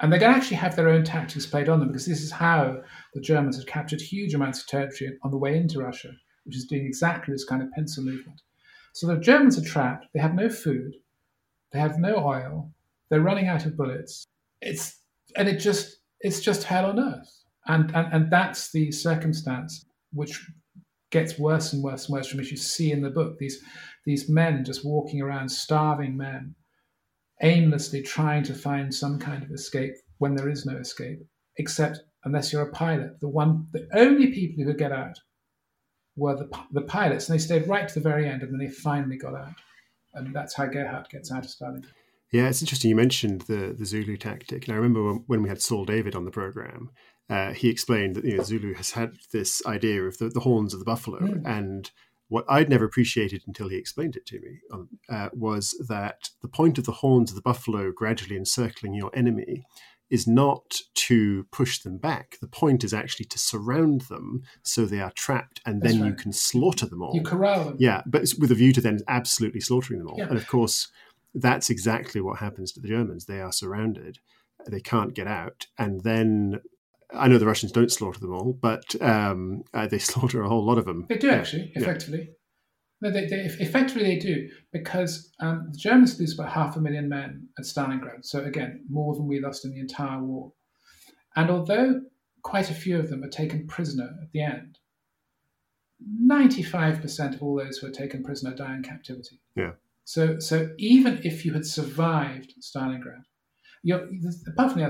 and 0.00 0.10
they're 0.10 0.20
going 0.20 0.32
to 0.32 0.38
actually 0.38 0.56
have 0.56 0.76
their 0.76 0.88
own 0.88 1.04
tactics 1.04 1.46
played 1.46 1.68
on 1.68 1.78
them 1.78 1.88
because 1.88 2.06
this 2.06 2.22
is 2.22 2.32
how 2.32 2.82
the 3.14 3.20
Germans 3.20 3.56
had 3.56 3.66
captured 3.66 4.00
huge 4.00 4.34
amounts 4.34 4.60
of 4.60 4.66
territory 4.66 5.16
on 5.22 5.30
the 5.30 5.38
way 5.38 5.56
into 5.56 5.80
Russia, 5.80 6.10
which 6.44 6.56
is 6.56 6.66
doing 6.66 6.84
exactly 6.84 7.32
this 7.32 7.44
kind 7.44 7.62
of 7.62 7.70
pincer 7.72 8.00
movement. 8.00 8.42
So 8.92 9.06
the 9.06 9.18
Germans 9.18 9.58
are 9.58 9.64
trapped, 9.64 10.06
they 10.12 10.20
have 10.20 10.34
no 10.34 10.48
food, 10.48 10.94
they 11.72 11.80
have 11.80 11.98
no 11.98 12.16
oil. 12.16 12.70
They're 13.10 13.20
running 13.20 13.48
out 13.48 13.66
of 13.66 13.76
bullets. 13.76 14.24
It's 14.62 15.00
and 15.36 15.48
it 15.48 15.58
just 15.58 15.98
it's 16.20 16.40
just 16.40 16.62
hell 16.62 16.86
on 16.86 17.00
earth. 17.00 17.44
And, 17.66 17.94
and 17.94 18.12
and 18.12 18.30
that's 18.30 18.70
the 18.70 18.92
circumstance 18.92 19.84
which 20.12 20.40
gets 21.10 21.38
worse 21.38 21.72
and 21.72 21.82
worse 21.82 22.06
and 22.06 22.14
worse 22.14 22.28
from 22.28 22.40
as 22.40 22.50
you 22.50 22.56
see 22.56 22.92
in 22.92 23.02
the 23.02 23.10
book. 23.10 23.38
These 23.38 23.60
these 24.06 24.28
men 24.28 24.64
just 24.64 24.84
walking 24.84 25.20
around, 25.20 25.48
starving 25.48 26.16
men, 26.16 26.54
aimlessly 27.42 28.02
trying 28.02 28.42
to 28.44 28.54
find 28.54 28.94
some 28.94 29.18
kind 29.18 29.42
of 29.42 29.50
escape 29.50 29.94
when 30.18 30.34
there 30.34 30.48
is 30.48 30.64
no 30.64 30.76
escape, 30.76 31.20
except 31.58 32.00
unless 32.24 32.52
you're 32.52 32.62
a 32.62 32.72
pilot. 32.72 33.20
The 33.20 33.28
one, 33.28 33.66
the 33.72 33.88
only 33.94 34.28
people 34.28 34.64
who 34.64 34.70
could 34.70 34.78
get 34.78 34.92
out 34.92 35.18
were 36.16 36.36
the, 36.36 36.48
the 36.72 36.82
pilots, 36.82 37.28
and 37.28 37.38
they 37.38 37.42
stayed 37.42 37.68
right 37.68 37.88
to 37.88 37.94
the 37.94 38.08
very 38.08 38.28
end, 38.28 38.42
and 38.42 38.52
then 38.52 38.58
they 38.58 38.72
finally 38.72 39.16
got 39.16 39.34
out. 39.34 39.54
And 40.14 40.34
that's 40.34 40.54
how 40.54 40.66
Gerhard 40.66 41.08
gets 41.10 41.32
out 41.32 41.44
of 41.44 41.50
Stalingrad. 41.50 41.86
Yeah, 42.32 42.48
it's 42.48 42.62
interesting. 42.62 42.88
You 42.88 42.96
mentioned 42.96 43.42
the 43.42 43.74
the 43.78 43.84
Zulu 43.84 44.16
tactic, 44.16 44.66
and 44.66 44.74
I 44.74 44.76
remember 44.76 45.04
when, 45.04 45.24
when 45.26 45.42
we 45.42 45.48
had 45.48 45.62
Saul 45.62 45.84
David 45.84 46.16
on 46.16 46.24
the 46.24 46.30
program, 46.30 46.90
uh, 47.30 47.52
he 47.52 47.68
explained 47.68 48.16
that 48.16 48.24
you 48.24 48.36
know, 48.36 48.42
Zulu 48.42 48.74
has 48.74 48.92
had 48.92 49.16
this 49.32 49.64
idea 49.66 50.02
of 50.02 50.18
the, 50.18 50.28
the 50.28 50.40
horns 50.40 50.72
of 50.72 50.80
the 50.80 50.84
buffalo, 50.84 51.20
mm. 51.20 51.42
and 51.46 51.90
what 52.34 52.44
I'd 52.48 52.68
never 52.68 52.84
appreciated 52.84 53.44
until 53.46 53.68
he 53.68 53.76
explained 53.76 54.16
it 54.16 54.26
to 54.26 54.40
me 54.40 54.58
um, 54.72 54.88
uh, 55.08 55.28
was 55.32 55.80
that 55.88 56.30
the 56.42 56.48
point 56.48 56.78
of 56.78 56.84
the 56.84 56.90
horns 56.90 57.30
of 57.30 57.36
the 57.36 57.42
buffalo 57.42 57.92
gradually 57.92 58.36
encircling 58.36 58.92
your 58.92 59.12
enemy 59.14 59.64
is 60.10 60.26
not 60.26 60.80
to 60.94 61.46
push 61.52 61.78
them 61.78 61.96
back. 61.96 62.36
The 62.40 62.48
point 62.48 62.82
is 62.82 62.92
actually 62.92 63.26
to 63.26 63.38
surround 63.38 64.00
them 64.02 64.42
so 64.64 64.84
they 64.84 65.00
are 65.00 65.12
trapped, 65.12 65.60
and 65.64 65.80
then 65.80 66.00
right. 66.00 66.08
you 66.08 66.14
can 66.14 66.32
slaughter 66.32 66.86
them 66.86 67.02
all. 67.02 67.14
You 67.14 67.22
corral 67.22 67.66
them. 67.66 67.76
Yeah, 67.78 68.02
but 68.04 68.22
with 68.40 68.50
a 68.50 68.56
view 68.56 68.72
to 68.72 68.80
then 68.80 68.98
absolutely 69.06 69.60
slaughtering 69.60 70.00
them 70.00 70.08
all. 70.08 70.18
Yeah. 70.18 70.26
And 70.26 70.36
of 70.36 70.48
course, 70.48 70.88
that's 71.36 71.70
exactly 71.70 72.20
what 72.20 72.40
happens 72.40 72.72
to 72.72 72.80
the 72.80 72.88
Germans. 72.88 73.26
They 73.26 73.40
are 73.40 73.52
surrounded, 73.52 74.18
they 74.66 74.80
can't 74.80 75.14
get 75.14 75.28
out, 75.28 75.68
and 75.78 76.02
then. 76.02 76.62
I 77.16 77.28
know 77.28 77.38
the 77.38 77.46
Russians 77.46 77.72
don't 77.72 77.92
slaughter 77.92 78.20
them 78.20 78.32
all, 78.32 78.52
but 78.52 78.94
um, 79.00 79.64
uh, 79.72 79.86
they 79.86 79.98
slaughter 80.10 80.42
a 80.42 80.48
whole 80.48 80.64
lot 80.64 80.78
of 80.78 80.84
them. 80.84 81.06
They 81.08 81.18
do 81.18 81.30
actually, 81.30 81.72
effectively. 81.74 82.30
No, 83.00 83.10
they, 83.10 83.26
they, 83.26 83.36
effectively 83.60 84.04
they 84.04 84.18
do 84.18 84.48
because 84.72 85.30
um, 85.40 85.68
the 85.72 85.78
Germans 85.78 86.18
lose 86.18 86.38
about 86.38 86.52
half 86.52 86.76
a 86.76 86.80
million 86.80 87.08
men 87.08 87.48
at 87.58 87.64
Stalingrad. 87.64 88.24
So 88.24 88.44
again, 88.44 88.84
more 88.88 89.14
than 89.14 89.26
we 89.26 89.40
lost 89.40 89.64
in 89.64 89.72
the 89.72 89.80
entire 89.80 90.22
war. 90.22 90.52
And 91.36 91.50
although 91.50 92.00
quite 92.42 92.70
a 92.70 92.74
few 92.74 92.98
of 92.98 93.10
them 93.10 93.22
are 93.22 93.28
taken 93.28 93.66
prisoner 93.66 94.10
at 94.22 94.32
the 94.32 94.42
end, 94.42 94.78
95% 96.22 97.34
of 97.34 97.42
all 97.42 97.56
those 97.56 97.78
who 97.78 97.88
are 97.88 97.90
taken 97.90 98.22
prisoner 98.22 98.54
die 98.54 98.74
in 98.74 98.82
captivity. 98.82 99.40
Yeah. 99.56 99.72
So, 100.04 100.38
so 100.38 100.70
even 100.78 101.20
if 101.24 101.44
you 101.44 101.52
had 101.52 101.66
survived 101.66 102.54
Stalingrad, 102.60 103.22
you're, 103.82 104.08
apart 104.48 104.72
from 104.72 104.80
the 104.80 104.86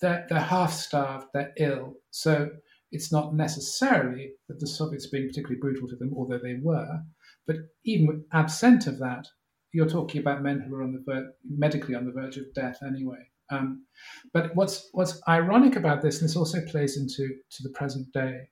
they're, 0.00 0.26
they're 0.28 0.40
half 0.40 0.72
starved, 0.72 1.26
they're 1.32 1.52
ill. 1.58 1.94
So 2.10 2.50
it's 2.92 3.12
not 3.12 3.34
necessarily 3.34 4.32
that 4.48 4.60
the 4.60 4.66
Soviets 4.66 5.08
being 5.08 5.28
particularly 5.28 5.60
brutal 5.60 5.88
to 5.88 5.96
them, 5.96 6.12
although 6.16 6.38
they 6.38 6.56
were. 6.62 7.00
But 7.46 7.56
even 7.84 8.24
absent 8.32 8.86
of 8.86 8.98
that, 8.98 9.26
you're 9.72 9.88
talking 9.88 10.20
about 10.20 10.42
men 10.42 10.60
who 10.60 10.74
are 10.74 10.82
on 10.82 10.92
the 10.92 11.02
ver- 11.06 11.32
medically 11.48 11.94
on 11.94 12.06
the 12.06 12.12
verge 12.12 12.36
of 12.36 12.52
death 12.54 12.78
anyway. 12.86 13.28
Um, 13.50 13.86
but 14.32 14.54
what's 14.54 14.88
what's 14.92 15.20
ironic 15.28 15.76
about 15.76 16.02
this, 16.02 16.20
and 16.20 16.28
this 16.28 16.36
also 16.36 16.60
plays 16.66 16.96
into 16.96 17.28
to 17.50 17.62
the 17.62 17.70
present 17.70 18.12
day. 18.12 18.48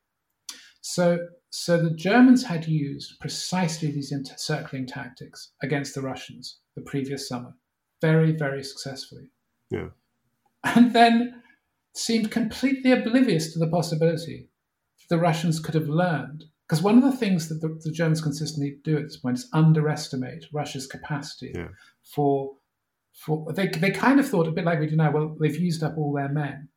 So 0.80 1.18
so 1.50 1.82
the 1.82 1.94
Germans 1.94 2.44
had 2.44 2.66
used 2.66 3.18
precisely 3.20 3.90
these 3.90 4.12
encircling 4.12 4.86
tactics 4.86 5.52
against 5.62 5.94
the 5.94 6.02
Russians 6.02 6.58
the 6.76 6.82
previous 6.82 7.28
summer, 7.28 7.54
very 8.00 8.32
very 8.32 8.62
successfully. 8.62 9.30
Yeah, 9.70 9.88
and 10.74 10.92
then 10.92 11.42
seemed 11.94 12.30
completely 12.30 12.92
oblivious 12.92 13.52
to 13.52 13.58
the 13.58 13.68
possibility 13.68 14.50
the 15.08 15.18
Russians 15.18 15.60
could 15.60 15.74
have 15.74 15.88
learned 15.88 16.44
because 16.68 16.82
one 16.82 16.98
of 16.98 17.04
the 17.04 17.16
things 17.16 17.48
that 17.48 17.60
the, 17.60 17.78
the, 17.84 17.92
Germans 17.92 18.20
consistently 18.20 18.78
do 18.82 18.96
at 18.96 19.04
this 19.04 19.18
point 19.18 19.38
is 19.38 19.48
underestimate 19.52 20.46
Russia's 20.52 20.86
capacity 20.86 21.52
yeah. 21.54 21.68
for 22.14 22.56
for 23.12 23.52
they 23.52 23.68
they 23.68 23.90
kind 23.90 24.18
of 24.18 24.28
thought 24.28 24.48
a 24.48 24.52
bit 24.52 24.64
like 24.64 24.80
we 24.80 24.86
do 24.86 24.96
now. 24.96 25.12
Well, 25.12 25.36
they've 25.40 25.56
used 25.58 25.82
up 25.82 25.96
all 25.96 26.12
their 26.12 26.28
men, 26.28 26.68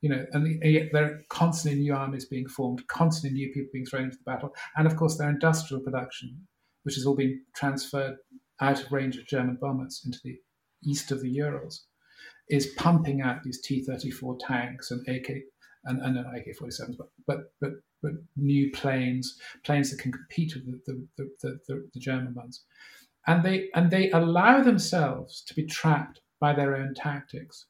you 0.00 0.08
know, 0.08 0.24
and, 0.32 0.62
yet 0.64 0.88
there 0.92 1.04
are 1.04 1.20
constantly 1.28 1.80
new 1.80 1.94
armies 1.94 2.24
being 2.24 2.48
formed, 2.48 2.86
constantly 2.88 3.38
new 3.38 3.52
people 3.52 3.68
being 3.72 3.86
thrown 3.86 4.04
into 4.04 4.16
the 4.16 4.30
battle, 4.30 4.54
and 4.76 4.86
of 4.86 4.96
course 4.96 5.18
their 5.18 5.28
industrial 5.28 5.82
production, 5.82 6.46
which 6.82 6.94
has 6.96 7.06
all 7.06 7.14
been 7.14 7.42
transferred 7.54 8.16
out 8.60 8.82
of 8.82 8.90
range 8.92 9.16
of 9.16 9.26
German 9.26 9.58
bombers 9.60 10.02
into 10.04 10.18
the 10.24 10.36
east 10.82 11.12
of 11.12 11.20
the 11.20 11.30
Urals, 11.30 11.86
is 12.50 12.74
pumping 12.76 13.20
out 13.22 13.42
these 13.42 13.60
T-34 13.62 14.38
tanks 14.46 14.90
and 14.90 15.06
AK 15.08 15.30
and, 15.86 16.00
and 16.00 16.18
AK-47s, 16.18 16.96
but 16.98 17.08
but 17.26 17.38
but 17.60 17.72
but 18.04 18.12
new 18.36 18.70
planes, 18.70 19.38
planes 19.64 19.90
that 19.90 19.98
can 19.98 20.12
compete 20.12 20.54
with 20.54 20.84
the, 20.84 21.08
the, 21.16 21.30
the, 21.40 21.58
the, 21.66 21.88
the 21.94 22.00
German 22.00 22.34
ones. 22.34 22.64
And 23.26 23.42
they, 23.42 23.70
and 23.74 23.90
they 23.90 24.10
allow 24.10 24.62
themselves 24.62 25.42
to 25.46 25.54
be 25.54 25.64
trapped 25.64 26.20
by 26.38 26.52
their 26.52 26.76
own 26.76 26.92
tactics, 26.94 27.66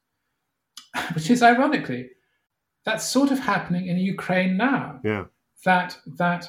which 1.14 1.30
is 1.30 1.42
ironically, 1.42 2.10
that's 2.84 3.08
sort 3.08 3.30
of 3.30 3.38
happening 3.38 3.86
in 3.86 3.96
Ukraine 3.96 4.56
now. 4.56 4.98
Yeah. 5.04 5.26
That, 5.64 5.96
that, 6.18 6.48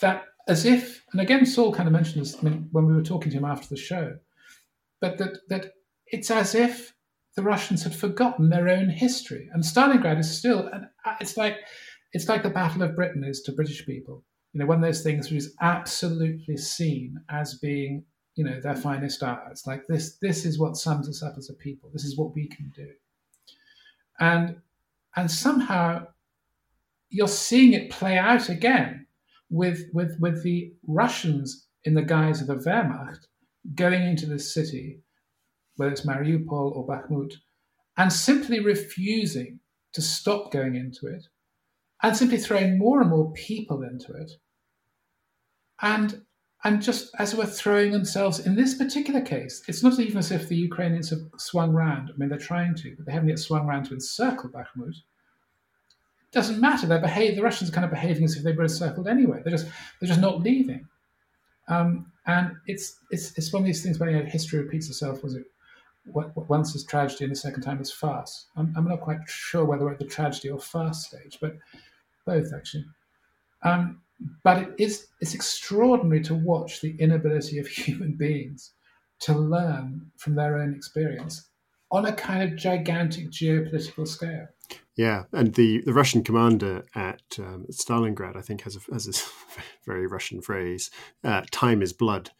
that 0.00 0.24
as 0.48 0.66
if, 0.66 1.04
and 1.12 1.20
again, 1.20 1.46
Saul 1.46 1.72
kind 1.72 1.86
of 1.86 1.92
mentioned 1.92 2.24
this 2.24 2.42
when 2.42 2.68
we 2.72 2.92
were 2.92 3.02
talking 3.02 3.30
to 3.30 3.38
him 3.38 3.44
after 3.44 3.68
the 3.68 3.80
show, 3.80 4.16
but 5.00 5.16
that, 5.18 5.38
that 5.48 5.72
it's 6.08 6.30
as 6.30 6.54
if 6.56 6.92
the 7.36 7.42
Russians 7.42 7.82
had 7.82 7.94
forgotten 7.94 8.48
their 8.48 8.68
own 8.68 8.88
history. 8.88 9.48
And 9.52 9.62
Stalingrad 9.62 10.18
is 10.18 10.36
still, 10.36 10.68
and 10.72 10.86
it's 11.20 11.36
like 11.36 11.58
it's 12.12 12.28
like 12.28 12.42
the 12.42 12.50
Battle 12.50 12.82
of 12.82 12.96
Britain 12.96 13.22
is 13.22 13.42
to 13.42 13.52
British 13.52 13.84
people. 13.84 14.24
You 14.52 14.60
know, 14.60 14.66
one 14.66 14.78
of 14.78 14.82
those 14.82 15.02
things 15.02 15.30
which 15.30 15.38
is 15.38 15.54
absolutely 15.60 16.56
seen 16.56 17.20
as 17.28 17.58
being, 17.58 18.04
you 18.36 18.44
know, 18.44 18.58
their 18.60 18.74
finest 18.74 19.22
hour. 19.22 19.46
It's 19.50 19.66
like 19.66 19.86
this. 19.86 20.16
This 20.22 20.46
is 20.46 20.58
what 20.58 20.76
sums 20.76 21.08
us 21.08 21.22
up 21.22 21.34
as 21.36 21.50
a 21.50 21.54
people. 21.54 21.90
This 21.92 22.04
is 22.04 22.16
what 22.16 22.34
we 22.34 22.48
can 22.48 22.72
do. 22.74 22.88
And 24.18 24.56
and 25.14 25.30
somehow 25.30 26.06
you're 27.10 27.28
seeing 27.28 27.74
it 27.74 27.90
play 27.90 28.16
out 28.16 28.48
again 28.48 29.06
with 29.50 29.82
with 29.92 30.16
with 30.20 30.42
the 30.42 30.72
Russians 30.86 31.66
in 31.84 31.92
the 31.92 32.02
guise 32.02 32.40
of 32.40 32.46
the 32.46 32.56
Wehrmacht 32.56 33.26
going 33.74 34.02
into 34.02 34.26
this 34.26 34.52
city, 34.52 35.00
whether 35.76 35.92
it's 35.92 36.06
Mariupol 36.06 36.76
or 36.76 36.86
Bakhmut, 36.86 37.34
and 37.96 38.12
simply 38.12 38.60
refusing 38.60 39.60
to 39.92 40.02
stop 40.02 40.52
going 40.52 40.74
into 40.74 41.06
it 41.06 41.28
and 42.02 42.16
simply 42.16 42.38
throwing 42.38 42.78
more 42.78 43.00
and 43.00 43.10
more 43.10 43.32
people 43.32 43.82
into 43.82 44.12
it. 44.12 44.32
And 45.80 46.22
and 46.64 46.82
just 46.82 47.14
as 47.18 47.34
we're 47.34 47.46
throwing 47.46 47.92
themselves 47.92 48.44
in 48.44 48.56
this 48.56 48.74
particular 48.74 49.20
case, 49.20 49.62
it's 49.68 49.82
not 49.82 50.00
even 50.00 50.18
as 50.18 50.32
if 50.32 50.48
the 50.48 50.56
Ukrainians 50.56 51.10
have 51.10 51.20
swung 51.36 51.72
round. 51.72 52.10
I 52.10 52.16
mean, 52.16 52.28
they're 52.28 52.38
trying 52.38 52.74
to, 52.76 52.94
but 52.96 53.06
they 53.06 53.12
haven't 53.12 53.28
yet 53.28 53.38
swung 53.38 53.66
round 53.66 53.86
to 53.86 53.94
encircle 53.94 54.50
Bakhmut. 54.50 54.88
It 54.88 56.32
doesn't 56.32 56.60
matter. 56.60 56.86
They're 56.86 56.98
behave. 56.98 57.36
The 57.36 57.42
Russians 57.42 57.70
are 57.70 57.72
kind 57.72 57.84
of 57.84 57.90
behaving 57.90 58.24
as 58.24 58.36
if 58.36 58.42
they 58.42 58.52
were 58.52 58.64
encircled 58.64 59.06
anyway. 59.06 59.42
They're 59.44 59.52
just 59.52 59.66
they're 60.00 60.08
just 60.08 60.20
not 60.20 60.42
leaving. 60.42 60.88
Um, 61.68 62.10
and 62.26 62.56
it's 62.66 62.98
it's 63.10 63.36
it's 63.38 63.52
one 63.52 63.62
of 63.62 63.66
these 63.66 63.82
things 63.82 63.98
where 63.98 64.10
you 64.10 64.18
know, 64.18 64.24
history 64.24 64.58
repeats 64.58 64.88
itself. 64.88 65.22
Was 65.22 65.34
it 65.34 65.44
once 66.06 66.74
is 66.74 66.84
tragedy 66.84 67.24
and 67.24 67.32
the 67.32 67.36
second 67.36 67.62
time 67.62 67.80
is 67.80 67.92
farce? 67.92 68.46
I'm, 68.56 68.72
I'm 68.76 68.88
not 68.88 69.00
quite 69.00 69.20
sure 69.26 69.64
whether 69.64 69.84
we're 69.84 69.92
at 69.92 69.98
the 69.98 70.04
tragedy 70.04 70.50
or 70.50 70.58
farce 70.58 71.06
stage, 71.06 71.38
but 71.40 71.56
both 72.24 72.52
actually. 72.54 72.84
Um, 73.62 74.02
but 74.44 74.62
it 74.62 74.74
is 74.78 75.08
it's 75.20 75.34
extraordinary 75.34 76.22
to 76.22 76.34
watch 76.34 76.80
the 76.80 76.96
inability 76.98 77.58
of 77.58 77.66
human 77.66 78.12
beings 78.12 78.72
to 79.20 79.34
learn 79.34 80.10
from 80.16 80.34
their 80.34 80.58
own 80.58 80.74
experience 80.74 81.48
on 81.90 82.06
a 82.06 82.12
kind 82.12 82.42
of 82.42 82.58
gigantic 82.58 83.30
geopolitical 83.30 84.06
scale. 84.06 84.48
Yeah, 84.96 85.24
and 85.32 85.54
the, 85.54 85.82
the 85.82 85.92
Russian 85.92 86.24
commander 86.24 86.84
at 86.94 87.22
um, 87.38 87.66
Stalingrad, 87.70 88.36
I 88.36 88.40
think, 88.40 88.62
has 88.62 88.76
a, 88.76 88.92
has 88.92 89.06
a 89.08 89.60
very 89.86 90.06
Russian 90.06 90.40
phrase: 90.40 90.90
uh, 91.22 91.42
"Time 91.50 91.82
is 91.82 91.92
blood." 91.92 92.30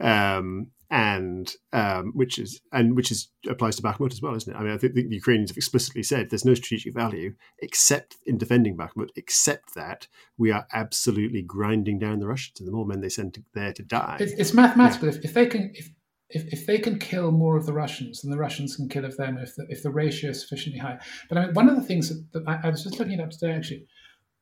Um, 0.00 0.68
and 0.90 1.52
um, 1.72 2.12
which 2.14 2.38
is 2.38 2.60
and 2.72 2.94
which 2.94 3.10
is 3.10 3.28
applies 3.48 3.76
to 3.76 3.82
Bakhmut 3.82 4.12
as 4.12 4.22
well, 4.22 4.34
isn't 4.34 4.52
it? 4.52 4.56
I 4.56 4.62
mean, 4.62 4.72
I 4.72 4.78
think 4.78 4.94
the 4.94 5.06
Ukrainians 5.10 5.50
have 5.50 5.56
explicitly 5.56 6.02
said 6.02 6.30
there's 6.30 6.44
no 6.44 6.54
strategic 6.54 6.94
value 6.94 7.34
except 7.58 8.16
in 8.24 8.38
defending 8.38 8.76
Bakhmut, 8.76 9.10
except 9.16 9.74
that 9.74 10.06
we 10.38 10.52
are 10.52 10.66
absolutely 10.72 11.42
grinding 11.42 11.98
down 11.98 12.20
the 12.20 12.28
Russians, 12.28 12.60
and 12.60 12.68
the 12.68 12.72
more 12.72 12.86
men 12.86 13.00
they 13.00 13.08
send 13.08 13.34
to, 13.34 13.44
there 13.54 13.72
to 13.72 13.82
die. 13.82 14.18
It's, 14.20 14.32
it's 14.32 14.54
mathematical. 14.54 15.08
Yeah. 15.08 15.14
If, 15.14 15.24
if 15.24 15.34
they 15.34 15.46
can, 15.46 15.72
if, 15.74 15.90
if, 16.28 16.52
if 16.52 16.66
they 16.66 16.78
can 16.78 16.98
kill 16.98 17.32
more 17.32 17.56
of 17.56 17.66
the 17.66 17.72
Russians, 17.72 18.22
than 18.22 18.30
the 18.30 18.38
Russians 18.38 18.76
can 18.76 18.88
kill 18.88 19.04
of 19.04 19.16
them 19.16 19.38
if 19.38 19.56
the, 19.56 19.66
if 19.68 19.82
the 19.82 19.90
ratio 19.90 20.30
is 20.30 20.42
sufficiently 20.42 20.78
high. 20.80 20.98
But 21.28 21.38
I 21.38 21.46
mean, 21.46 21.54
one 21.54 21.68
of 21.68 21.76
the 21.76 21.82
things 21.82 22.08
that, 22.08 22.24
that 22.32 22.48
I, 22.48 22.68
I, 22.68 22.70
was 22.70 22.84
just 22.84 22.98
looking 22.98 23.18
it 23.18 23.22
up 23.22 23.30
today 23.30 23.52
actually, 23.52 23.86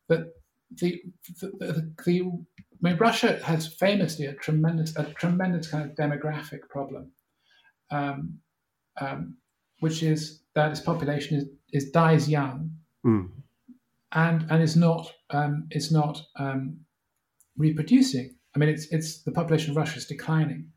that 0.09 0.27
the 0.71 1.01
the, 1.41 1.53
the, 1.59 1.73
the 1.73 1.93
I 2.85 2.91
mean, 2.91 2.99
Russia 2.99 3.41
has 3.45 3.67
famously 3.67 4.27
a 4.27 4.35
tremendous, 4.35 4.95
a 4.97 5.05
tremendous 5.15 5.69
kind 5.69 5.89
of 5.89 5.97
demographic 5.97 6.69
problem, 6.69 7.13
um, 7.91 8.41
um, 9.01 9.39
which 9.81 10.03
is 10.03 10.43
that 10.55 10.71
its 10.71 10.81
population 10.81 11.39
is, 11.39 11.47
is 11.73 11.91
dies 11.91 12.29
young, 12.29 12.71
Mm. 13.07 13.29
and 14.13 14.47
and 14.51 14.63
is 14.63 14.77
not 14.77 15.13
um, 15.31 15.67
is 15.71 15.93
not 15.93 16.23
um, 16.39 16.81
reproducing. 17.59 18.35
I 18.55 18.59
mean, 18.59 18.71
it's 18.71 18.87
it's 18.91 19.23
the 19.23 19.33
population 19.33 19.71
of 19.71 19.77
Russia 19.77 19.99
is 19.99 20.07
declining, 20.07 20.71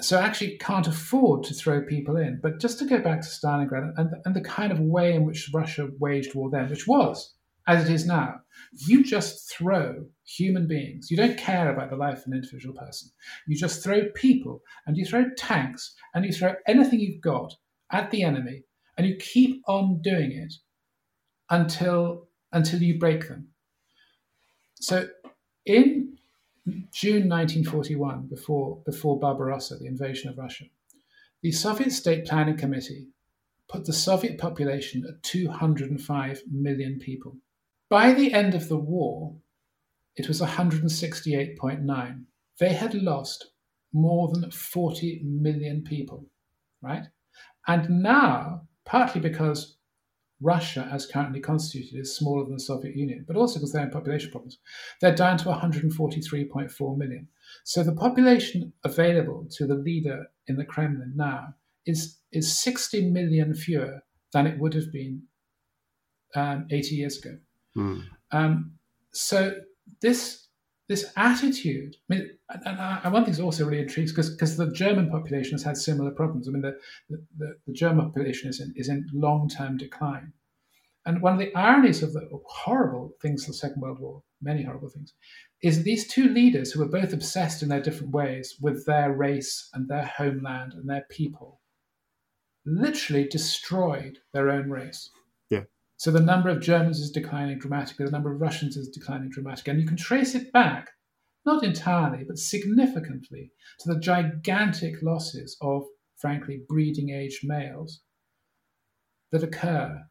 so 0.00 0.18
actually 0.18 0.56
can't 0.58 0.86
afford 0.86 1.42
to 1.44 1.54
throw 1.54 1.82
people 1.82 2.16
in. 2.16 2.38
But 2.40 2.60
just 2.60 2.78
to 2.78 2.84
go 2.84 3.00
back 3.00 3.22
to 3.22 3.28
Stalingrad 3.28 3.92
and 3.96 4.10
and 4.24 4.36
the 4.36 4.40
kind 4.40 4.70
of 4.70 4.78
way 4.80 5.14
in 5.14 5.24
which 5.24 5.50
Russia 5.52 5.88
waged 5.98 6.34
war 6.34 6.48
then, 6.48 6.68
which 6.70 6.86
was 6.86 7.35
as 7.66 7.88
it 7.88 7.92
is 7.92 8.06
now, 8.06 8.40
you 8.72 9.02
just 9.02 9.50
throw 9.50 10.06
human 10.24 10.66
beings. 10.66 11.10
You 11.10 11.16
don't 11.16 11.38
care 11.38 11.72
about 11.72 11.90
the 11.90 11.96
life 11.96 12.18
of 12.18 12.26
an 12.26 12.34
individual 12.34 12.74
person. 12.74 13.10
You 13.46 13.56
just 13.56 13.82
throw 13.82 14.08
people 14.14 14.62
and 14.86 14.96
you 14.96 15.04
throw 15.04 15.30
tanks 15.36 15.94
and 16.14 16.24
you 16.24 16.32
throw 16.32 16.54
anything 16.66 17.00
you've 17.00 17.20
got 17.20 17.54
at 17.90 18.10
the 18.10 18.22
enemy, 18.22 18.64
and 18.98 19.06
you 19.06 19.16
keep 19.16 19.62
on 19.68 20.00
doing 20.02 20.32
it 20.32 20.54
until 21.50 22.26
until 22.52 22.82
you 22.82 22.98
break 22.98 23.28
them. 23.28 23.48
So 24.74 25.08
in 25.64 26.18
June 26.92 27.28
1941, 27.28 28.26
before 28.26 28.82
before 28.84 29.20
Barbarossa, 29.20 29.76
the 29.76 29.86
invasion 29.86 30.30
of 30.30 30.38
Russia, 30.38 30.64
the 31.42 31.52
Soviet 31.52 31.92
State 31.92 32.26
Planning 32.26 32.56
Committee 32.56 33.06
put 33.68 33.84
the 33.84 33.92
Soviet 33.92 34.38
population 34.38 35.04
at 35.08 35.22
205 35.22 36.42
million 36.50 36.98
people. 36.98 37.36
By 37.88 38.12
the 38.12 38.32
end 38.32 38.54
of 38.54 38.68
the 38.68 38.76
war, 38.76 39.36
it 40.16 40.28
was 40.28 40.40
168.9. 40.40 42.24
They 42.58 42.72
had 42.72 42.94
lost 42.94 43.52
more 43.92 44.28
than 44.32 44.50
40 44.50 45.22
million 45.24 45.84
people, 45.84 46.26
right? 46.82 47.04
And 47.66 48.02
now, 48.02 48.62
partly 48.84 49.20
because 49.20 49.76
Russia, 50.40 50.88
as 50.92 51.06
currently 51.06 51.40
constituted, 51.40 52.00
is 52.00 52.16
smaller 52.16 52.44
than 52.44 52.54
the 52.54 52.60
Soviet 52.60 52.96
Union, 52.96 53.24
but 53.26 53.36
also 53.36 53.58
because 53.58 53.72
they 53.72 53.80
have 53.80 53.92
population 53.92 54.30
problems, 54.30 54.58
they're 55.00 55.14
down 55.14 55.38
to 55.38 55.44
143.4 55.44 56.96
million. 56.96 57.28
So 57.64 57.82
the 57.82 57.94
population 57.94 58.72
available 58.84 59.46
to 59.52 59.66
the 59.66 59.74
leader 59.74 60.26
in 60.46 60.56
the 60.56 60.64
Kremlin 60.64 61.12
now 61.16 61.54
is, 61.86 62.18
is 62.32 62.58
60 62.58 63.10
million 63.10 63.54
fewer 63.54 64.02
than 64.32 64.46
it 64.46 64.58
would 64.58 64.74
have 64.74 64.92
been 64.92 65.22
um, 66.34 66.66
80 66.70 66.94
years 66.96 67.18
ago. 67.18 67.38
Mm. 67.76 68.04
Um, 68.32 68.72
so 69.12 69.54
this 70.00 70.46
this 70.88 71.12
attitude, 71.16 71.96
I 72.08 72.14
mean, 72.14 72.30
and, 72.48 72.78
and 72.78 73.12
one 73.12 73.24
thing 73.24 73.34
is 73.34 73.40
also 73.40 73.64
really 73.64 73.82
intriguing 73.82 74.12
because 74.12 74.30
because 74.30 74.56
the 74.56 74.70
German 74.72 75.10
population 75.10 75.52
has 75.52 75.62
had 75.62 75.76
similar 75.76 76.10
problems. 76.10 76.48
I 76.48 76.52
mean, 76.52 76.62
the 76.62 76.78
the, 77.10 77.56
the 77.66 77.72
German 77.72 78.06
population 78.06 78.48
is 78.48 78.60
in 78.60 78.72
is 78.76 78.88
in 78.88 79.08
long 79.12 79.48
term 79.48 79.76
decline, 79.76 80.32
and 81.04 81.20
one 81.20 81.32
of 81.32 81.38
the 81.38 81.54
ironies 81.54 82.02
of 82.02 82.12
the 82.12 82.28
horrible 82.46 83.14
things 83.20 83.42
of 83.42 83.48
the 83.48 83.54
Second 83.54 83.82
World 83.82 84.00
War, 84.00 84.22
many 84.40 84.62
horrible 84.62 84.88
things, 84.88 85.12
is 85.62 85.82
these 85.82 86.06
two 86.06 86.28
leaders 86.28 86.72
who 86.72 86.80
were 86.80 86.88
both 86.88 87.12
obsessed 87.12 87.62
in 87.62 87.68
their 87.68 87.80
different 87.80 88.12
ways 88.12 88.56
with 88.60 88.86
their 88.86 89.12
race 89.12 89.68
and 89.72 89.88
their 89.88 90.04
homeland 90.04 90.72
and 90.74 90.88
their 90.88 91.06
people, 91.10 91.60
literally 92.64 93.26
destroyed 93.26 94.18
their 94.32 94.50
own 94.50 94.70
race. 94.70 95.10
So 95.98 96.10
the 96.10 96.20
number 96.20 96.48
of 96.48 96.60
Germans 96.60 97.00
is 97.00 97.10
declining 97.10 97.58
dramatically, 97.58 98.04
the 98.04 98.12
number 98.12 98.32
of 98.32 98.40
Russians 98.40 98.76
is 98.76 98.88
declining 98.88 99.30
dramatically. 99.30 99.72
And 99.72 99.80
you 99.80 99.86
can 99.86 99.96
trace 99.96 100.34
it 100.34 100.52
back, 100.52 100.90
not 101.46 101.64
entirely, 101.64 102.24
but 102.24 102.38
significantly, 102.38 103.52
to 103.80 103.92
the 103.92 104.00
gigantic 104.00 105.02
losses 105.02 105.56
of, 105.62 105.84
frankly, 106.16 106.62
breeding 106.68 107.10
aged 107.10 107.46
males 107.48 108.02
that 109.32 109.42
occur. 109.42 110.02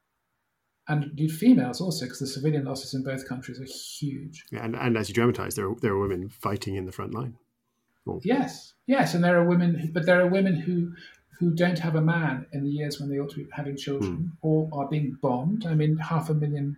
And 0.87 1.03
indeed 1.03 1.31
females 1.31 1.81
also, 1.81 2.05
because 2.05 2.19
the 2.19 2.27
civilian 2.27 2.65
losses 2.65 2.93
in 2.93 3.03
both 3.03 3.27
countries 3.27 3.59
are 3.59 3.65
huge. 3.65 4.43
Yeah, 4.51 4.65
and, 4.65 4.75
and 4.75 4.97
as 4.97 5.07
you 5.07 5.15
dramatize, 5.15 5.55
there 5.55 5.69
are, 5.69 5.75
there 5.81 5.93
are 5.93 5.99
women 5.99 6.29
fighting 6.29 6.75
in 6.75 6.85
the 6.85 6.91
front 6.91 7.13
line. 7.13 7.37
Well, 8.05 8.21
yes, 8.23 8.73
yes, 8.85 9.15
and 9.15 9.23
there 9.23 9.39
are 9.39 9.47
women, 9.47 9.73
who, 9.75 9.91
but 9.91 10.05
there 10.05 10.21
are 10.21 10.27
women 10.27 10.55
who 10.55 10.91
who 11.39 11.51
don't 11.51 11.79
have 11.79 11.95
a 11.95 12.01
man 12.01 12.45
in 12.53 12.63
the 12.63 12.69
years 12.69 12.99
when 12.99 13.09
they 13.09 13.19
ought 13.19 13.29
to 13.31 13.43
be 13.43 13.47
having 13.51 13.75
children 13.77 14.17
Mm. 14.17 14.31
or 14.41 14.69
are 14.73 14.87
being 14.87 15.17
bombed. 15.21 15.65
I 15.65 15.73
mean, 15.75 15.97
half 15.97 16.29
a 16.29 16.33
million 16.33 16.77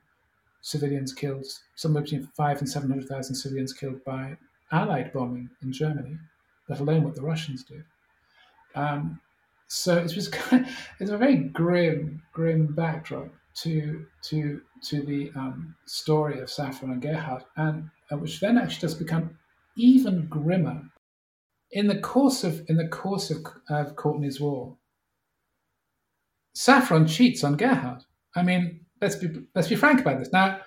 civilians 0.61 1.13
killed, 1.13 1.45
somewhere 1.75 2.03
between 2.03 2.27
five 2.35 2.59
and 2.59 2.69
700,000 2.69 3.35
civilians 3.35 3.73
killed 3.73 4.03
by 4.03 4.37
Allied 4.71 5.13
bombing 5.13 5.49
in 5.61 5.71
Germany, 5.71 6.17
let 6.69 6.79
alone 6.79 7.03
what 7.03 7.15
the 7.15 7.21
Russians 7.21 7.63
did. 7.63 7.83
Um, 8.75 9.19
so 9.67 9.97
it 9.97 10.15
was 10.15 10.27
kind 10.39 10.65
of, 10.65 10.71
it's 10.99 11.11
a 11.11 11.17
very 11.17 11.37
grim, 11.37 12.21
grim 12.33 12.67
backdrop 12.73 13.29
to 13.63 14.05
to 14.23 14.61
to 14.83 15.01
the 15.01 15.31
um, 15.35 15.75
story 15.85 16.39
of 16.39 16.49
Saffron 16.49 16.91
and 16.91 17.01
Gerhard, 17.01 17.43
and 17.55 17.89
uh, 18.11 18.17
which 18.17 18.39
then 18.39 18.57
actually 18.57 18.81
does 18.81 18.95
become 18.95 19.37
even 19.75 20.27
grimmer 20.27 20.81
in 21.72 21.88
the 21.88 21.99
course 21.99 22.43
of 22.43 22.63
in 22.70 22.78
the 22.78 22.88
course 22.88 23.32
of, 23.32 23.45
of 23.70 23.95
Courtney's 23.95 24.39
War, 24.39 24.78
Saffron 26.53 27.07
cheats 27.07 27.43
on 27.43 27.57
Gerhard. 27.57 28.03
I 28.36 28.43
mean, 28.43 28.86
let's 29.01 29.15
be 29.15 29.28
let's 29.55 29.68
be 29.68 29.76
frank 29.76 30.01
about 30.01 30.20
this. 30.20 30.32
Now, 30.32 30.61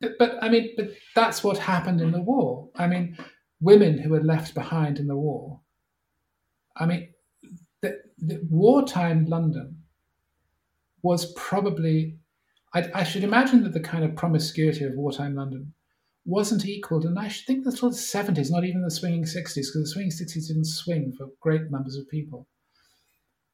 but 0.00 0.38
I 0.42 0.48
mean, 0.48 0.74
but 0.76 0.90
that's 1.14 1.42
what 1.42 1.58
happened 1.58 2.00
in 2.00 2.12
the 2.12 2.20
war. 2.20 2.68
I 2.76 2.86
mean, 2.86 3.18
women 3.60 3.98
who 3.98 4.10
were 4.10 4.22
left 4.22 4.54
behind 4.54 4.98
in 4.98 5.06
the 5.06 5.16
war. 5.16 5.60
I 6.76 6.86
mean, 6.86 7.08
the, 7.80 8.00
the 8.18 8.46
wartime 8.50 9.26
London 9.26 9.82
was 11.02 11.32
probably. 11.32 12.18
I, 12.74 12.90
I 12.94 13.04
should 13.04 13.24
imagine 13.24 13.62
that 13.62 13.72
the 13.72 13.80
kind 13.80 14.04
of 14.04 14.16
promiscuity 14.16 14.84
of 14.84 14.94
wartime 14.94 15.34
London 15.34 15.72
wasn't 16.26 16.66
equaled, 16.66 17.04
and 17.04 17.18
I 17.18 17.28
think 17.28 17.64
the 17.64 17.70
70s, 17.70 18.50
not 18.50 18.64
even 18.64 18.82
the 18.82 18.90
swinging 18.90 19.22
60s, 19.22 19.54
because 19.54 19.72
the 19.74 19.86
swinging 19.86 20.10
60s 20.10 20.48
didn't 20.48 20.66
swing 20.66 21.12
for 21.16 21.28
great 21.40 21.70
numbers 21.70 21.96
of 21.96 22.08
people. 22.08 22.48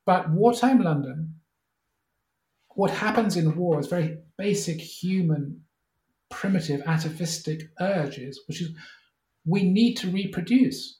But 0.07 0.31
wartime 0.31 0.83
London, 0.83 1.35
what 2.70 2.91
happens 2.91 3.37
in 3.37 3.57
war 3.57 3.79
is 3.79 3.87
very 3.87 4.18
basic 4.39 4.81
human, 4.81 5.62
primitive, 6.31 6.83
atavistic 6.87 7.61
urges, 7.79 8.41
which 8.49 8.62
is 8.62 8.70
we 9.45 9.64
need 9.64 9.95
to 9.99 10.11
reproduce. 10.11 10.99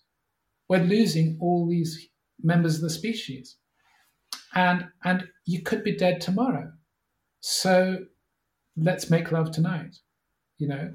We're 0.69 0.85
losing 0.85 1.39
all 1.41 1.67
these 1.69 2.09
members 2.43 2.77
of 2.77 2.83
the 2.83 2.91
species. 2.91 3.57
And, 4.55 4.87
and 5.05 5.25
you 5.47 5.63
could 5.63 5.83
be 5.83 5.97
dead 5.97 6.21
tomorrow. 6.21 6.71
So 7.41 8.05
let's 8.77 9.11
make 9.11 9.33
love 9.33 9.51
tonight, 9.51 9.97
you 10.59 10.69
know? 10.69 10.95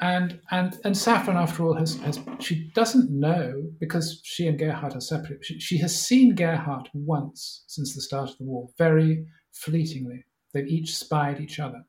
And 0.00 0.40
and 0.50 0.78
and 0.84 0.96
Saffron, 0.96 1.36
after 1.36 1.64
all, 1.64 1.74
has 1.74 1.96
has 2.00 2.20
she 2.38 2.70
doesn't 2.74 3.10
know 3.10 3.68
because 3.80 4.20
she 4.22 4.46
and 4.46 4.58
Gerhard 4.58 4.94
are 4.94 5.00
separate. 5.00 5.44
She, 5.44 5.58
she 5.58 5.78
has 5.78 6.00
seen 6.00 6.36
Gerhard 6.36 6.88
once 6.94 7.64
since 7.66 7.94
the 7.94 8.00
start 8.00 8.30
of 8.30 8.38
the 8.38 8.44
war, 8.44 8.68
very 8.78 9.26
fleetingly. 9.52 10.24
They've 10.52 10.66
each 10.66 10.96
spied 10.96 11.40
each 11.40 11.58
other, 11.58 11.84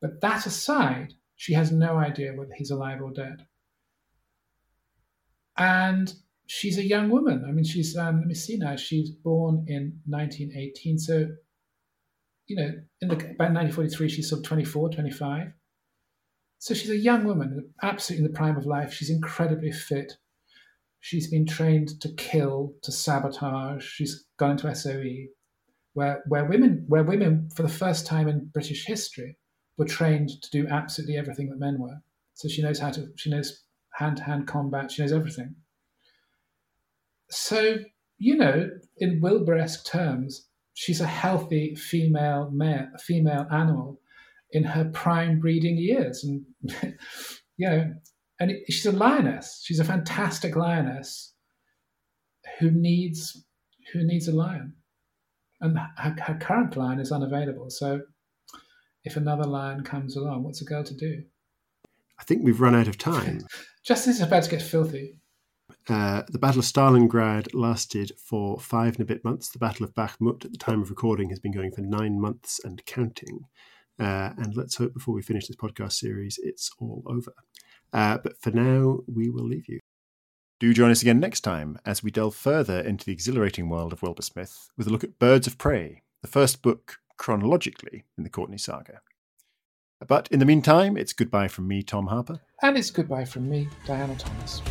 but 0.00 0.20
that 0.20 0.46
aside, 0.46 1.14
she 1.36 1.54
has 1.54 1.70
no 1.70 1.96
idea 1.96 2.34
whether 2.34 2.54
he's 2.56 2.72
alive 2.72 3.00
or 3.00 3.12
dead. 3.12 3.46
And 5.56 6.12
she's 6.46 6.78
a 6.78 6.86
young 6.86 7.08
woman. 7.08 7.44
I 7.46 7.52
mean, 7.52 7.64
she's 7.64 7.96
um, 7.96 8.18
let 8.18 8.26
me 8.26 8.34
see 8.34 8.56
now. 8.56 8.74
She's 8.74 9.10
born 9.10 9.64
in 9.68 10.00
1918, 10.06 10.98
so 10.98 11.28
you 12.48 12.56
know, 12.56 12.72
in 13.00 13.08
the 13.08 13.14
about 13.14 13.52
1943, 13.54 14.08
she's 14.08 14.28
sort 14.28 14.40
of 14.40 14.44
24, 14.44 14.90
25 14.90 15.52
so 16.62 16.74
she's 16.74 16.90
a 16.90 16.96
young 16.96 17.24
woman, 17.24 17.70
absolutely 17.82 18.24
in 18.24 18.30
the 18.30 18.38
prime 18.38 18.56
of 18.56 18.66
life. 18.66 18.92
She's 18.92 19.10
incredibly 19.10 19.72
fit. 19.72 20.12
She's 21.00 21.28
been 21.28 21.44
trained 21.44 22.00
to 22.00 22.08
kill, 22.14 22.74
to 22.82 22.92
sabotage. 22.92 23.84
She's 23.84 24.26
gone 24.36 24.52
into 24.52 24.72
SOE, 24.72 25.26
where 25.94 26.22
where 26.28 26.44
women 26.44 26.84
where 26.86 27.02
women 27.02 27.50
for 27.52 27.64
the 27.64 27.68
first 27.68 28.06
time 28.06 28.28
in 28.28 28.44
British 28.54 28.86
history 28.86 29.36
were 29.76 29.86
trained 29.86 30.40
to 30.40 30.50
do 30.50 30.68
absolutely 30.68 31.16
everything 31.16 31.50
that 31.50 31.58
men 31.58 31.80
were. 31.80 32.00
So 32.34 32.46
she 32.46 32.62
knows 32.62 32.78
how 32.78 32.92
to 32.92 33.08
she 33.16 33.28
knows 33.28 33.64
hand 33.94 34.18
to 34.18 34.22
hand 34.22 34.46
combat. 34.46 34.92
She 34.92 35.02
knows 35.02 35.12
everything. 35.12 35.56
So 37.28 37.78
you 38.18 38.36
know, 38.36 38.70
in 38.98 39.20
Wilbur-esque 39.20 39.84
terms, 39.84 40.46
she's 40.74 41.00
a 41.00 41.06
healthy 41.06 41.74
female 41.74 42.52
male, 42.52 42.86
female 43.00 43.48
animal 43.50 43.98
in 44.52 44.64
her 44.64 44.84
prime 44.84 45.40
breeding 45.40 45.76
years, 45.76 46.24
and 46.24 46.44
you 47.56 47.68
know, 47.68 47.92
and 48.38 48.50
it, 48.50 48.64
she's 48.68 48.86
a 48.86 48.92
lioness. 48.92 49.62
She's 49.64 49.80
a 49.80 49.84
fantastic 49.84 50.56
lioness 50.56 51.34
who 52.58 52.70
needs 52.70 53.44
who 53.92 54.04
needs 54.04 54.28
a 54.28 54.32
lion, 54.32 54.74
and 55.60 55.78
her, 55.78 56.16
her 56.22 56.38
current 56.40 56.76
lion 56.76 57.00
is 57.00 57.12
unavailable. 57.12 57.70
So, 57.70 58.02
if 59.04 59.16
another 59.16 59.44
lion 59.44 59.84
comes 59.84 60.16
along, 60.16 60.44
what's 60.44 60.62
a 60.62 60.66
girl 60.66 60.84
to 60.84 60.94
do? 60.94 61.22
I 62.20 62.24
think 62.24 62.44
we've 62.44 62.60
run 62.60 62.74
out 62.74 62.88
of 62.88 62.98
time. 62.98 63.40
Justice 63.84 64.16
is 64.16 64.22
about 64.22 64.44
to 64.44 64.50
get 64.50 64.62
filthy. 64.62 65.16
Uh, 65.88 66.22
the 66.28 66.38
Battle 66.38 66.60
of 66.60 66.64
Stalingrad 66.64 67.48
lasted 67.54 68.12
for 68.16 68.60
five 68.60 68.94
and 68.94 69.02
a 69.02 69.04
bit 69.04 69.24
months. 69.24 69.50
The 69.50 69.58
Battle 69.58 69.84
of 69.84 69.94
Bakhmut, 69.94 70.44
at 70.44 70.52
the 70.52 70.58
time 70.58 70.80
of 70.80 70.90
recording, 70.90 71.30
has 71.30 71.40
been 71.40 71.52
going 71.52 71.72
for 71.72 71.80
nine 71.80 72.20
months 72.20 72.60
and 72.62 72.84
counting. 72.86 73.46
Uh, 73.98 74.30
and 74.36 74.56
let's 74.56 74.76
hope 74.76 74.94
before 74.94 75.14
we 75.14 75.22
finish 75.22 75.46
this 75.46 75.56
podcast 75.56 75.92
series, 75.92 76.38
it's 76.42 76.70
all 76.78 77.02
over. 77.06 77.32
Uh, 77.92 78.18
but 78.18 78.40
for 78.40 78.50
now, 78.50 79.00
we 79.06 79.30
will 79.30 79.44
leave 79.44 79.68
you. 79.68 79.80
Do 80.60 80.72
join 80.72 80.90
us 80.90 81.02
again 81.02 81.20
next 81.20 81.40
time 81.40 81.78
as 81.84 82.02
we 82.02 82.10
delve 82.10 82.36
further 82.36 82.80
into 82.80 83.04
the 83.04 83.12
exhilarating 83.12 83.68
world 83.68 83.92
of 83.92 84.02
Wilbur 84.02 84.22
Smith 84.22 84.70
with 84.76 84.86
a 84.86 84.90
look 84.90 85.04
at 85.04 85.18
Birds 85.18 85.46
of 85.46 85.58
Prey, 85.58 86.02
the 86.22 86.28
first 86.28 86.62
book 86.62 87.00
chronologically 87.16 88.04
in 88.16 88.24
the 88.24 88.30
Courtney 88.30 88.58
saga. 88.58 89.00
But 90.06 90.28
in 90.30 90.38
the 90.38 90.46
meantime, 90.46 90.96
it's 90.96 91.12
goodbye 91.12 91.48
from 91.48 91.68
me, 91.68 91.82
Tom 91.82 92.06
Harper. 92.06 92.40
And 92.62 92.76
it's 92.76 92.90
goodbye 92.90 93.24
from 93.24 93.48
me, 93.48 93.68
Diana 93.86 94.16
Thomas. 94.16 94.62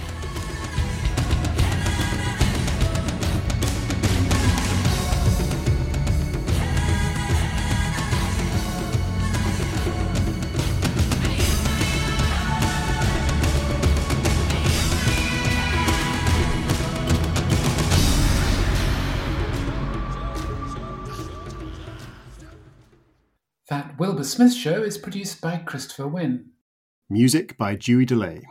Wilbur 24.01 24.23
Smith 24.23 24.55
Show 24.55 24.81
is 24.81 24.97
produced 24.97 25.41
by 25.41 25.57
Christopher 25.57 26.07
Wynn. 26.07 26.53
Music 27.07 27.55
by 27.55 27.75
Dewey 27.75 28.03
DeLay. 28.03 28.41